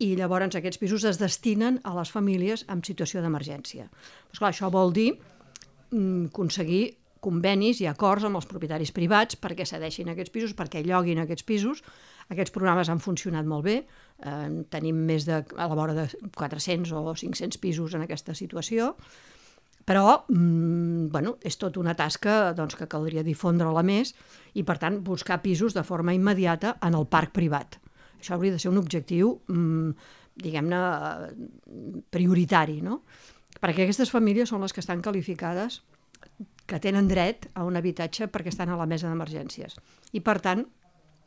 i 0.01 0.15
llavors 0.17 0.57
aquests 0.57 0.81
pisos 0.81 1.05
es 1.05 1.19
destinen 1.21 1.77
a 1.85 1.93
les 1.99 2.11
famílies 2.11 2.65
en 2.73 2.81
situació 2.87 3.21
d'emergència. 3.21 3.91
Pues 4.31 4.41
clar, 4.41 4.55
això 4.55 4.71
vol 4.73 4.95
dir 4.97 5.11
aconseguir 5.91 6.85
convenis 7.21 7.83
i 7.83 7.89
acords 7.89 8.25
amb 8.25 8.39
els 8.41 8.49
propietaris 8.49 8.93
privats 8.97 9.37
perquè 9.41 9.67
cedeixin 9.69 10.09
aquests 10.11 10.33
pisos, 10.33 10.55
perquè 10.57 10.83
lloguin 10.85 11.21
aquests 11.23 11.45
pisos. 11.47 11.83
Aquests 12.33 12.55
programes 12.55 12.89
han 12.89 13.03
funcionat 13.03 13.47
molt 13.49 13.67
bé, 13.67 13.77
eh, 14.25 14.47
tenim 14.71 15.03
més 15.07 15.27
de, 15.29 15.43
a 15.43 15.67
la 15.67 15.77
vora 15.77 15.97
de 15.97 16.07
400 16.37 16.95
o 16.97 17.15
500 17.15 17.61
pisos 17.61 17.95
en 17.95 18.07
aquesta 18.07 18.37
situació, 18.39 18.95
però 19.85 20.23
mm, 20.29 21.11
bueno, 21.11 21.37
és 21.43 21.59
tota 21.59 21.81
una 21.81 21.97
tasca 21.99 22.53
doncs, 22.57 22.77
que 22.79 22.89
caldria 22.89 23.27
difondre-la 23.27 23.83
més 23.83 24.15
i, 24.55 24.63
per 24.63 24.79
tant, 24.79 25.01
buscar 25.05 25.41
pisos 25.43 25.75
de 25.75 25.85
forma 25.85 26.15
immediata 26.15 26.77
en 26.87 26.95
el 26.95 27.09
parc 27.11 27.35
privat. 27.37 27.81
Això 28.21 28.37
hauria 28.37 28.55
de 28.55 28.63
ser 28.63 28.71
un 28.71 28.79
objectiu, 28.79 29.41
mm, 29.51 29.91
diguem-ne, 30.41 30.81
prioritari, 32.15 32.81
no? 32.85 33.01
Perquè 33.61 33.85
aquestes 33.85 34.11
famílies 34.13 34.51
són 34.51 34.65
les 34.65 34.73
que 34.73 34.83
estan 34.83 35.03
qualificades 35.05 35.83
que 36.67 36.81
tenen 36.81 37.09
dret 37.11 37.49
a 37.55 37.65
un 37.67 37.77
habitatge 37.77 38.29
perquè 38.31 38.53
estan 38.53 38.71
a 38.71 38.79
la 38.79 38.87
mesa 38.87 39.09
d'emergències. 39.11 39.77
I, 40.13 40.21
per 40.25 40.39
tant, 40.45 40.65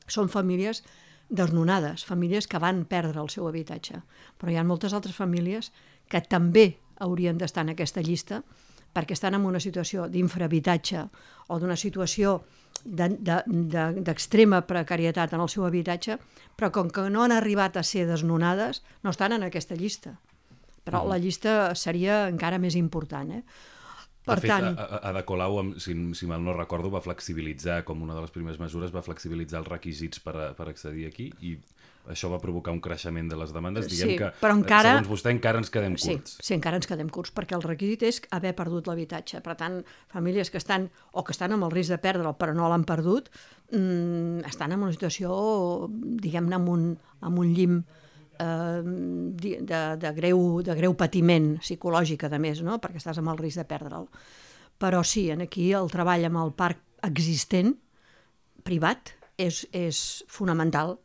són 0.08 0.30
famílies 0.32 0.84
desnonades, 1.30 2.06
famílies 2.06 2.48
que 2.48 2.62
van 2.62 2.84
perdre 2.90 3.22
el 3.22 3.30
seu 3.34 3.48
habitatge. 3.48 4.02
Però 4.38 4.52
hi 4.52 4.58
ha 4.58 4.66
moltes 4.68 4.94
altres 4.94 5.16
famílies 5.16 5.72
que 6.10 6.22
també 6.22 6.78
haurien 7.04 7.38
d'estar 7.38 7.66
en 7.66 7.74
aquesta 7.74 8.04
llista 8.06 8.44
perquè 8.94 9.16
estan 9.18 9.34
en 9.34 9.46
una 9.50 9.60
situació 9.60 10.06
d'infrahabitatge 10.08 11.08
o 11.50 11.60
d'una 11.60 11.76
situació 11.76 12.44
d'extrema 12.84 14.60
de, 14.60 14.62
de, 14.62 14.68
precarietat 14.68 15.34
en 15.34 15.42
el 15.42 15.50
seu 15.50 15.66
habitatge, 15.66 16.20
però 16.56 16.70
com 16.72 16.92
que 16.94 17.08
no 17.10 17.24
han 17.24 17.34
arribat 17.34 17.78
a 17.78 17.84
ser 17.84 18.06
desnonades, 18.06 18.84
no 19.02 19.10
estan 19.10 19.34
en 19.34 19.48
aquesta 19.48 19.76
llista 19.80 20.20
però 20.84 21.04
mm. 21.04 21.14
la 21.14 21.20
llista 21.22 21.54
seria 21.80 22.26
encara 22.32 22.60
més 22.62 22.78
important. 22.80 23.32
Eh? 23.40 23.44
Per 24.24 24.38
de 24.40 24.46
fet, 24.46 24.52
tant... 24.54 25.00
Ada 25.04 25.26
Colau, 25.28 25.60
si, 25.84 25.96
si 26.16 26.28
mal 26.30 26.44
no 26.44 26.56
recordo, 26.56 26.92
va 26.94 27.04
flexibilitzar, 27.04 27.82
com 27.88 28.04
una 28.06 28.16
de 28.16 28.24
les 28.24 28.32
primeres 28.32 28.60
mesures, 28.62 28.94
va 28.96 29.04
flexibilitzar 29.04 29.60
els 29.64 29.72
requisits 29.72 30.24
per, 30.24 30.36
a, 30.40 30.52
per 30.56 30.70
accedir 30.72 31.10
aquí 31.10 31.32
i 31.44 31.58
això 32.12 32.28
va 32.32 32.40
provocar 32.40 32.74
un 32.76 32.82
creixement 32.84 33.30
de 33.32 33.38
les 33.40 33.52
demandes. 33.56 33.88
Diguem 33.92 34.14
sí, 34.14 34.16
que, 34.20 34.30
però 34.42 34.56
encara... 34.58 34.94
segons 34.96 35.10
vostè, 35.12 35.32
encara 35.36 35.60
ens 35.62 35.72
quedem 35.72 35.96
curts. 35.96 36.36
Sí, 36.36 36.48
sí, 36.50 36.54
encara 36.56 36.80
ens 36.80 36.88
quedem 36.90 37.12
curts, 37.12 37.32
perquè 37.36 37.56
el 37.56 37.64
requisit 37.64 38.04
és 38.08 38.20
haver 38.36 38.54
perdut 38.58 38.88
l'habitatge. 38.92 39.40
Per 39.44 39.56
tant, 39.60 39.80
famílies 40.12 40.52
que 40.52 40.60
estan, 40.60 40.90
o 41.12 41.24
que 41.24 41.36
estan 41.36 41.56
amb 41.56 41.68
el 41.68 41.76
risc 41.76 41.96
de 41.96 42.00
perdre'l, 42.04 42.36
però 42.40 42.56
no 42.56 42.68
l'han 42.72 42.84
perdut, 42.88 43.32
mmm, 43.72 44.44
estan 44.52 44.76
en 44.76 44.84
una 44.84 44.96
situació, 44.96 45.34
diguem-ne, 46.24 46.60
amb, 46.60 46.72
un, 46.76 46.90
amb 47.24 47.44
un 47.44 47.56
llim 47.56 47.84
eh, 48.40 48.82
de, 48.84 49.82
de, 50.00 50.12
greu, 50.16 50.62
de 50.66 50.76
greu 50.78 50.96
patiment 50.98 51.54
psicològic, 51.62 52.26
a 52.26 52.40
més, 52.40 52.62
no? 52.66 52.80
perquè 52.82 53.02
estàs 53.02 53.20
amb 53.22 53.34
el 53.34 53.42
risc 53.42 53.62
de 53.62 53.68
perdre'l. 53.70 54.08
Però 54.82 55.04
sí, 55.06 55.30
en 55.32 55.46
aquí 55.46 55.72
el 55.74 55.92
treball 55.92 56.26
amb 56.28 56.42
el 56.44 56.54
parc 56.58 56.82
existent, 57.06 57.76
privat, 58.64 59.14
és, 59.38 59.66
és 59.74 60.24
fonamental, 60.32 60.98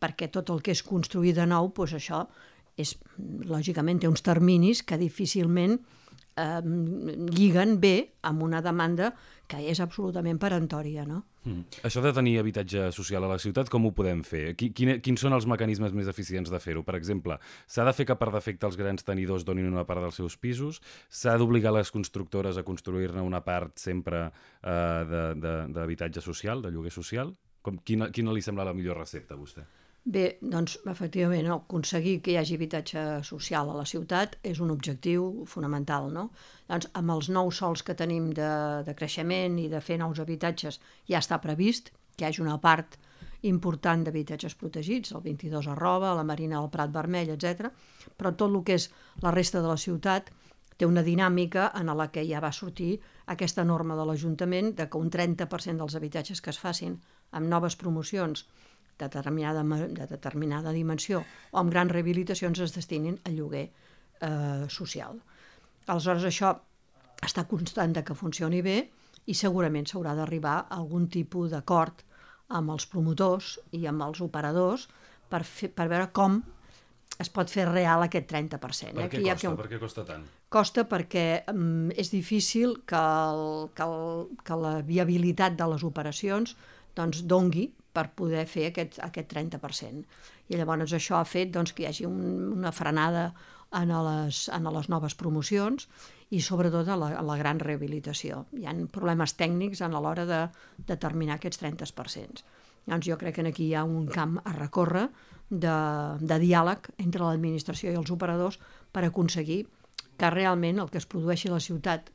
perquè 0.00 0.28
tot 0.32 0.50
el 0.50 0.62
que 0.64 0.74
és 0.74 0.82
construir 0.84 1.34
de 1.36 1.46
nou, 1.48 1.70
doncs 1.76 1.96
això 1.98 2.24
és, 2.80 2.96
lògicament 3.46 4.00
té 4.02 4.10
uns 4.10 4.24
terminis 4.24 4.82
que 4.82 4.98
difícilment 5.00 5.78
eh, 6.36 6.60
lliguen 7.34 7.78
bé 7.80 7.94
amb 8.22 8.42
una 8.42 8.60
demanda 8.64 9.12
que 9.46 9.60
és 9.68 9.80
absolutament 9.80 10.38
perentòria. 10.40 11.04
No? 11.06 11.20
Mm. 11.44 11.66
Això 11.84 12.00
de 12.04 12.12
tenir 12.16 12.38
habitatge 12.40 12.86
social 12.96 13.26
a 13.26 13.28
la 13.34 13.38
ciutat, 13.42 13.68
com 13.72 13.84
ho 13.84 13.92
podem 13.96 14.22
fer? 14.24 14.54
Quin, 14.56 14.96
quins 15.04 15.20
són 15.20 15.36
els 15.36 15.46
mecanismes 15.50 15.92
més 15.96 16.08
eficients 16.08 16.50
de 16.50 16.60
fer-ho? 16.62 16.84
Per 16.86 16.96
exemple, 16.96 17.36
s'ha 17.68 17.84
de 17.84 17.92
fer 17.96 18.08
que 18.08 18.16
per 18.20 18.30
defecte 18.32 18.68
els 18.68 18.80
grans 18.80 19.04
tenidors 19.04 19.44
donin 19.44 19.68
una 19.68 19.84
part 19.88 20.00
dels 20.04 20.20
seus 20.20 20.38
pisos? 20.40 20.80
S'ha 21.12 21.36
d'obligar 21.40 21.74
les 21.76 21.92
constructores 21.92 22.56
a 22.56 22.64
construir-ne 22.64 23.24
una 23.24 23.44
part 23.44 23.76
sempre 23.78 24.26
eh, 24.26 25.32
d'habitatge 25.76 26.24
social, 26.24 26.64
de 26.64 26.72
lloguer 26.72 26.94
social? 26.94 27.34
Com, 27.64 27.78
quina, 27.84 28.10
quina 28.12 28.32
li 28.32 28.44
sembla 28.44 28.64
la 28.64 28.76
millor 28.76 28.98
recepta 29.00 29.36
a 29.36 29.40
vostè? 29.40 29.64
Bé, 30.04 30.24
doncs, 30.42 30.74
efectivament, 30.84 31.46
no, 31.48 31.54
aconseguir 31.62 32.18
que 32.20 32.34
hi 32.34 32.36
hagi 32.36 32.58
habitatge 32.58 33.02
social 33.24 33.70
a 33.72 33.76
la 33.78 33.86
ciutat 33.88 34.34
és 34.44 34.58
un 34.60 34.68
objectiu 34.74 35.46
fonamental, 35.48 36.10
no? 36.12 36.26
Doncs, 36.68 36.90
amb 37.00 37.14
els 37.14 37.30
nous 37.32 37.56
sols 37.56 37.82
que 37.82 37.96
tenim 37.96 38.26
de, 38.36 38.50
de 38.84 38.94
creixement 38.98 39.56
i 39.62 39.70
de 39.72 39.80
fer 39.80 39.96
nous 40.02 40.20
habitatges 40.20 40.76
ja 41.08 41.22
està 41.24 41.38
previst 41.40 41.88
que 42.18 42.26
hi 42.26 42.28
hagi 42.28 42.44
una 42.44 42.58
part 42.60 42.98
important 43.48 44.04
d'habitatges 44.04 44.58
protegits, 44.60 45.14
el 45.16 45.24
22 45.24 45.70
a 45.72 45.76
Roba, 45.78 46.12
la 46.18 46.24
Marina 46.24 46.60
del 46.60 46.68
Prat 46.74 46.92
Vermell, 46.92 47.32
etc. 47.32 47.72
Però 48.12 48.34
tot 48.36 48.52
el 48.52 48.60
que 48.64 48.76
és 48.76 48.90
la 49.24 49.32
resta 49.32 49.64
de 49.64 49.72
la 49.72 49.80
ciutat 49.80 50.28
té 50.76 50.84
una 50.84 51.04
dinàmica 51.06 51.70
en 51.80 51.88
la 51.96 52.10
que 52.12 52.26
ja 52.28 52.44
va 52.44 52.52
sortir 52.52 52.98
aquesta 53.32 53.64
norma 53.64 53.96
de 53.96 54.04
l'Ajuntament 54.04 54.74
de 54.76 54.88
que 54.90 55.00
un 55.00 55.08
30% 55.08 55.80
dels 55.80 55.96
habitatges 55.96 56.44
que 56.44 56.52
es 56.52 56.60
facin 56.60 56.98
amb 57.32 57.48
noves 57.48 57.76
promocions 57.76 58.44
de 58.98 59.08
determinada, 59.08 59.62
de 59.64 60.06
determinada 60.06 60.72
dimensió 60.72 61.24
o 61.50 61.58
amb 61.58 61.72
grans 61.72 61.92
rehabilitacions 61.92 62.60
es 62.60 62.74
destinin 62.76 63.18
al 63.24 63.36
lloguer 63.38 63.66
eh, 63.66 64.66
social. 64.68 65.20
Aleshores, 65.86 66.24
això 66.28 66.54
està 67.24 67.46
constant 67.48 67.94
de 67.96 68.04
que 68.04 68.16
funcioni 68.16 68.62
bé 68.64 68.78
i 69.26 69.34
segurament 69.34 69.86
s'haurà 69.88 70.14
d'arribar 70.16 70.56
a 70.64 70.78
algun 70.78 71.08
tipus 71.08 71.52
d'acord 71.52 72.04
amb 72.54 72.74
els 72.74 72.86
promotors 72.86 73.58
i 73.72 73.86
amb 73.88 74.04
els 74.04 74.20
operadors 74.24 74.88
per, 75.30 75.42
fer, 75.48 75.70
per 75.72 75.88
veure 75.88 76.10
com 76.12 76.42
es 77.22 77.30
pot 77.30 77.50
fer 77.50 77.66
real 77.68 78.02
aquest 78.04 78.26
30%. 78.32 78.90
Eh? 78.90 79.06
Per 79.06 79.08
què, 79.12 79.22
costa? 79.22 79.50
Ha... 79.50 79.56
per 79.60 79.68
què 79.70 79.80
costa 79.80 80.04
tant? 80.08 80.24
Costa 80.54 80.84
perquè 80.90 81.26
um, 81.50 81.90
és 81.94 82.10
difícil 82.12 82.76
que, 82.86 82.98
el, 83.00 83.70
que, 83.74 83.86
el, 83.86 84.26
que 84.46 84.58
la 84.58 84.74
viabilitat 84.86 85.56
de 85.58 85.68
les 85.72 85.86
operacions 85.86 86.56
doncs, 86.98 87.24
dongui 87.30 87.68
per 87.94 88.08
poder 88.18 88.44
fer 88.50 88.68
aquest, 88.70 88.98
aquest 89.06 89.30
30%. 89.30 90.04
I 90.50 90.58
llavors 90.58 90.92
això 90.96 91.20
ha 91.20 91.28
fet 91.28 91.52
doncs, 91.54 91.72
que 91.72 91.84
hi 91.84 91.90
hagi 91.90 92.08
un, 92.08 92.18
una 92.58 92.72
frenada 92.74 93.28
en 93.74 93.90
les, 94.06 94.48
en 94.54 94.66
les 94.76 94.90
noves 94.90 95.16
promocions 95.18 95.88
i 96.34 96.40
sobretot 96.42 96.88
a 96.88 96.98
la, 96.98 97.10
la 97.22 97.36
gran 97.38 97.60
rehabilitació. 97.62 98.44
Hi 98.58 98.66
ha 98.66 98.74
problemes 98.92 99.36
tècnics 99.38 99.82
en 99.86 99.94
l'hora 99.94 100.26
de 100.28 100.40
determinar 100.90 101.38
aquests 101.38 101.62
30%. 101.62 102.44
Llavors 102.84 103.06
jo 103.06 103.16
crec 103.20 103.38
que 103.38 103.46
aquí 103.48 103.70
hi 103.70 103.76
ha 103.78 103.84
un 103.84 104.08
camp 104.12 104.36
a 104.44 104.52
recórrer 104.58 105.06
de, 105.48 105.76
de 106.20 106.38
diàleg 106.42 106.90
entre 106.98 107.24
l'administració 107.24 107.92
i 107.92 108.00
els 108.00 108.12
operadors 108.12 108.58
per 108.92 109.04
aconseguir 109.06 109.64
que 110.18 110.30
realment 110.30 110.80
el 110.82 110.90
que 110.90 111.00
es 111.00 111.08
produeixi 111.10 111.48
a 111.50 111.56
la 111.56 111.64
ciutat 111.64 112.10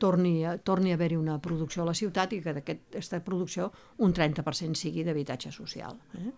torni 0.00 0.40
a, 0.46 0.56
torni 0.58 0.92
a 0.92 0.96
haver-hi 0.98 1.18
una 1.20 1.38
producció 1.42 1.84
a 1.84 1.90
la 1.90 1.96
ciutat 1.96 2.32
i 2.32 2.40
que 2.44 2.54
d'aquesta 2.56 3.20
producció 3.26 3.70
un 4.04 4.14
30% 4.16 4.78
sigui 4.78 5.04
d'habitatge 5.06 5.52
social. 5.54 5.98
Eh? 6.18 6.32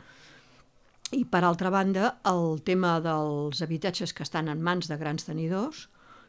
I 1.13 1.25
per 1.29 1.43
altra 1.45 1.71
banda, 1.71 2.15
el 2.29 2.63
tema 2.65 2.95
dels 3.05 3.61
habitatges 3.65 4.15
que 4.17 4.25
estan 4.25 4.49
en 4.49 4.63
mans 4.65 4.89
de 4.89 4.97
grans 4.97 5.27
tenidors, 5.29 5.89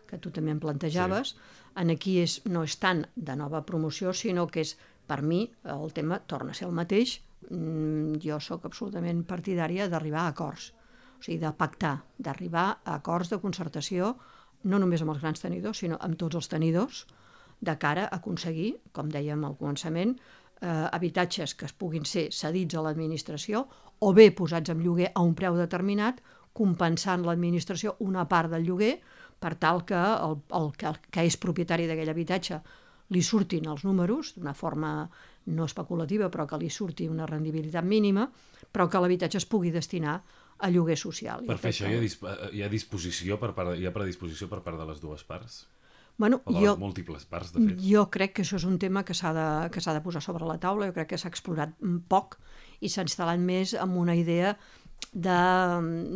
que 0.10 0.20
tu 0.20 0.32
també 0.36 0.52
em 0.52 0.60
plantejaves, 0.60 1.34
sí. 1.34 1.62
en 1.80 1.94
aquí 1.94 2.18
és, 2.22 2.42
no 2.52 2.66
és 2.68 2.76
tant 2.82 3.06
de 3.16 3.36
nova 3.40 3.64
promoció, 3.66 4.12
sinó 4.14 4.46
que 4.52 4.66
és, 4.66 4.76
per 5.08 5.22
mi, 5.24 5.46
el 5.72 5.96
tema 5.96 6.20
torna 6.28 6.52
a 6.52 6.58
ser 6.58 6.68
el 6.68 6.76
mateix. 6.76 7.18
Mm, 7.50 8.20
jo 8.24 8.40
sóc 8.44 8.68
absolutament 8.68 9.24
partidària 9.28 9.88
d'arribar 9.92 10.28
a 10.28 10.36
acords, 10.36 10.70
o 11.18 11.24
sigui, 11.24 11.40
de 11.42 11.52
pactar, 11.56 11.98
d'arribar 12.20 12.68
a 12.84 13.00
acords 13.00 13.32
de 13.32 13.40
concertació, 13.40 14.14
no 14.64 14.80
només 14.80 15.04
amb 15.04 15.16
els 15.16 15.24
grans 15.24 15.44
tenidors, 15.44 15.80
sinó 15.84 16.00
amb 16.04 16.20
tots 16.20 16.40
els 16.40 16.52
tenidors, 16.52 17.06
de 17.64 17.76
cara 17.80 18.08
a 18.08 18.20
aconseguir, 18.20 18.76
com 18.92 19.10
dèiem 19.12 19.44
al 19.48 19.58
començament, 19.60 20.18
eh, 20.62 20.68
habitatges 20.92 21.56
que 21.56 21.66
es 21.70 21.74
puguin 21.74 22.06
ser 22.06 22.30
cedits 22.32 22.76
a 22.76 22.84
l'administració 22.86 23.66
o 24.00 24.14
bé 24.14 24.30
posats 24.36 24.72
en 24.74 24.84
lloguer 24.84 25.12
a 25.14 25.24
un 25.24 25.36
preu 25.36 25.58
determinat, 25.60 26.22
compensant 26.54 27.24
l'administració 27.26 27.96
una 28.06 28.28
part 28.30 28.52
del 28.54 28.68
lloguer 28.68 28.98
per 29.40 29.56
tal 29.60 29.84
que 29.86 29.98
el, 29.98 30.38
el, 30.56 30.72
que, 30.78 30.88
el 30.92 31.00
que 31.12 31.26
és 31.28 31.38
propietari 31.38 31.88
d'aquell 31.90 32.12
habitatge 32.14 32.62
li 33.14 33.22
surtin 33.26 33.68
els 33.70 33.84
números 33.84 34.34
d'una 34.38 34.54
forma 34.56 34.94
no 35.54 35.66
especulativa, 35.68 36.30
però 36.32 36.46
que 36.48 36.60
li 36.62 36.70
surti 36.72 37.10
una 37.12 37.28
rendibilitat 37.28 37.84
mínima, 37.84 38.30
però 38.72 38.88
que 38.90 39.02
l'habitatge 39.02 39.42
es 39.42 39.48
pugui 39.50 39.74
destinar 39.74 40.22
a 40.64 40.70
lloguer 40.72 40.96
social. 40.98 41.44
Per 41.50 41.60
fer 41.60 41.74
això 41.74 41.90
hi 41.90 41.98
ha, 42.00 42.36
hi 42.54 42.64
ha 42.64 42.72
disposició 42.72 43.40
per 43.42 43.52
part, 43.58 43.76
hi 43.76 43.88
ha 43.88 43.92
predisposició 43.96 44.48
per 44.52 44.62
part 44.64 44.80
de 44.80 44.88
les 44.88 45.02
dues 45.04 45.26
parts? 45.28 45.66
Bueno, 46.18 46.42
o 46.46 46.54
de 46.54 46.62
jo, 46.62 46.76
múltiples 46.78 47.26
parts, 47.26 47.54
de 47.54 47.62
fet. 47.64 47.80
Jo 47.82 48.06
crec 48.14 48.36
que 48.38 48.44
això 48.46 48.60
és 48.60 48.66
un 48.70 48.78
tema 48.80 49.04
que 49.04 49.16
s'ha 49.18 49.34
de, 49.34 49.48
que 49.74 49.82
de 49.82 50.02
posar 50.06 50.22
sobre 50.22 50.46
la 50.46 50.60
taula, 50.62 50.88
jo 50.88 50.94
crec 50.94 51.14
que 51.14 51.18
s'ha 51.18 51.32
explorat 51.32 51.74
poc 52.10 52.38
i 52.82 52.90
s'ha 52.90 53.06
instal·lat 53.06 53.42
més 53.42 53.74
amb 53.74 53.98
una 53.98 54.16
idea 54.16 54.54
de, 55.12 55.40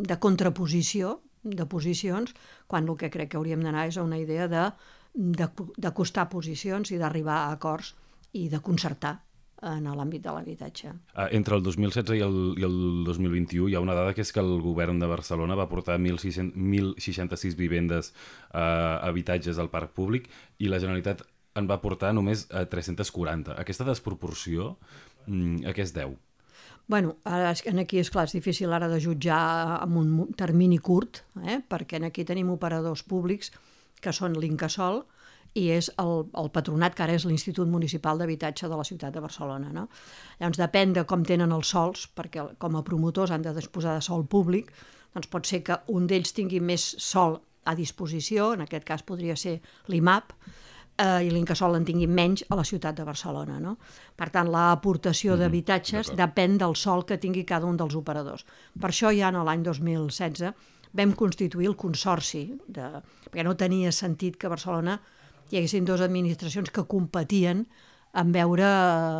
de 0.06 0.18
contraposició 0.18 1.18
de 1.42 1.66
posicions, 1.66 2.34
quan 2.66 2.88
el 2.88 2.96
que 2.96 3.10
crec 3.10 3.32
que 3.32 3.38
hauríem 3.38 3.62
d'anar 3.62 3.88
és 3.88 3.98
a 3.98 4.06
una 4.06 4.18
idea 4.18 4.48
de 4.48 4.70
d'acostar 5.18 6.28
posicions 6.30 6.92
i 6.92 6.98
d'arribar 7.00 7.38
a 7.40 7.54
acords 7.56 7.94
i 8.38 8.48
de 8.52 8.60
concertar 8.62 9.16
en 9.62 9.88
l'àmbit 9.90 10.22
de 10.22 10.34
l'habitatge. 10.34 10.92
Ah, 11.14 11.28
entre 11.34 11.56
el 11.56 11.64
2016 11.66 12.18
i 12.18 12.22
el, 12.24 12.38
i 12.60 12.66
el 12.66 13.04
2021 13.06 13.70
hi 13.70 13.74
ha 13.74 13.82
una 13.82 13.96
dada 13.98 14.14
que 14.14 14.22
és 14.22 14.32
que 14.32 14.42
el 14.42 14.60
govern 14.62 15.00
de 15.02 15.08
Barcelona 15.10 15.56
va 15.58 15.68
portar 15.70 15.98
1.066 15.98 17.58
vivendes 17.58 18.12
eh, 18.12 18.60
habitatges 18.60 19.58
al 19.58 19.70
parc 19.72 19.94
públic 19.96 20.30
i 20.58 20.70
la 20.70 20.78
Generalitat 20.78 21.26
en 21.58 21.66
va 21.66 21.80
portar 21.82 22.12
només 22.14 22.46
a 22.54 22.64
340. 22.70 23.56
Aquesta 23.58 23.86
desproporció 23.88 24.76
mm, 25.26 25.66
a 25.66 25.74
què 25.74 25.82
es 25.82 25.94
deu? 25.96 26.14
Bueno, 26.88 27.18
aquí 27.28 27.98
és 28.00 28.08
clar, 28.08 28.24
és 28.30 28.32
difícil 28.32 28.72
ara 28.72 28.88
de 28.88 29.00
jutjar 29.02 29.82
amb 29.82 29.98
un 30.00 30.32
termini 30.32 30.78
curt, 30.78 31.20
eh? 31.44 31.58
perquè 31.60 32.00
aquí 32.06 32.24
tenim 32.24 32.48
operadors 32.54 33.02
públics 33.04 33.52
que 34.00 34.14
són 34.14 34.38
l'Incasol, 34.40 35.02
i 35.54 35.68
és 35.74 35.90
el, 35.98 36.26
el 36.38 36.50
patronat, 36.54 36.94
que 36.94 37.02
ara 37.06 37.16
és 37.16 37.24
l'Institut 37.28 37.68
Municipal 37.68 38.18
d'Habitatge 38.18 38.68
de 38.68 38.76
la 38.76 38.84
ciutat 38.84 39.14
de 39.14 39.22
Barcelona. 39.24 39.72
No? 39.72 39.88
Llavors, 40.40 40.60
depèn 40.60 40.94
de 40.96 41.04
com 41.08 41.24
tenen 41.24 41.52
els 41.52 41.72
sols, 41.74 42.06
perquè 42.14 42.44
com 42.58 42.76
a 42.76 42.84
promotors 42.84 43.32
han 43.34 43.42
de 43.42 43.54
disposar 43.56 43.96
de 43.98 44.04
sol 44.04 44.26
públic, 44.26 44.72
doncs 45.14 45.30
pot 45.32 45.46
ser 45.48 45.62
que 45.66 45.80
un 45.88 46.06
d'ells 46.06 46.34
tingui 46.36 46.60
més 46.60 46.84
sol 47.02 47.40
a 47.68 47.74
disposició, 47.74 48.52
en 48.54 48.64
aquest 48.64 48.86
cas 48.88 49.04
podria 49.04 49.36
ser 49.36 49.58
l'IMAP, 49.88 50.32
eh, 50.98 51.26
i 51.26 51.30
l'Incasol 51.32 51.76
en 51.78 51.86
tingui 51.88 52.08
menys 52.10 52.44
a 52.48 52.58
la 52.58 52.64
ciutat 52.64 52.96
de 52.98 53.06
Barcelona. 53.08 53.58
No? 53.62 53.76
Per 54.16 54.30
tant, 54.34 54.50
l'aportació 54.50 55.32
mm 55.32 55.34
-hmm. 55.34 55.40
d'habitatges 55.40 56.12
depèn 56.16 56.58
del 56.58 56.76
sol 56.76 57.04
que 57.04 57.18
tingui 57.18 57.44
cada 57.44 57.66
un 57.66 57.76
dels 57.76 57.94
operadors. 57.94 58.44
Per 58.80 58.90
això 58.90 59.12
ja 59.16 59.28
en 59.28 59.44
l'any 59.44 59.62
2016 59.62 60.52
vam 60.92 61.12
constituir 61.14 61.68
el 61.68 61.76
consorci, 61.76 62.58
de, 62.66 63.02
perquè 63.30 63.44
no 63.44 63.56
tenia 63.56 63.92
sentit 63.92 64.36
que 64.36 64.48
Barcelona 64.48 65.00
hi 65.50 65.60
haguessin 65.60 65.86
dues 65.88 66.02
administracions 66.04 66.70
que 66.74 66.84
competien 66.84 67.66
en 68.16 68.30
veure, 68.32 68.68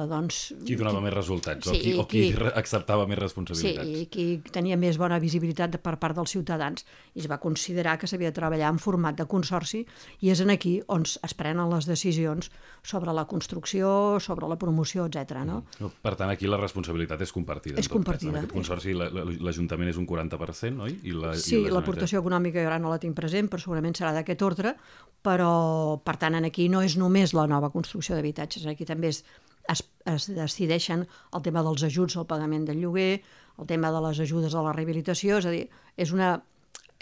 doncs... 0.09 0.39
Qui 0.65 0.77
donava 0.79 1.03
més 1.05 1.13
resultats, 1.13 1.69
sí, 1.69 1.77
o 1.77 1.83
qui, 1.83 1.93
o 2.01 2.05
qui, 2.09 2.23
qui 2.33 2.53
acceptava 2.57 3.05
més 3.11 3.19
responsabilitats. 3.21 3.85
Sí, 3.85 4.05
i 4.05 4.07
qui 4.09 4.53
tenia 4.55 4.79
més 4.81 4.97
bona 4.99 5.19
visibilitat 5.21 5.77
per 5.85 5.99
part 6.01 6.17
dels 6.17 6.33
ciutadans. 6.33 6.87
I 7.15 7.23
es 7.23 7.29
va 7.29 7.37
considerar 7.43 7.99
que 8.01 8.09
s'havia 8.09 8.33
de 8.33 8.39
treballar 8.39 8.71
en 8.73 8.81
format 8.81 9.19
de 9.19 9.27
consorci, 9.29 9.85
i 10.25 10.33
és 10.33 10.41
en 10.41 10.55
aquí 10.55 10.79
on 10.89 11.05
es 11.05 11.37
prenen 11.37 11.69
les 11.69 11.89
decisions 11.89 12.49
sobre 12.83 13.13
la 13.13 13.27
construcció, 13.29 13.91
sobre 14.25 14.49
la 14.49 14.57
promoció, 14.59 15.07
etc. 15.07 15.45
No? 15.45 15.61
Mm. 15.79 15.93
Per 16.03 16.15
tant, 16.17 16.33
aquí 16.33 16.49
la 16.49 16.61
responsabilitat 16.61 17.23
és 17.27 17.35
compartida. 17.35 17.79
És 17.83 17.93
compartida. 17.93 18.33
En 18.33 18.41
aquest 18.47 18.57
consorci 18.57 18.97
l'Ajuntament 18.97 19.93
és 19.93 20.01
un 20.01 20.09
40%, 20.09 20.89
oi? 20.89 20.97
I 21.05 21.15
la, 21.17 21.35
sí, 21.37 21.61
l'aportació 21.69 22.23
econòmica 22.25 22.63
jo 22.63 22.73
ara 22.73 22.81
no 22.81 22.93
la 22.93 23.01
tinc 23.03 23.17
present, 23.19 23.53
però 23.53 23.61
segurament 23.63 23.97
serà 23.99 24.15
d'aquest 24.17 24.43
ordre, 24.49 24.75
però, 25.23 25.99
per 26.05 26.17
tant, 26.17 26.39
en 26.39 26.47
aquí 26.49 26.69
no 26.73 26.81
és 26.87 26.97
només 26.97 27.35
la 27.37 27.49
nova 27.51 27.73
construcció 27.75 28.17
d'habitatges, 28.17 28.65
aquí 28.79 28.87
també 28.87 29.11
es, 29.11 29.25
es, 29.69 29.83
es 30.07 30.29
decideixen 30.31 31.05
el 31.05 31.45
tema 31.45 31.65
dels 31.67 31.85
ajuts 31.91 32.17
al 32.17 32.29
pagament 32.31 32.69
del 32.69 32.81
lloguer, 32.85 33.21
el 33.59 33.67
tema 33.67 33.91
de 33.91 34.03
les 34.07 34.23
ajudes 34.23 34.55
a 34.55 34.63
la 34.63 34.73
rehabilitació, 34.77 35.43
és 35.43 35.49
a 35.49 35.55
dir, 35.55 35.67
és, 35.99 36.15
una, 36.15 36.37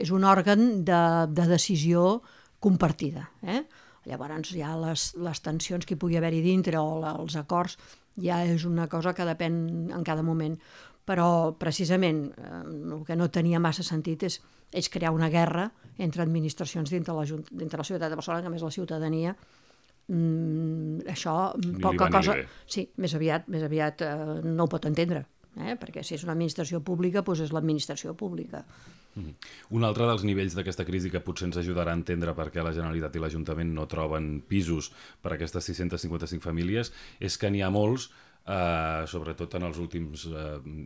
és 0.01 0.11
un 0.11 0.25
òrgan 0.25 0.85
de, 0.89 1.03
de 1.37 1.47
decisió 1.53 2.23
compartida. 2.65 3.29
Eh? 3.45 3.63
Llavors 4.09 4.55
ja 4.57 4.73
les, 4.81 5.11
les 5.21 5.43
tensions 5.45 5.85
que 5.85 5.97
hi 5.97 6.01
pugui 6.01 6.17
haver-hi 6.17 6.41
dintre 6.45 6.81
o 6.81 6.97
la, 7.03 7.13
els 7.21 7.37
acords 7.37 7.77
ja 8.23 8.41
és 8.49 8.65
una 8.65 8.87
cosa 8.89 9.13
que 9.13 9.27
depèn 9.29 9.93
en 9.93 10.05
cada 10.07 10.25
moment. 10.25 10.57
Però 11.07 11.55
precisament 11.59 12.25
eh, 12.33 12.63
el 12.65 13.05
que 13.07 13.19
no 13.19 13.29
tenia 13.31 13.61
massa 13.63 13.85
sentit 13.87 14.25
és, 14.27 14.41
és 14.73 14.89
crear 14.91 15.13
una 15.15 15.29
guerra 15.31 15.69
entre 16.03 16.25
administracions 16.25 16.91
dintre 16.91 17.15
la, 17.15 17.27
dintre 17.51 17.79
la 17.79 17.87
ciutat 17.87 18.11
de 18.11 18.19
Barcelona, 18.19 18.43
que 18.47 18.55
més 18.57 18.65
la 18.65 18.75
ciutadania 18.75 19.37
mm, 20.09 21.07
això 21.13 21.37
ni 21.63 21.81
poca 21.83 22.11
cosa... 22.13 22.37
Sí, 22.67 22.87
més 23.03 23.15
aviat, 23.19 23.49
més 23.53 23.65
aviat 23.67 24.05
eh, 24.07 24.13
no 24.45 24.67
ho 24.67 24.71
pot 24.71 24.87
entendre, 24.89 25.25
eh? 25.57 25.79
perquè 25.81 26.05
si 26.05 26.17
és 26.19 26.27
una 26.27 26.37
administració 26.37 26.83
pública, 26.85 27.25
doncs 27.27 27.47
és 27.47 27.55
l'administració 27.57 28.15
pública. 28.19 28.65
Mm. 29.17 29.33
Un 29.79 29.89
altre 29.89 30.07
dels 30.09 30.27
nivells 30.29 30.55
d'aquesta 30.57 30.85
crisi 30.85 31.11
que 31.13 31.23
potser 31.25 31.49
ens 31.49 31.57
ajudarà 31.61 31.95
a 31.95 31.99
entendre 31.99 32.35
per 32.37 32.51
què 32.53 32.65
la 32.65 32.75
Generalitat 32.77 33.17
i 33.17 33.23
l'Ajuntament 33.23 33.73
no 33.75 33.89
troben 33.89 34.43
pisos 34.49 34.91
per 35.25 35.33
a 35.33 35.39
aquestes 35.39 35.73
655 35.73 36.45
famílies 36.45 36.93
és 37.19 37.39
que 37.41 37.51
n'hi 37.51 37.65
ha 37.65 37.73
molts 37.73 38.11
Uh, 38.47 39.03
sobretot 39.11 39.57
en 39.59 39.65
els 39.67 39.79
últims 39.83 40.23
eh, 40.31 40.43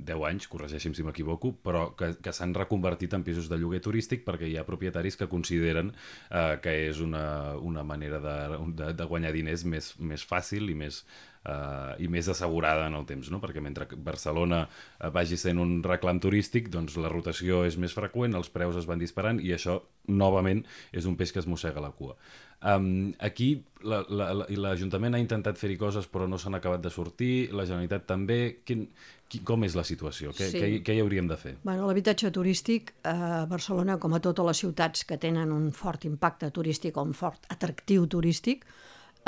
10 0.08 0.22
anys, 0.24 0.46
corregeixi'm 0.48 0.94
si 0.96 1.04
m'equivoco, 1.04 1.50
però 1.60 1.90
que, 1.92 2.14
que 2.24 2.32
s'han 2.32 2.54
reconvertit 2.56 3.12
en 3.12 3.20
pisos 3.26 3.50
de 3.52 3.58
lloguer 3.60 3.82
turístic 3.84 4.24
perquè 4.24 4.48
hi 4.48 4.56
ha 4.56 4.64
propietaris 4.64 5.20
que 5.20 5.28
consideren 5.28 5.90
uh, 5.92 6.56
que 6.64 6.72
és 6.86 7.02
una, 7.04 7.52
una 7.60 7.84
manera 7.84 8.22
de, 8.24 8.38
de, 8.80 8.88
de 8.96 9.08
guanyar 9.10 9.34
diners 9.36 9.66
més, 9.68 9.92
més 10.00 10.24
fàcil 10.24 10.72
i 10.72 10.78
més, 10.86 11.02
uh, 11.44 12.00
i 12.00 12.08
més 12.08 12.32
assegurada 12.32 12.88
en 12.88 12.96
el 12.96 13.04
temps, 13.04 13.28
no? 13.28 13.44
perquè 13.44 13.60
mentre 13.60 13.90
Barcelona 14.08 14.62
uh, 14.64 15.10
vagi 15.12 15.36
sent 15.36 15.60
un 15.60 15.82
reclam 15.84 16.16
turístic, 16.24 16.72
doncs 16.72 16.96
la 16.96 17.12
rotació 17.12 17.66
és 17.68 17.76
més 17.76 17.92
freqüent, 17.92 18.40
els 18.40 18.48
preus 18.48 18.80
es 18.80 18.88
van 18.88 19.04
disparant 19.04 19.36
i 19.36 19.52
això, 19.52 19.82
novament, 20.08 20.64
és 20.96 21.04
un 21.04 21.20
peix 21.20 21.36
que 21.36 21.44
es 21.44 21.50
mossega 21.50 21.84
la 21.84 21.92
cua. 21.92 22.16
Um, 22.60 23.14
aquí 23.24 23.54
l'Ajuntament 23.80 25.14
la, 25.14 25.16
la, 25.16 25.18
ha 25.18 25.22
intentat 25.22 25.56
fer-hi 25.56 25.78
coses 25.80 26.04
però 26.12 26.26
no 26.28 26.36
s'han 26.36 26.58
acabat 26.58 26.82
de 26.84 26.90
sortir, 26.92 27.48
la 27.56 27.64
Generalitat 27.64 28.04
també. 28.10 28.60
Quin, 28.66 28.84
qui, 29.30 29.40
com 29.46 29.64
és 29.64 29.76
la 29.78 29.84
situació? 29.86 30.34
Què, 30.36 30.50
sí. 30.52 30.60
què, 30.60 30.68
què 30.84 30.96
hi 30.96 31.00
hauríem 31.00 31.30
de 31.30 31.38
fer? 31.40 31.54
Bueno, 31.64 31.86
L'habitatge 31.88 32.32
turístic 32.34 32.92
a 33.08 33.46
Barcelona, 33.48 33.96
com 34.02 34.16
a 34.16 34.20
totes 34.20 34.48
les 34.50 34.62
ciutats 34.66 35.06
que 35.08 35.16
tenen 35.22 35.54
un 35.56 35.70
fort 35.76 36.04
impacte 36.08 36.50
turístic 36.52 36.98
o 36.98 37.06
un 37.06 37.16
fort 37.16 37.48
atractiu 37.54 38.04
turístic, 38.10 38.66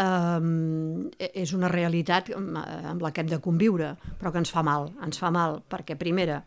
um, 0.03 1.09
és 1.17 1.57
una 1.57 1.73
realitat 1.73 2.33
amb 2.37 3.01
la 3.01 3.13
que 3.13 3.25
hem 3.25 3.33
de 3.33 3.41
conviure, 3.41 3.95
però 4.21 4.33
que 4.33 4.43
ens 4.45 4.53
fa 4.53 4.67
mal. 4.67 4.91
Ens 5.07 5.23
fa 5.23 5.33
mal 5.33 5.63
perquè, 5.73 5.97
primera, 5.97 6.43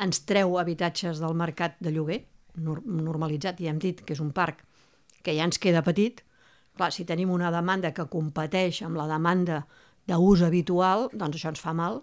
ens 0.00 0.24
treu 0.24 0.56
habitatges 0.62 1.20
del 1.20 1.36
mercat 1.36 1.76
de 1.82 1.92
lloguer, 1.92 2.22
normalitzat, 2.56 3.60
i 3.60 3.68
hem 3.68 3.78
dit 3.80 4.00
que 4.00 4.16
és 4.16 4.20
un 4.24 4.32
parc 4.32 4.64
que 5.22 5.34
ja 5.36 5.46
ens 5.48 5.60
queda 5.62 5.84
petit, 5.86 6.22
clar, 6.76 6.90
si 6.92 7.06
tenim 7.08 7.30
una 7.30 7.52
demanda 7.54 7.92
que 7.94 8.08
competeix 8.10 8.82
amb 8.86 8.98
la 9.00 9.08
demanda 9.10 9.62
d'ús 10.08 10.42
habitual, 10.42 11.08
doncs 11.12 11.38
això 11.38 11.52
ens 11.52 11.62
fa 11.62 11.74
mal, 11.76 12.02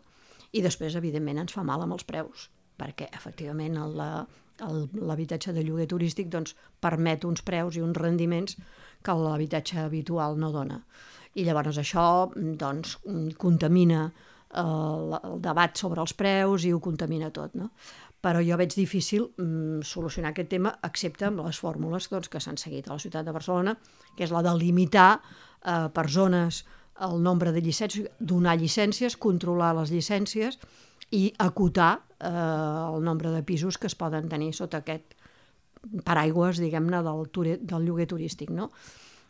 i 0.55 0.63
després, 0.65 0.95
evidentment, 0.97 1.43
ens 1.43 1.53
fa 1.53 1.63
mal 1.65 1.83
amb 1.83 1.97
els 1.97 2.07
preus, 2.07 2.47
perquè, 2.79 3.09
efectivament, 3.13 3.75
l'habitatge 4.59 5.53
de 5.53 5.63
lloguer 5.65 5.87
turístic 5.91 6.31
doncs, 6.31 6.55
permet 6.81 7.25
uns 7.27 7.43
preus 7.45 7.77
i 7.77 7.83
uns 7.85 7.97
rendiments 7.97 8.57
que 9.03 9.15
l'habitatge 9.15 9.83
habitual 9.83 10.39
no 10.39 10.51
dona. 10.55 10.79
I 11.37 11.45
llavors 11.45 11.77
això 11.77 12.31
doncs, 12.33 12.97
contamina 13.37 14.07
el, 14.57 15.13
el 15.19 15.41
debat 15.43 15.77
sobre 15.77 16.01
els 16.01 16.15
preus 16.17 16.65
i 16.65 16.73
ho 16.73 16.79
contamina 16.81 17.29
tot, 17.29 17.53
no? 17.53 17.69
Però 18.19 18.41
jo 18.43 18.57
veig 18.59 18.73
difícil 18.75 19.29
mm, 19.37 19.85
solucionar 19.87 20.33
aquest 20.33 20.49
tema, 20.51 20.73
excepte 20.83 21.29
amb 21.29 21.45
les 21.45 21.59
fórmules 21.59 22.09
doncs, 22.11 22.27
que 22.31 22.41
s'han 22.43 22.59
seguit 22.59 22.89
a 22.89 22.97
la 22.97 22.99
ciutat 22.99 23.25
de 23.25 23.35
Barcelona, 23.35 23.77
que 24.17 24.25
és 24.27 24.33
la 24.35 24.43
de 24.43 24.55
limitar 24.59 25.13
eh, 25.19 25.87
per 25.93 26.09
zones 26.11 26.65
el 26.99 27.21
nombre 27.23 27.53
de 27.55 27.61
llicències, 27.63 28.09
donar 28.19 28.57
llicències, 28.59 29.15
controlar 29.15 29.71
les 29.77 29.93
llicències 29.93 30.59
i 31.15 31.29
acotar 31.39 31.93
eh, 32.19 32.27
el 32.29 33.03
nombre 33.03 33.31
de 33.31 33.43
pisos 33.43 33.77
que 33.77 33.87
es 33.87 33.95
poden 33.95 34.27
tenir 34.29 34.51
sota 34.53 34.83
aquest 34.83 35.15
paraigües, 36.03 36.59
diguem-ne, 36.59 36.99
del, 37.05 37.23
del 37.63 37.85
lloguer 37.85 38.09
turístic, 38.11 38.51
no? 38.51 38.69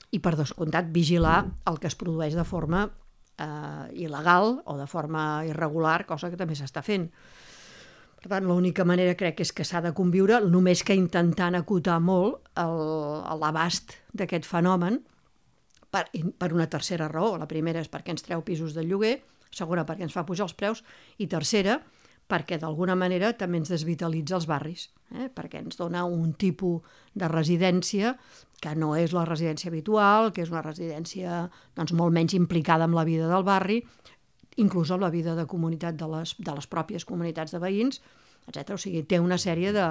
I, 0.10 0.18
per 0.18 0.34
descomptat, 0.34 0.90
vigilar 0.90 1.44
el 1.70 1.78
que 1.78 1.86
es 1.92 1.98
produeix 1.98 2.34
de 2.34 2.46
forma 2.48 2.88
eh, 3.38 3.86
il·legal 4.06 4.56
o 4.66 4.78
de 4.80 4.88
forma 4.90 5.46
irregular, 5.46 6.08
cosa 6.10 6.32
que 6.32 6.40
també 6.40 6.58
s'està 6.58 6.82
fent. 6.86 7.06
Per 8.20 8.28
tant, 8.28 8.48
l'única 8.48 8.84
manera 8.84 9.16
crec 9.16 9.40
és 9.46 9.54
que 9.56 9.64
s'ha 9.64 9.80
de 9.86 9.94
conviure, 9.96 10.42
només 10.44 10.84
que 10.84 10.98
intentant 10.98 11.56
acotar 11.56 12.00
molt 12.04 12.50
l'abast 12.60 13.96
d'aquest 14.12 14.48
fenomen 14.48 15.00
per, 15.90 16.06
per 16.12 16.52
una 16.54 16.68
tercera 16.68 17.08
raó. 17.08 17.38
La 17.40 17.48
primera 17.48 17.80
és 17.80 17.92
perquè 17.92 18.12
ens 18.16 18.26
treu 18.26 18.44
pisos 18.44 18.76
de 18.76 18.84
lloguer, 18.84 19.20
segona 19.56 19.86
perquè 19.88 20.06
ens 20.06 20.16
fa 20.16 20.26
pujar 20.28 20.50
els 20.50 20.58
preus 20.58 20.84
i 21.18 21.30
tercera 21.32 21.80
perquè 22.30 22.60
d'alguna 22.62 22.94
manera 22.94 23.32
també 23.34 23.58
ens 23.58 23.72
desvitalitza 23.74 24.36
els 24.38 24.46
barris, 24.46 24.86
eh? 25.18 25.32
perquè 25.34 25.64
ens 25.64 25.80
dona 25.80 26.04
un 26.06 26.36
tipus 26.38 26.86
de 27.18 27.28
residència 27.32 28.14
que 28.62 28.76
no 28.78 28.92
és 29.00 29.16
la 29.18 29.26
residència 29.26 29.72
habitual, 29.72 30.30
que 30.36 30.44
és 30.46 30.52
una 30.54 30.62
residència 30.62 31.48
doncs, 31.74 31.96
molt 31.98 32.14
menys 32.14 32.36
implicada 32.38 32.86
amb 32.86 33.00
la 33.00 33.08
vida 33.08 33.32
del 33.32 33.48
barri, 33.48 33.80
inclús 34.60 34.92
amb 34.92 35.06
la 35.06 35.12
vida 35.14 35.36
de 35.38 35.48
comunitat 35.50 35.98
de 36.00 36.08
les, 36.12 36.36
de 36.38 36.56
les 36.56 36.68
pròpies 36.70 37.06
comunitats 37.08 37.56
de 37.56 37.62
veïns, 37.64 38.02
etc. 38.48 38.76
O 38.76 38.82
sigui, 38.82 39.04
té 39.08 39.20
una 39.24 39.40
sèrie 39.42 39.74
de, 39.76 39.90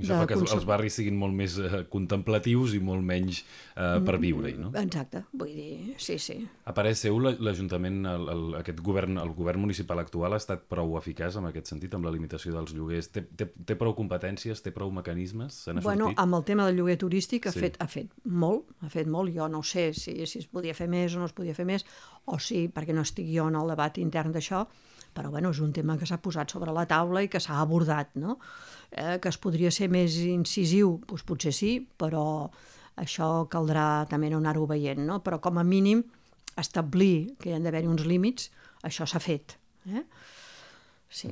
això 0.00 0.18
fa 0.18 0.26
que 0.26 0.38
els 0.40 0.66
barris 0.66 0.96
siguin 0.98 1.16
molt 1.18 1.36
més 1.36 1.56
eh, 1.62 1.82
contemplatius 1.90 2.74
i 2.74 2.80
molt 2.82 3.04
menys 3.06 3.42
eh, 3.42 4.00
per 4.04 4.16
viure-hi, 4.22 4.56
no? 4.58 4.72
Exacte, 4.80 5.24
vull 5.32 5.52
dir, 5.54 5.94
sí, 6.02 6.16
sí. 6.22 6.38
A 6.66 6.74
parer 6.76 6.94
seu, 6.98 7.20
l'Ajuntament, 7.22 8.00
aquest 8.58 8.82
govern, 8.84 9.20
el 9.22 9.34
govern 9.36 9.62
municipal 9.62 10.02
actual 10.02 10.34
ha 10.34 10.40
estat 10.42 10.66
prou 10.70 10.96
eficaç 10.98 11.38
en 11.38 11.46
aquest 11.50 11.70
sentit, 11.70 11.94
amb 11.94 12.08
la 12.08 12.14
limitació 12.14 12.54
dels 12.56 12.74
lloguers? 12.74 13.10
Té, 13.14 13.22
té, 13.38 13.48
té 13.70 13.78
prou 13.78 13.94
competències, 13.98 14.62
té 14.64 14.74
prou 14.74 14.90
mecanismes? 14.94 15.60
Bueno, 15.84 16.10
sortit? 16.10 16.22
amb 16.24 16.40
el 16.40 16.48
tema 16.50 16.66
del 16.68 16.80
lloguer 16.80 16.98
turístic 17.00 17.46
ha, 17.46 17.54
sí. 17.54 17.62
fet, 17.66 17.78
ha 17.78 17.88
fet 17.90 18.10
molt, 18.24 18.74
ha 18.82 18.90
fet 18.90 19.10
molt. 19.10 19.30
Jo 19.34 19.46
no 19.52 19.62
sé 19.66 19.92
si, 19.94 20.16
si 20.26 20.42
es 20.42 20.50
podia 20.50 20.74
fer 20.74 20.88
més 20.90 21.14
o 21.14 21.22
no 21.22 21.30
es 21.30 21.36
podia 21.36 21.54
fer 21.54 21.68
més, 21.68 21.86
o 22.26 22.40
si, 22.42 22.66
perquè 22.72 22.96
no 22.96 23.06
estic 23.06 23.30
jo 23.30 23.46
en 23.50 23.60
el 23.60 23.70
debat 23.74 24.02
intern 24.02 24.34
d'això, 24.34 24.64
però 25.14 25.30
bueno, 25.30 25.52
és 25.54 25.60
un 25.62 25.72
tema 25.72 25.96
que 25.96 26.08
s'ha 26.10 26.18
posat 26.22 26.50
sobre 26.50 26.74
la 26.74 26.88
taula 26.90 27.22
i 27.22 27.30
que 27.30 27.40
s'ha 27.40 27.60
abordat, 27.62 28.16
no? 28.18 28.40
Eh, 28.94 29.18
que 29.18 29.30
es 29.30 29.38
podria 29.42 29.72
ser 29.74 29.88
més 29.90 30.20
incisiu, 30.22 31.00
doncs 31.08 31.24
potser 31.26 31.50
sí, 31.54 31.72
però 31.98 32.24
això 33.02 33.48
caldrà 33.50 34.04
també 34.10 34.30
no 34.30 34.38
anar-ho 34.38 34.68
veient, 34.70 35.02
no? 35.02 35.18
Però 35.24 35.40
com 35.42 35.58
a 35.58 35.64
mínim 35.66 36.04
establir 36.60 37.34
que 37.40 37.50
hi 37.50 37.56
han 37.56 37.66
d'haver 37.66 37.82
uns 37.90 38.04
límits, 38.06 38.52
això 38.86 39.06
s'ha 39.10 39.18
fet. 39.18 39.56
Eh? 39.90 40.04
Sí. 41.14 41.28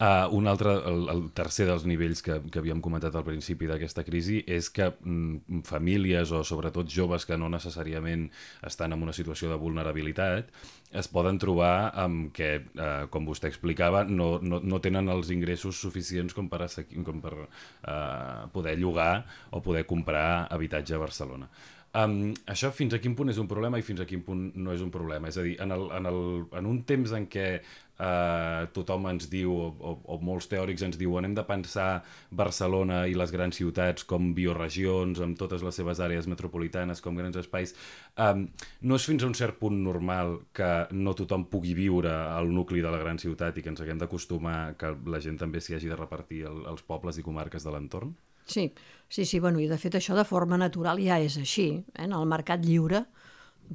Uh, 0.00 0.24
un 0.32 0.46
altre, 0.48 0.72
el, 0.88 1.02
el 1.12 1.18
tercer 1.36 1.66
dels 1.68 1.82
nivells 1.84 2.22
que, 2.24 2.38
que 2.48 2.62
havíem 2.62 2.80
comentat 2.80 3.12
al 3.18 3.26
principi 3.26 3.68
d'aquesta 3.68 4.00
crisi 4.06 4.38
és 4.48 4.70
que 4.72 4.86
mm, 4.88 5.60
famílies 5.68 6.32
o 6.32 6.40
sobretot 6.48 6.88
joves 6.88 7.28
que 7.28 7.36
no 7.36 7.50
necessàriament 7.52 8.24
estan 8.64 8.96
en 8.96 9.04
una 9.04 9.12
situació 9.12 9.52
de 9.52 9.60
vulnerabilitat 9.60 10.48
es 10.96 11.12
poden 11.12 11.36
trobar 11.36 11.90
amb 12.00 12.32
que, 12.32 12.54
uh, 12.80 13.04
com 13.12 13.28
vostè 13.28 13.52
explicava, 13.52 14.06
no, 14.08 14.38
no, 14.40 14.62
no 14.64 14.80
tenen 14.80 15.12
els 15.12 15.28
ingressos 15.34 15.76
suficients 15.76 16.32
com 16.32 16.48
per, 16.48 16.64
com 17.04 17.20
per 17.20 17.34
uh, 17.36 18.48
poder 18.54 18.78
llogar 18.80 19.26
o 19.52 19.60
poder 19.60 19.84
comprar 19.84 20.46
habitatge 20.48 20.96
a 20.96 21.04
Barcelona. 21.04 21.52
Um, 21.96 22.34
això 22.44 22.68
fins 22.74 22.92
a 22.92 22.98
quin 23.00 23.14
punt 23.16 23.32
és 23.32 23.38
un 23.40 23.46
problema 23.48 23.78
i 23.80 23.84
fins 23.84 24.02
a 24.02 24.06
quin 24.06 24.20
punt 24.20 24.50
no 24.60 24.74
és 24.74 24.82
un 24.84 24.90
problema? 24.92 25.30
És 25.30 25.38
a 25.40 25.44
dir, 25.46 25.54
en, 25.64 25.72
el, 25.72 25.86
en, 25.96 26.08
el, 26.10 26.18
en 26.60 26.68
un 26.68 26.82
temps 26.88 27.14
en 27.16 27.24
què 27.32 27.46
uh, 27.62 28.66
tothom 28.76 29.08
ens 29.08 29.30
diu, 29.32 29.54
o, 29.54 29.70
o, 29.72 29.94
o 30.04 30.18
molts 30.20 30.50
teòrics 30.52 30.84
ens 30.84 30.98
diuen 31.00 31.24
hem 31.24 31.38
de 31.38 31.46
pensar 31.48 32.02
Barcelona 32.42 33.00
i 33.08 33.16
les 33.16 33.32
grans 33.32 33.56
ciutats 33.56 34.04
com 34.08 34.34
bioregions, 34.36 35.22
amb 35.24 35.40
totes 35.40 35.64
les 35.64 35.80
seves 35.80 36.04
àrees 36.04 36.28
metropolitanes, 36.28 37.00
com 37.00 37.16
grans 37.16 37.40
espais, 37.40 37.72
um, 38.20 38.44
no 38.84 39.00
és 39.00 39.08
fins 39.08 39.24
a 39.24 39.32
un 39.32 39.36
cert 39.40 39.56
punt 39.56 39.80
normal 39.88 40.42
que 40.52 40.72
no 40.92 41.16
tothom 41.16 41.48
pugui 41.48 41.72
viure 41.78 42.12
al 42.12 42.52
nucli 42.52 42.84
de 42.84 42.92
la 42.92 43.00
gran 43.00 43.16
ciutat 43.16 43.56
i 43.56 43.64
que 43.64 43.72
ens 43.72 43.80
haguem 43.80 44.04
d'acostumar 44.04 44.74
que 44.76 44.92
la 45.08 45.24
gent 45.24 45.40
també 45.40 45.64
s'hi 45.64 45.80
hagi 45.80 45.88
de 45.88 45.96
repartir 45.96 46.44
el, 46.52 46.66
els 46.68 46.84
pobles 46.84 47.16
i 47.16 47.24
comarques 47.24 47.64
de 47.64 47.72
l'entorn? 47.72 48.12
Sí, 48.48 48.72
sí, 49.08 49.24
sí, 49.24 49.40
bueno, 49.40 49.60
i 49.60 49.68
de 49.68 49.78
fet 49.78 49.98
això 49.98 50.16
de 50.16 50.26
forma 50.28 50.58
natural 50.60 51.00
ja 51.04 51.20
és 51.20 51.38
així. 51.40 51.70
Eh? 51.78 52.04
En 52.04 52.14
el 52.16 52.26
mercat 52.28 52.64
lliure, 52.64 53.04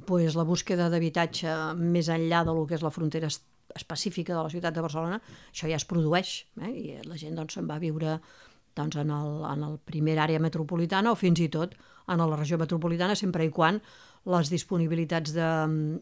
pues, 0.06 0.34
la 0.34 0.46
búsqueda 0.46 0.90
d'habitatge 0.90 1.74
més 1.78 2.10
enllà 2.10 2.44
de 2.44 2.54
lo 2.54 2.66
que 2.66 2.76
és 2.78 2.82
la 2.82 2.92
frontera 2.94 3.30
específica 3.74 4.34
de 4.34 4.42
la 4.42 4.50
ciutat 4.50 4.74
de 4.74 4.82
Barcelona, 4.84 5.20
això 5.50 5.70
ja 5.70 5.78
es 5.78 5.86
produeix, 5.88 6.40
eh? 6.60 6.72
i 6.72 6.98
la 7.06 7.18
gent 7.20 7.38
doncs, 7.38 7.56
se'n 7.56 7.70
va 7.70 7.80
viure 7.82 8.18
doncs, 8.74 8.98
en, 8.98 9.10
el, 9.14 9.44
en 9.46 9.62
el 9.68 9.78
primer 9.78 10.18
àrea 10.18 10.42
metropolitana 10.42 11.12
o 11.14 11.18
fins 11.18 11.40
i 11.40 11.48
tot 11.48 11.74
en 12.10 12.20
la 12.20 12.36
regió 12.36 12.58
metropolitana, 12.60 13.14
sempre 13.16 13.46
i 13.46 13.52
quan 13.54 13.80
les 14.30 14.50
disponibilitats 14.50 15.34
de, 15.36 15.48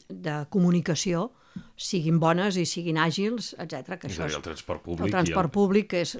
de 0.09 0.35
comunicació 0.51 1.31
siguin 1.77 2.21
bones 2.23 2.57
i 2.57 2.65
siguin 2.69 2.99
àgils, 3.03 3.53
etc. 3.61 3.99
Que 4.01 4.09
és 4.09 4.17
això 4.17 4.29
és 4.31 4.39
el 4.39 4.45
transport 4.47 4.85
públic. 4.87 5.05
El 5.07 5.15
transport 5.15 5.51
el... 5.51 5.55
públic, 5.55 5.89
que 5.93 6.03
és 6.07 6.15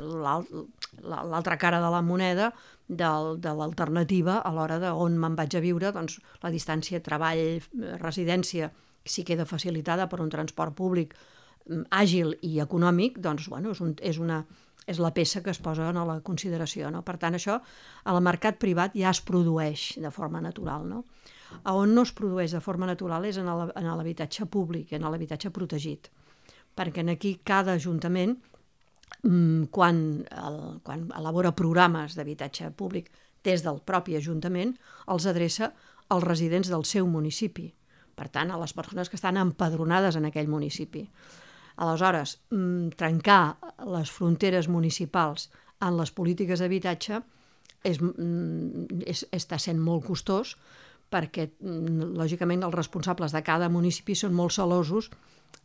l'altra 1.01 1.57
cara 1.57 1.81
de 1.81 1.91
la 1.91 2.03
moneda 2.03 2.53
del, 2.89 3.41
de 3.41 3.53
l'alternativa 3.57 4.41
a 4.45 4.53
l'hora 4.53 4.79
de 4.79 4.91
on 4.93 5.17
me'n 5.19 5.37
vaig 5.37 5.57
a 5.57 5.63
viure, 5.65 5.93
doncs 5.93 6.19
la 6.43 6.51
distància 6.53 7.01
treball-residència, 7.01 8.71
si 9.05 9.25
queda 9.25 9.49
facilitada 9.49 10.09
per 10.09 10.21
un 10.21 10.31
transport 10.31 10.77
públic 10.77 11.15
mm, 11.67 11.89
àgil 11.91 12.37
i 12.43 12.59
econòmic, 12.61 13.19
doncs 13.19 13.49
bueno, 13.49 13.73
és, 13.73 13.81
un, 13.81 13.97
és, 14.03 14.21
una, 14.23 14.43
és 14.87 15.01
la 15.03 15.13
peça 15.15 15.43
que 15.43 15.51
es 15.51 15.59
posa 15.63 15.89
en 15.91 16.01
la 16.07 16.21
consideració. 16.21 16.91
No? 16.91 17.03
Per 17.03 17.17
tant, 17.19 17.35
això 17.35 17.59
al 18.05 18.21
mercat 18.23 18.61
privat 18.63 18.95
ja 18.99 19.11
es 19.11 19.23
produeix 19.25 19.95
de 19.99 20.11
forma 20.11 20.43
natural. 20.45 20.87
No? 20.89 21.05
A 21.65 21.75
on 21.75 21.95
no 21.95 22.05
es 22.07 22.13
produeix 22.13 22.53
de 22.53 22.61
forma 22.61 22.87
natural 22.87 23.27
és 23.29 23.39
en 23.41 23.49
l'habitatge 23.49 24.47
públic, 24.47 24.93
en 24.93 25.09
l'habitatge 25.09 25.51
protegit. 25.51 26.13
Perquè 26.77 27.03
en 27.03 27.13
aquí 27.13 27.39
cada 27.45 27.75
ajuntament, 27.77 28.39
quan, 29.23 29.99
el, 30.31 30.59
quan 30.83 31.07
elabora 31.19 31.55
programes 31.55 32.17
d'habitatge 32.17 32.71
públic 32.75 33.11
des 33.45 33.63
del 33.63 33.81
propi 33.85 34.17
ajuntament, 34.17 34.75
els 35.11 35.27
adreça 35.27 35.73
als 36.09 36.25
residents 36.25 36.71
del 36.71 36.85
seu 36.85 37.07
municipi. 37.07 37.71
Per 38.15 38.29
tant, 38.29 38.51
a 38.53 38.59
les 38.61 38.75
persones 38.77 39.09
que 39.09 39.17
estan 39.17 39.39
empadronades 39.41 40.17
en 40.17 40.27
aquell 40.29 40.49
municipi. 40.49 41.07
Aleshores, 41.77 42.39
mm, 42.51 42.95
trencar 42.97 43.57
les 43.89 44.11
fronteres 44.11 44.69
municipals 44.69 45.51
en 45.81 45.97
les 45.97 46.11
polítiques 46.11 46.61
d'habitatge 46.61 47.23
és, 47.83 48.01
mm, 48.01 49.03
és, 49.07 49.27
està 49.33 49.59
sent 49.59 49.79
molt 49.79 50.05
costós 50.05 50.57
perquè, 51.11 51.51
mm, 51.59 52.15
lògicament, 52.17 52.63
els 52.65 52.75
responsables 52.75 53.33
de 53.33 53.43
cada 53.43 53.69
municipi 53.69 54.15
són 54.15 54.35
molt 54.35 54.53
celosos 54.53 55.11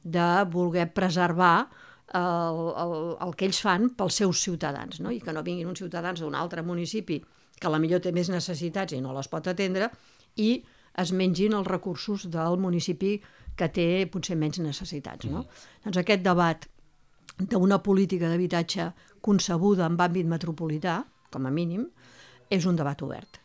de 0.03 0.45
voler 0.49 0.93
preservar 0.93 1.69
el, 2.15 2.61
el, 2.83 2.93
el 3.25 3.33
que 3.35 3.47
ells 3.49 3.59
fan 3.63 3.89
pels 3.97 4.21
seus 4.21 4.41
ciutadans, 4.43 5.01
no? 5.03 5.11
i 5.11 5.19
que 5.23 5.33
no 5.35 5.43
vinguin 5.43 5.67
uns 5.67 5.81
ciutadans 5.83 6.21
d'un 6.23 6.35
altre 6.35 6.63
municipi 6.63 7.19
que 7.59 7.71
la 7.73 7.79
millor 7.81 8.03
té 8.03 8.13
més 8.13 8.29
necessitats 8.29 8.93
i 8.93 9.01
no 9.01 9.15
les 9.15 9.27
pot 9.27 9.47
atendre, 9.49 9.89
i 10.37 10.63
es 11.01 11.11
mengin 11.13 11.55
els 11.57 11.67
recursos 11.67 12.27
del 12.31 12.57
municipi 12.61 13.17
que 13.57 13.69
té 13.73 13.87
potser 14.11 14.37
menys 14.37 14.61
necessitats. 14.61 15.25
No? 15.29 15.43
Mm. 15.43 15.65
Doncs 15.85 16.01
aquest 16.03 16.23
debat 16.25 16.67
d'una 17.37 17.81
política 17.85 18.29
d'habitatge 18.29 18.91
concebuda 19.21 19.89
en 19.89 19.97
àmbit 19.97 20.29
metropolità, 20.29 21.01
com 21.33 21.45
a 21.45 21.51
mínim, 21.53 21.85
és 22.49 22.65
un 22.65 22.77
debat 22.77 23.01
obert. 23.03 23.41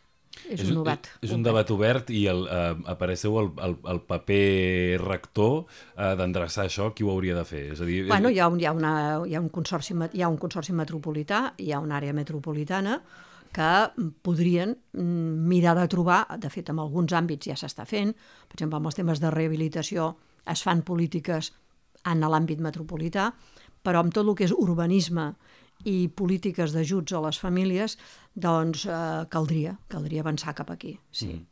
És, 0.49 0.59
és 0.59 0.69
un 0.69 0.81
debat. 0.81 1.09
És, 1.21 1.29
és 1.29 1.33
un 1.35 1.43
debat 1.45 1.69
obert 1.71 2.09
i 2.13 2.25
el, 2.31 2.43
eh, 2.51 2.63
apareixeu 2.93 3.37
el, 3.39 3.51
el, 3.65 3.75
el 3.93 4.01
paper 4.07 4.99
rector 5.03 5.53
eh, 5.63 6.13
d'endreçar 6.19 6.67
això, 6.67 6.89
qui 6.95 7.05
ho 7.05 7.11
hauria 7.13 7.37
de 7.37 7.45
fer? 7.47 7.65
És 7.75 7.83
a 7.83 7.87
dir, 7.87 8.01
bueno, 8.09 8.31
hi 8.33 8.41
ha, 8.41 8.49
un, 8.51 8.59
hi, 8.59 8.67
ha 8.67 8.73
una, 8.75 8.95
hi, 9.27 9.37
ha 9.37 9.43
un 9.43 9.51
consorci, 9.53 9.95
hi 10.13 10.23
ha 10.23 10.31
un 10.31 10.39
consorci 10.41 10.75
metropolità, 10.75 11.45
hi 11.57 11.71
ha 11.71 11.81
una 11.83 11.99
àrea 12.01 12.15
metropolitana 12.17 12.99
que 13.53 13.71
podrien 14.25 14.73
mm, 14.73 15.47
mirar 15.47 15.77
de 15.77 15.87
trobar, 15.87 16.23
de 16.41 16.49
fet, 16.49 16.73
en 16.73 16.81
alguns 16.81 17.13
àmbits 17.13 17.51
ja 17.51 17.57
s'està 17.59 17.85
fent, 17.85 18.11
per 18.49 18.57
exemple, 18.57 18.81
amb 18.81 18.89
els 18.89 18.97
temes 18.97 19.21
de 19.21 19.31
rehabilitació 19.31 20.15
es 20.49 20.63
fan 20.65 20.81
polítiques 20.83 21.53
en 22.09 22.25
l'àmbit 22.25 22.59
metropolità, 22.59 23.29
però 23.83 24.01
amb 24.01 24.15
tot 24.15 24.25
el 24.25 24.35
que 24.35 24.47
és 24.47 24.55
urbanisme 24.55 25.29
i 25.83 26.09
polítiques 26.09 26.75
d'ajuts 26.75 27.13
a 27.13 27.23
les 27.27 27.39
famílies, 27.39 27.97
doncs 28.35 28.85
eh, 28.85 29.25
caldria, 29.33 29.77
caldria 29.91 30.23
avançar 30.25 30.55
cap 30.57 30.71
aquí. 30.73 30.97
Sí. 31.11 31.33
Mm. 31.33 31.49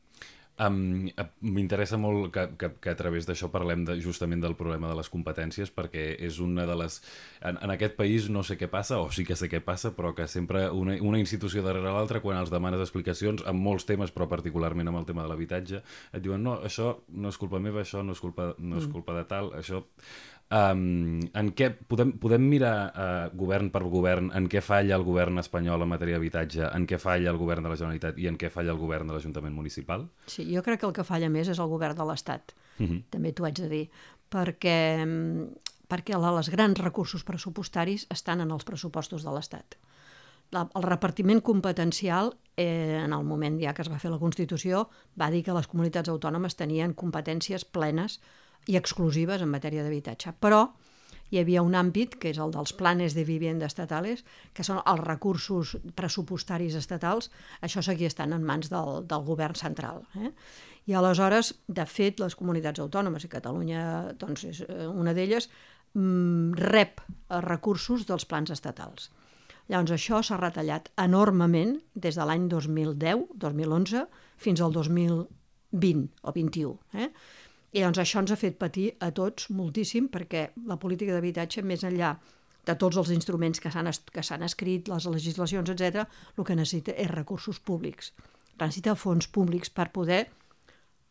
Um, 0.61 1.07
M'interessa 1.41 1.97
molt 1.97 2.27
que, 2.35 2.43
que, 2.59 2.67
que 2.83 2.91
a 2.91 2.97
través 2.97 3.25
d'això 3.25 3.47
parlem 3.49 3.85
de, 3.87 3.95
justament 4.03 4.43
del 4.43 4.53
problema 4.59 4.91
de 4.91 4.97
les 4.99 5.09
competències, 5.09 5.71
perquè 5.73 6.03
és 6.21 6.37
una 6.43 6.67
de 6.69 6.75
les... 6.77 6.99
En, 7.41 7.57
en 7.65 7.73
aquest 7.73 7.95
país 7.97 8.27
no 8.29 8.43
sé 8.45 8.59
què 8.59 8.69
passa, 8.69 8.99
o 9.01 9.09
sí 9.15 9.25
que 9.25 9.37
sé 9.39 9.49
què 9.49 9.61
passa, 9.65 9.93
però 9.97 10.11
que 10.17 10.27
sempre 10.29 10.67
una, 10.69 10.99
una 11.01 11.21
institució 11.21 11.63
darrere 11.65 11.89
l'altra, 11.89 12.21
quan 12.21 12.37
els 12.37 12.53
demanes 12.53 12.83
explicacions, 12.83 13.41
en 13.47 13.57
molts 13.57 13.87
temes, 13.89 14.13
però 14.13 14.27
particularment 14.29 14.91
amb 14.91 15.01
el 15.01 15.07
tema 15.09 15.25
de 15.25 15.31
l'habitatge, 15.31 15.81
et 16.11 16.21
diuen, 16.21 16.43
no, 16.45 16.59
això 16.67 16.93
no 17.09 17.31
és 17.33 17.41
culpa 17.41 17.63
meva, 17.63 17.81
això 17.81 18.05
no 18.05 18.13
és 18.13 18.21
culpa, 18.21 18.51
no 18.59 18.77
és 18.77 18.85
mm. 18.85 18.93
culpa 18.99 19.17
de 19.17 19.25
tal, 19.31 19.55
això... 19.57 19.85
Um, 20.51 21.21
en 21.31 21.49
què 21.55 21.69
podem, 21.87 22.09
podem 22.19 22.43
mirar 22.43 22.75
uh, 22.91 23.29
govern 23.39 23.69
per 23.71 23.85
govern 23.87 24.33
en 24.35 24.49
què 24.51 24.59
falla 24.59 24.97
el 24.97 25.05
govern 25.07 25.39
espanyol 25.39 25.85
en 25.85 25.87
matèria 25.93 26.17
d'habitatge, 26.17 26.65
en 26.75 26.87
què 26.89 26.97
falla 26.99 27.31
el 27.31 27.39
govern 27.39 27.63
de 27.63 27.71
la 27.71 27.77
Generalitat 27.79 28.19
i 28.19 28.27
en 28.27 28.35
què 28.35 28.49
falla 28.51 28.73
el 28.75 28.81
govern 28.81 29.07
de 29.07 29.15
l'Ajuntament 29.15 29.55
Municipal? 29.55 30.03
Sí, 30.27 30.43
jo 30.51 30.59
crec 30.65 30.81
que 30.81 30.89
el 30.89 30.95
que 30.97 31.05
falla 31.07 31.29
més 31.31 31.47
és 31.53 31.61
el 31.63 31.71
govern 31.71 31.95
de 31.95 32.09
l'Estat, 32.09 32.51
uh 32.51 32.83
mhm. 32.83 32.91
-huh. 32.91 33.03
també 33.15 33.31
t'ho 33.31 33.47
haig 33.47 33.61
de 33.61 33.69
dir, 33.69 33.89
perquè, 34.29 34.75
perquè 35.87 36.19
les 36.19 36.49
grans 36.49 36.83
recursos 36.83 37.23
pressupostaris 37.23 38.07
estan 38.09 38.41
en 38.41 38.51
els 38.51 38.65
pressupostos 38.65 39.23
de 39.23 39.31
l'Estat. 39.31 39.79
El 40.51 40.83
repartiment 40.83 41.39
competencial, 41.39 42.35
eh, 42.57 42.99
en 43.05 43.13
el 43.13 43.23
moment 43.23 43.57
ja 43.61 43.73
que 43.73 43.83
es 43.83 43.89
va 43.89 43.99
fer 43.99 44.11
la 44.11 44.19
Constitució, 44.19 44.89
va 45.15 45.31
dir 45.31 45.43
que 45.43 45.53
les 45.53 45.67
comunitats 45.67 46.09
autònomes 46.09 46.57
tenien 46.57 46.93
competències 46.93 47.63
plenes 47.63 48.19
i 48.67 48.77
exclusives 48.77 49.41
en 49.41 49.49
matèria 49.49 49.83
d'habitatge. 49.85 50.35
Però 50.39 50.67
hi 51.31 51.39
havia 51.39 51.63
un 51.63 51.75
àmbit, 51.79 52.17
que 52.19 52.33
és 52.33 52.39
el 52.43 52.51
dels 52.51 52.73
planes 52.75 53.15
de 53.15 53.23
vivienda 53.27 53.69
estatales, 53.69 54.25
que 54.53 54.65
són 54.67 54.81
els 54.83 55.03
recursos 55.05 55.77
pressupostaris 55.95 56.75
estatals, 56.75 57.31
això 57.63 57.83
seguia 57.85 58.11
estant 58.11 58.35
en 58.35 58.43
mans 58.43 58.69
del, 58.71 59.05
del 59.07 59.23
govern 59.27 59.55
central. 59.55 60.03
Eh? 60.19 60.33
I 60.91 60.97
aleshores, 60.97 61.53
de 61.67 61.85
fet, 61.87 62.19
les 62.19 62.35
comunitats 62.35 62.83
autònomes, 62.83 63.23
i 63.23 63.31
Catalunya 63.31 63.83
doncs, 64.19 64.43
és 64.49 64.61
eh, 64.67 64.87
una 64.89 65.15
d'elles, 65.15 65.47
mm, 65.95 66.59
rep 66.59 66.99
recursos 67.47 68.03
dels 68.09 68.27
plans 68.27 68.51
estatals. 68.51 69.07
Llavors, 69.71 69.93
això 69.95 70.19
s'ha 70.19 70.39
retallat 70.41 70.89
enormement 70.99 71.77
des 71.95 72.17
de 72.19 72.25
l'any 72.27 72.49
2010, 72.51 73.29
2011, 73.39 74.03
fins 74.35 74.59
al 74.59 74.75
2020 74.75 76.09
o 76.27 76.33
21. 76.35 76.75
Eh? 76.99 77.07
I 77.71 77.83
doncs 77.85 78.01
això 78.01 78.19
ens 78.19 78.33
ha 78.33 78.39
fet 78.39 78.57
patir 78.59 78.89
a 78.99 79.11
tots 79.15 79.47
moltíssim 79.55 80.09
perquè 80.11 80.49
la 80.67 80.77
política 80.79 81.15
d'habitatge, 81.15 81.63
més 81.63 81.85
enllà 81.87 82.17
de 82.67 82.75
tots 82.75 82.97
els 82.99 83.09
instruments 83.15 83.61
que 83.63 83.71
s'han 83.71 84.43
escrit, 84.45 84.89
les 84.91 85.07
legislacions, 85.07 85.71
etc, 85.71 86.05
el 86.37 86.45
que 86.45 86.57
necessita 86.57 86.93
és 86.93 87.09
recursos 87.09 87.59
públics. 87.59 88.11
Necessita 88.59 88.95
fons 88.95 89.27
públics 89.31 89.71
per 89.73 89.87
poder 89.95 90.25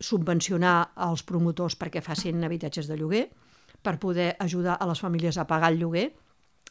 subvencionar 0.01 0.93
els 1.09 1.25
promotors 1.27 1.77
perquè 1.81 2.03
facin 2.05 2.45
habitatges 2.45 2.87
de 2.89 2.97
lloguer, 3.01 3.27
per 3.83 3.97
poder 3.99 4.35
ajudar 4.39 4.77
a 4.77 4.87
les 4.87 5.01
famílies 5.01 5.39
a 5.39 5.47
pagar 5.49 5.73
el 5.73 5.81
lloguer, 5.81 6.11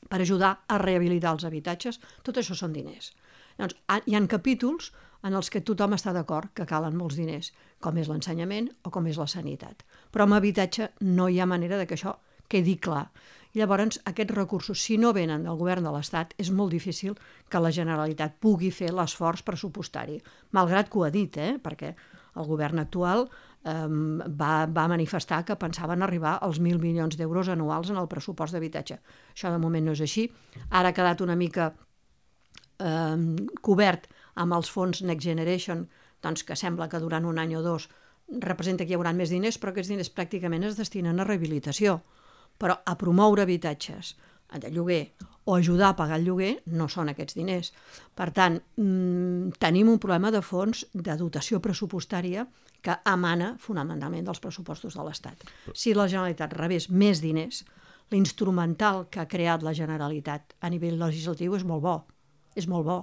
per 0.10 0.22
ajudar 0.22 0.54
a 0.68 0.78
rehabilitar 0.78 1.34
els 1.34 1.44
habitatges. 1.44 2.00
Tot 2.24 2.38
això 2.38 2.56
són 2.56 2.74
diners. 2.74 3.12
Llavors, 3.58 3.76
hi 4.06 4.16
han 4.16 4.30
capítols 4.32 4.94
en 5.24 5.36
els 5.36 5.50
que 5.52 5.62
tothom 5.66 5.96
està 5.98 6.14
d'acord 6.16 6.52
que 6.56 6.68
calen 6.70 6.98
molts 6.98 7.18
diners, 7.20 7.52
com 7.84 7.98
és 7.98 8.08
l'ensenyament 8.08 8.70
o 8.84 8.92
com 8.94 9.08
és 9.08 9.20
la 9.20 9.28
sanitat. 9.28 9.84
Però 10.12 10.26
amb 10.26 10.38
habitatge 10.38 10.94
no 11.02 11.28
hi 11.30 11.40
ha 11.40 11.50
manera 11.50 11.78
de 11.78 11.88
que 11.88 11.98
això 11.98 12.16
quedi 12.50 12.78
clar. 12.82 13.10
Llavors, 13.58 14.00
aquests 14.06 14.36
recursos, 14.36 14.82
si 14.82 14.98
no 15.02 15.12
venen 15.14 15.44
del 15.46 15.58
govern 15.58 15.86
de 15.86 15.92
l'Estat, 15.94 16.36
és 16.38 16.52
molt 16.54 16.74
difícil 16.74 17.16
que 17.50 17.62
la 17.62 17.72
Generalitat 17.74 18.38
pugui 18.42 18.70
fer 18.72 18.92
l'esforç 18.94 19.42
pressupostari, 19.46 20.20
malgrat 20.54 20.90
que 20.90 21.00
ho 21.00 21.06
ha 21.08 21.14
dit, 21.14 21.38
eh? 21.38 21.56
perquè 21.62 21.96
el 22.38 22.46
govern 22.46 22.80
actual 22.80 23.26
eh, 23.26 23.88
va, 24.42 24.54
va 24.70 24.88
manifestar 24.92 25.42
que 25.46 25.58
pensaven 25.58 26.06
arribar 26.06 26.38
als 26.38 26.62
1.000 26.62 26.78
milions 26.82 27.18
d'euros 27.18 27.50
anuals 27.50 27.90
en 27.90 27.98
el 27.98 28.10
pressupost 28.12 28.54
d'habitatge. 28.54 29.00
Això 29.34 29.52
de 29.52 29.62
moment 29.62 29.90
no 29.90 29.98
és 29.98 30.06
així. 30.06 30.30
Ara 30.70 30.94
ha 30.94 30.98
quedat 30.98 31.26
una 31.26 31.38
mica 31.40 31.72
eh, 32.78 33.18
cobert 33.66 34.08
amb 34.40 34.56
els 34.56 34.72
fons 34.72 35.04
Next 35.04 35.28
Generation, 35.28 35.88
doncs 36.24 36.46
que 36.48 36.58
sembla 36.60 36.90
que 36.90 37.02
durant 37.04 37.28
un 37.28 37.40
any 37.42 37.56
o 37.58 37.64
dos 37.66 37.90
representa 38.30 38.86
que 38.86 38.94
hi 38.94 38.98
haurà 38.98 39.14
més 39.16 39.32
diners, 39.34 39.58
però 39.58 39.74
aquests 39.74 39.92
diners 39.92 40.12
pràcticament 40.14 40.66
es 40.68 40.78
destinen 40.78 41.20
a 41.20 41.28
rehabilitació. 41.28 42.00
Però 42.60 42.76
a 42.86 42.96
promoure 43.00 43.46
habitatges 43.46 44.16
de 44.60 44.72
lloguer 44.74 45.14
o 45.46 45.56
ajudar 45.56 45.92
a 45.92 45.96
pagar 45.96 46.18
el 46.20 46.26
lloguer 46.26 46.52
no 46.74 46.88
són 46.90 47.12
aquests 47.12 47.38
diners. 47.38 47.72
Per 48.16 48.30
tant, 48.36 48.60
mmm, 48.78 49.56
tenim 49.62 49.90
un 49.90 50.00
problema 50.02 50.32
de 50.32 50.42
fons 50.46 50.86
de 50.94 51.16
dotació 51.18 51.62
pressupostària 51.62 52.48
que 52.82 52.96
emana 53.12 53.56
fonamentalment 53.60 54.26
dels 54.26 54.40
pressupostos 54.40 54.96
de 54.96 55.06
l'Estat. 55.06 55.44
Si 55.74 55.94
la 55.94 56.08
Generalitat 56.08 56.54
rebés 56.58 56.90
més 56.90 57.22
diners, 57.22 57.64
l'instrumental 58.10 59.08
que 59.12 59.22
ha 59.22 59.30
creat 59.30 59.64
la 59.64 59.76
Generalitat 59.78 60.56
a 60.62 60.70
nivell 60.70 61.00
legislatiu 61.00 61.56
és 61.58 61.66
molt 61.66 61.84
bo, 61.84 61.98
és 62.56 62.68
molt 62.68 62.86
bo 62.86 63.00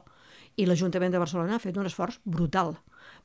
i 0.57 0.66
l'Ajuntament 0.66 1.12
de 1.12 1.21
Barcelona 1.21 1.57
ha 1.57 1.62
fet 1.62 1.77
un 1.77 1.88
esforç 1.88 2.19
brutal. 2.25 2.75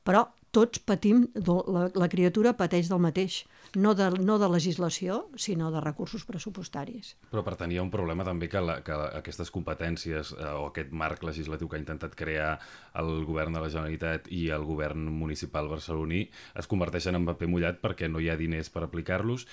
Però 0.06 0.26
tots 0.52 0.82
patim, 0.84 1.24
la, 1.48 1.86
la 1.96 2.08
criatura 2.12 2.52
pateix 2.60 2.89
del 2.91 3.00
mateix, 3.04 3.41
no 3.80 3.94
de, 3.96 4.10
no 4.20 4.36
de 4.41 4.50
legislació, 4.52 5.22
sinó 5.39 5.70
de 5.72 5.80
recursos 5.84 6.26
pressupostaris. 6.28 7.13
Però 7.32 7.44
per 7.46 7.56
ha 7.56 7.86
un 7.86 7.91
problema 7.94 8.26
també 8.28 8.50
que, 8.52 8.60
la, 8.60 8.82
que 8.84 8.98
aquestes 9.22 9.52
competències 9.54 10.34
eh, 10.36 10.50
o 10.60 10.67
aquest 10.67 10.91
marc 10.91 11.24
legislatiu 11.24 11.72
que 11.72 11.80
ha 11.80 11.84
intentat 11.84 12.17
crear 12.20 12.58
el 13.00 13.24
govern 13.26 13.56
de 13.56 13.63
la 13.63 13.72
Generalitat 13.72 14.28
i 14.28 14.50
el 14.52 14.67
govern 14.67 15.08
municipal 15.08 15.72
barceloní 15.72 16.26
es 16.60 16.67
converteixen 16.67 17.15
en 17.15 17.30
paper 17.30 17.48
mullat 17.48 17.80
perquè 17.80 18.12
no 18.12 18.20
hi 18.20 18.28
ha 18.28 18.39
diners 18.39 18.74
per 18.74 18.84
aplicar-los 18.84 19.48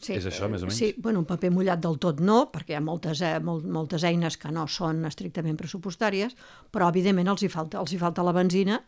Sí, 0.00 0.14
és 0.16 0.24
això, 0.24 0.48
més 0.48 0.62
o 0.64 0.68
menys? 0.68 0.78
Sí, 0.78 0.94
bueno, 0.96 1.20
un 1.20 1.28
paper 1.28 1.50
mullat 1.52 1.80
del 1.84 1.98
tot 2.00 2.22
no, 2.24 2.46
perquè 2.52 2.72
hi 2.72 2.78
ha 2.78 2.84
moltes, 2.84 3.20
eh, 3.20 3.34
molt, 3.44 3.66
moltes 3.68 4.06
eines 4.08 4.38
que 4.40 4.52
no 4.54 4.64
són 4.70 5.04
estrictament 5.04 5.58
pressupostàries, 5.60 6.32
però 6.72 6.88
evidentment 6.88 7.28
els 7.28 7.44
hi 7.44 7.50
falta, 7.52 7.82
els 7.82 7.92
hi 7.92 8.00
falta 8.00 8.24
la 8.24 8.32
benzina 8.32 8.80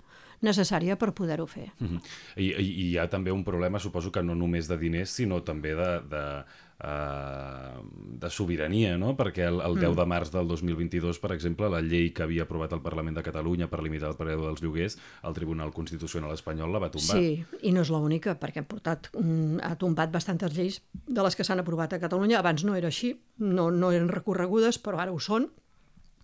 necessària 0.43 0.97
per 0.99 1.13
poder-ho 1.15 1.47
fer. 1.47 1.69
Uh 1.81 1.87
-huh. 1.87 2.01
I, 2.37 2.47
I 2.57 2.91
hi 2.91 2.99
ha 2.99 3.09
també 3.09 3.31
un 3.31 3.45
problema, 3.45 3.79
suposo 3.79 4.11
que 4.11 4.23
no 4.23 4.35
només 4.35 4.69
de 4.69 4.77
diners, 4.79 5.11
sinó 5.11 5.43
també 5.43 5.75
de, 5.75 6.01
de, 6.09 6.45
de 6.83 8.31
sobirania, 8.31 8.97
no? 8.99 9.13
perquè 9.15 9.45
el, 9.47 9.61
el 9.63 9.77
10 9.79 9.93
mm. 9.93 9.99
de 10.01 10.07
març 10.11 10.33
del 10.35 10.49
2022, 10.51 11.21
per 11.23 11.31
exemple, 11.35 11.69
la 11.71 11.79
llei 11.85 12.11
que 12.11 12.25
havia 12.25 12.43
aprovat 12.43 12.75
el 12.75 12.83
Parlament 12.83 13.15
de 13.19 13.23
Catalunya 13.23 13.69
per 13.71 13.85
limitar 13.87 14.11
el 14.11 14.19
preu 14.19 14.43
dels 14.43 14.65
lloguers, 14.65 14.99
el 15.23 15.37
Tribunal 15.37 15.71
Constitucional 15.77 16.35
espanyol 16.35 16.75
la 16.75 16.83
va 16.83 16.91
tombar. 16.91 17.21
Sí, 17.21 17.39
i 17.63 17.73
no 17.75 17.87
és 17.87 17.93
l'única, 17.95 18.35
perquè 18.41 18.65
ha, 18.65 18.67
portat, 18.67 19.13
ha 19.15 19.73
tombat 19.79 20.11
bastantes 20.11 20.57
lleis 20.59 20.81
de 21.07 21.23
les 21.23 21.39
que 21.39 21.47
s'han 21.47 21.63
aprovat 21.63 21.95
a 21.95 22.03
Catalunya. 22.03 22.41
Abans 22.43 22.67
no 22.67 22.75
era 22.75 22.91
així, 22.91 23.15
no, 23.39 23.71
no 23.71 23.95
eren 23.95 24.11
recorregudes, 24.11 24.83
però 24.83 24.99
ara 25.05 25.15
ho 25.15 25.23
són, 25.23 25.47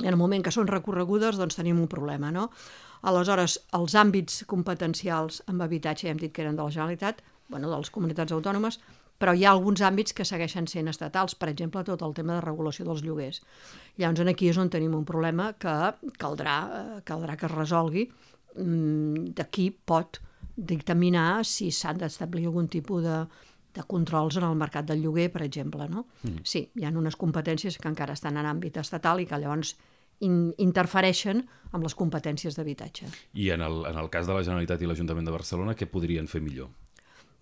i 0.03 0.07
en 0.07 0.14
el 0.14 0.18
moment 0.18 0.42
que 0.42 0.55
són 0.55 0.71
recorregudes 0.71 1.38
doncs 1.38 1.59
tenim 1.59 1.79
un 1.79 1.90
problema, 1.90 2.35
no? 2.35 2.51
Aleshores, 3.07 3.61
els 3.79 3.94
àmbits 3.94 4.42
competencials 4.51 5.44
amb 5.47 5.62
habitatge, 5.62 6.09
ja 6.09 6.14
hem 6.14 6.18
dit 6.18 6.35
que 6.35 6.42
eren 6.42 6.59
de 6.59 6.66
la 6.66 6.75
Generalitat, 6.75 7.23
bueno, 7.49 7.71
de 7.71 7.79
les 7.79 7.90
comunitats 7.90 8.35
autònomes, 8.35 8.79
però 9.18 9.35
hi 9.35 9.44
ha 9.44 9.50
alguns 9.50 9.83
àmbits 9.83 10.14
que 10.14 10.26
segueixen 10.26 10.68
sent 10.70 10.88
estatals, 10.90 11.35
per 11.35 11.50
exemple, 11.50 11.83
tot 11.87 12.02
el 12.07 12.14
tema 12.14 12.37
de 12.37 12.44
regulació 12.44 12.87
dels 12.87 13.02
lloguers. 13.02 13.42
Llavors, 13.98 14.22
aquí 14.31 14.48
és 14.48 14.59
on 14.62 14.70
tenim 14.70 14.94
un 14.94 15.04
problema 15.04 15.50
que 15.59 15.74
caldrà, 16.22 16.57
eh, 16.78 17.00
caldrà 17.04 17.37
que 17.37 17.48
es 17.50 17.54
resolgui 17.54 18.07
mm, 18.07 19.35
de 19.35 19.48
qui 19.50 19.70
pot 19.72 20.20
dictaminar 20.54 21.44
si 21.46 21.70
s'han 21.74 21.98
d'establir 21.98 22.46
algun 22.46 22.70
tipus 22.70 23.02
de, 23.02 23.18
de 23.74 23.85
controls 23.90 24.38
en 24.38 24.46
el 24.46 24.54
mercat 24.59 24.87
del 24.87 25.02
lloguer, 25.02 25.28
per 25.35 25.42
exemple. 25.42 25.88
No? 25.90 26.07
Mm. 26.22 26.46
Sí, 26.46 26.68
hi 26.78 26.87
ha 26.87 26.94
unes 26.94 27.18
competències 27.18 27.78
que 27.78 27.90
encara 27.90 28.14
estan 28.14 28.38
en 28.38 28.46
àmbit 28.46 28.78
estatal 28.78 29.18
i 29.18 29.26
que 29.26 29.38
llavors 29.42 29.74
in, 30.22 30.52
interfereixen 30.62 31.42
amb 31.72 31.83
les 31.83 31.98
competències 31.98 32.54
d'habitatge. 32.54 33.11
I 33.35 33.50
en 33.59 33.66
el, 33.66 33.83
en 33.90 33.98
el 33.98 34.14
cas 34.14 34.31
de 34.31 34.38
la 34.38 34.46
Generalitat 34.46 34.83
i 34.83 34.87
l'Ajuntament 34.87 35.26
de 35.26 35.35
Barcelona, 35.35 35.74
què 35.74 35.90
podrien 35.90 36.31
fer 36.31 36.40
millor? 36.42 36.70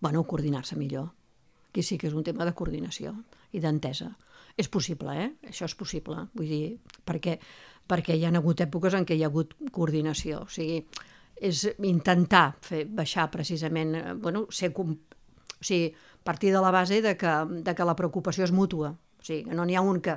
Bueno, 0.00 0.24
coordinar-se 0.28 0.76
millor 0.76 1.12
Aquí 1.76 1.82
sí 1.84 1.98
que 2.00 2.06
és 2.08 2.14
un 2.16 2.24
tema 2.24 2.46
de 2.48 2.54
coordinació 2.56 3.10
i 3.52 3.60
d'entesa. 3.60 4.06
És 4.56 4.70
possible, 4.72 5.12
eh? 5.12 5.26
Això 5.50 5.66
és 5.68 5.74
possible. 5.76 6.22
Vull 6.32 6.48
dir, 6.48 6.78
perquè, 7.04 7.34
perquè 7.84 8.16
hi 8.16 8.24
ha 8.24 8.30
hagut 8.32 8.62
èpoques 8.64 8.96
en 8.96 9.04
què 9.04 9.12
hi 9.12 9.26
ha 9.26 9.28
hagut 9.28 9.52
coordinació. 9.76 10.38
O 10.46 10.48
sigui, 10.48 10.78
és 11.36 11.66
intentar 11.84 12.56
fer 12.64 12.86
baixar 12.88 13.28
precisament, 13.28 13.92
eh, 13.94 14.14
bueno, 14.16 14.46
ser 14.48 14.72
com, 14.72 14.96
o 14.96 15.60
sigui, 15.60 15.92
partir 16.24 16.54
de 16.56 16.64
la 16.64 16.72
base 16.72 17.02
de 17.04 17.12
que, 17.20 17.36
de 17.68 17.76
que 17.76 17.84
la 17.84 17.98
preocupació 18.00 18.48
és 18.48 18.56
mútua. 18.56 18.94
O 18.96 19.28
sigui, 19.28 19.44
que 19.50 19.60
no 19.60 19.68
n'hi 19.68 19.76
ha 19.76 19.84
un 19.84 20.00
que, 20.00 20.16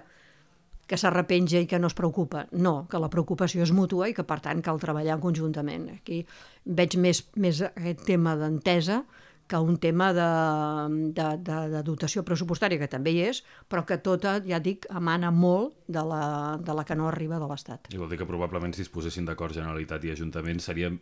que 0.88 0.96
s'arrepenja 0.96 1.60
i 1.60 1.68
que 1.68 1.84
no 1.84 1.92
es 1.92 2.00
preocupa. 2.00 2.48
No, 2.56 2.88
que 2.88 3.04
la 3.04 3.12
preocupació 3.12 3.68
és 3.68 3.76
mútua 3.76 4.08
i 4.08 4.16
que, 4.16 4.24
per 4.24 4.40
tant, 4.48 4.64
cal 4.64 4.80
treballar 4.80 5.20
conjuntament. 5.20 5.90
Aquí 6.00 6.24
veig 6.64 6.96
més, 6.96 7.26
més 7.36 7.66
aquest 7.68 8.08
tema 8.08 8.40
d'entesa 8.40 9.04
que 9.50 9.58
un 9.58 9.80
tema 9.82 10.12
de, 10.14 10.30
de, 11.18 11.28
de, 11.42 11.60
de 11.74 11.82
dotació 11.84 12.22
pressupostària, 12.28 12.78
que 12.78 12.90
també 12.92 13.16
hi 13.16 13.24
és, 13.32 13.42
però 13.68 13.82
que 13.90 13.98
tota, 14.06 14.38
ja 14.46 14.62
dic, 14.62 14.86
emana 14.94 15.32
molt 15.34 15.74
de 15.90 16.04
la, 16.06 16.24
de 16.62 16.76
la 16.78 16.86
que 16.86 16.98
no 17.00 17.10
arriba 17.10 17.42
de 17.42 17.50
l'Estat. 17.50 17.90
I 17.90 18.00
vol 18.00 18.12
dir 18.14 18.22
que 18.22 18.30
probablement 18.30 18.78
si 18.78 18.86
es 18.86 18.94
posessin 18.94 19.26
d'acord 19.26 19.58
Generalitat 19.58 20.06
i 20.06 20.14
Ajuntament 20.14 20.62
seria... 20.62 20.94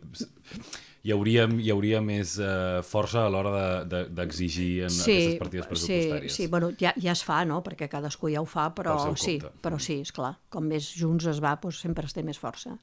Hi 1.06 1.12
hauria, 1.14 1.44
hi 1.46 1.68
hauria 1.70 2.00
més 2.02 2.34
eh, 2.42 2.80
força 2.84 3.22
a 3.22 3.28
l'hora 3.30 3.84
d'exigir 3.86 4.66
de, 4.66 4.80
de, 4.80 4.88
en 4.88 4.96
sí, 4.96 5.12
aquestes 5.14 5.38
partides 5.44 5.68
pressupostàries. 5.70 6.32
Sí, 6.34 6.42
sí, 6.42 6.48
bueno, 6.50 6.72
ja, 6.80 6.90
ja 6.98 7.14
es 7.14 7.22
fa, 7.24 7.44
no?, 7.48 7.60
perquè 7.64 7.86
cadascú 7.92 8.32
ja 8.32 8.42
ho 8.42 8.48
fa, 8.48 8.66
però 8.74 8.96
sí, 9.14 9.36
però 9.62 9.78
sí, 9.78 10.00
és 10.02 10.10
clar, 10.12 10.34
com 10.50 10.66
més 10.66 10.90
junts 10.98 11.28
es 11.30 11.38
va, 11.44 11.54
doncs 11.62 11.84
sempre 11.84 12.08
es 12.08 12.16
té 12.16 12.26
més 12.26 12.40
força. 12.42 12.74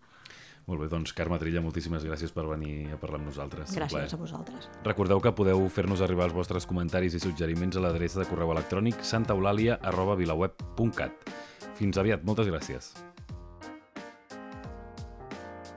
Molt 0.66 0.82
bé, 0.82 0.88
doncs 0.89 1.13
Carme 1.13 1.38
Trilla, 1.38 1.61
moltíssimes 1.61 2.01
gràcies 2.07 2.32
per 2.34 2.47
venir 2.49 2.88
a 2.93 2.97
parlar 2.97 3.20
amb 3.20 3.28
nosaltres. 3.30 3.76
Gràcies 3.78 4.13
a 4.16 4.18
vosaltres. 4.18 4.70
Recordeu 4.86 5.20
que 5.22 5.32
podeu 5.38 5.70
fer-nos 5.70 6.01
arribar 6.01 6.26
els 6.26 6.34
vostres 6.38 6.66
comentaris 6.66 7.13
i 7.13 7.20
suggeriments 7.22 7.78
a 7.78 7.82
l'adreça 7.86 8.20
de 8.24 8.30
correu 8.30 8.51
electrònic 8.55 8.95
santaeulàlia.vilaweb.cat. 9.05 11.11
Fins 11.78 11.97
aviat, 12.01 12.26
moltes 12.26 12.47
gràcies. 12.49 12.84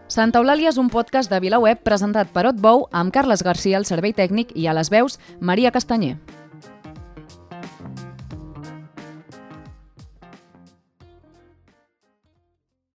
Santa 0.08 0.40
Eulàlia 0.40 0.72
és 0.72 0.80
un 0.80 0.88
podcast 0.88 1.28
de 1.28 1.36
VilaWeb 1.44 1.84
presentat 1.84 2.32
per 2.32 2.48
Otbou 2.48 2.88
amb 2.96 3.12
Carles 3.12 3.44
Garcia 3.44 3.76
al 3.76 3.84
servei 3.84 4.16
tècnic 4.16 4.56
i 4.56 4.64
a 4.64 4.72
les 4.72 4.88
veus 4.88 5.20
Maria 5.38 5.68
Castanyer. 5.70 6.16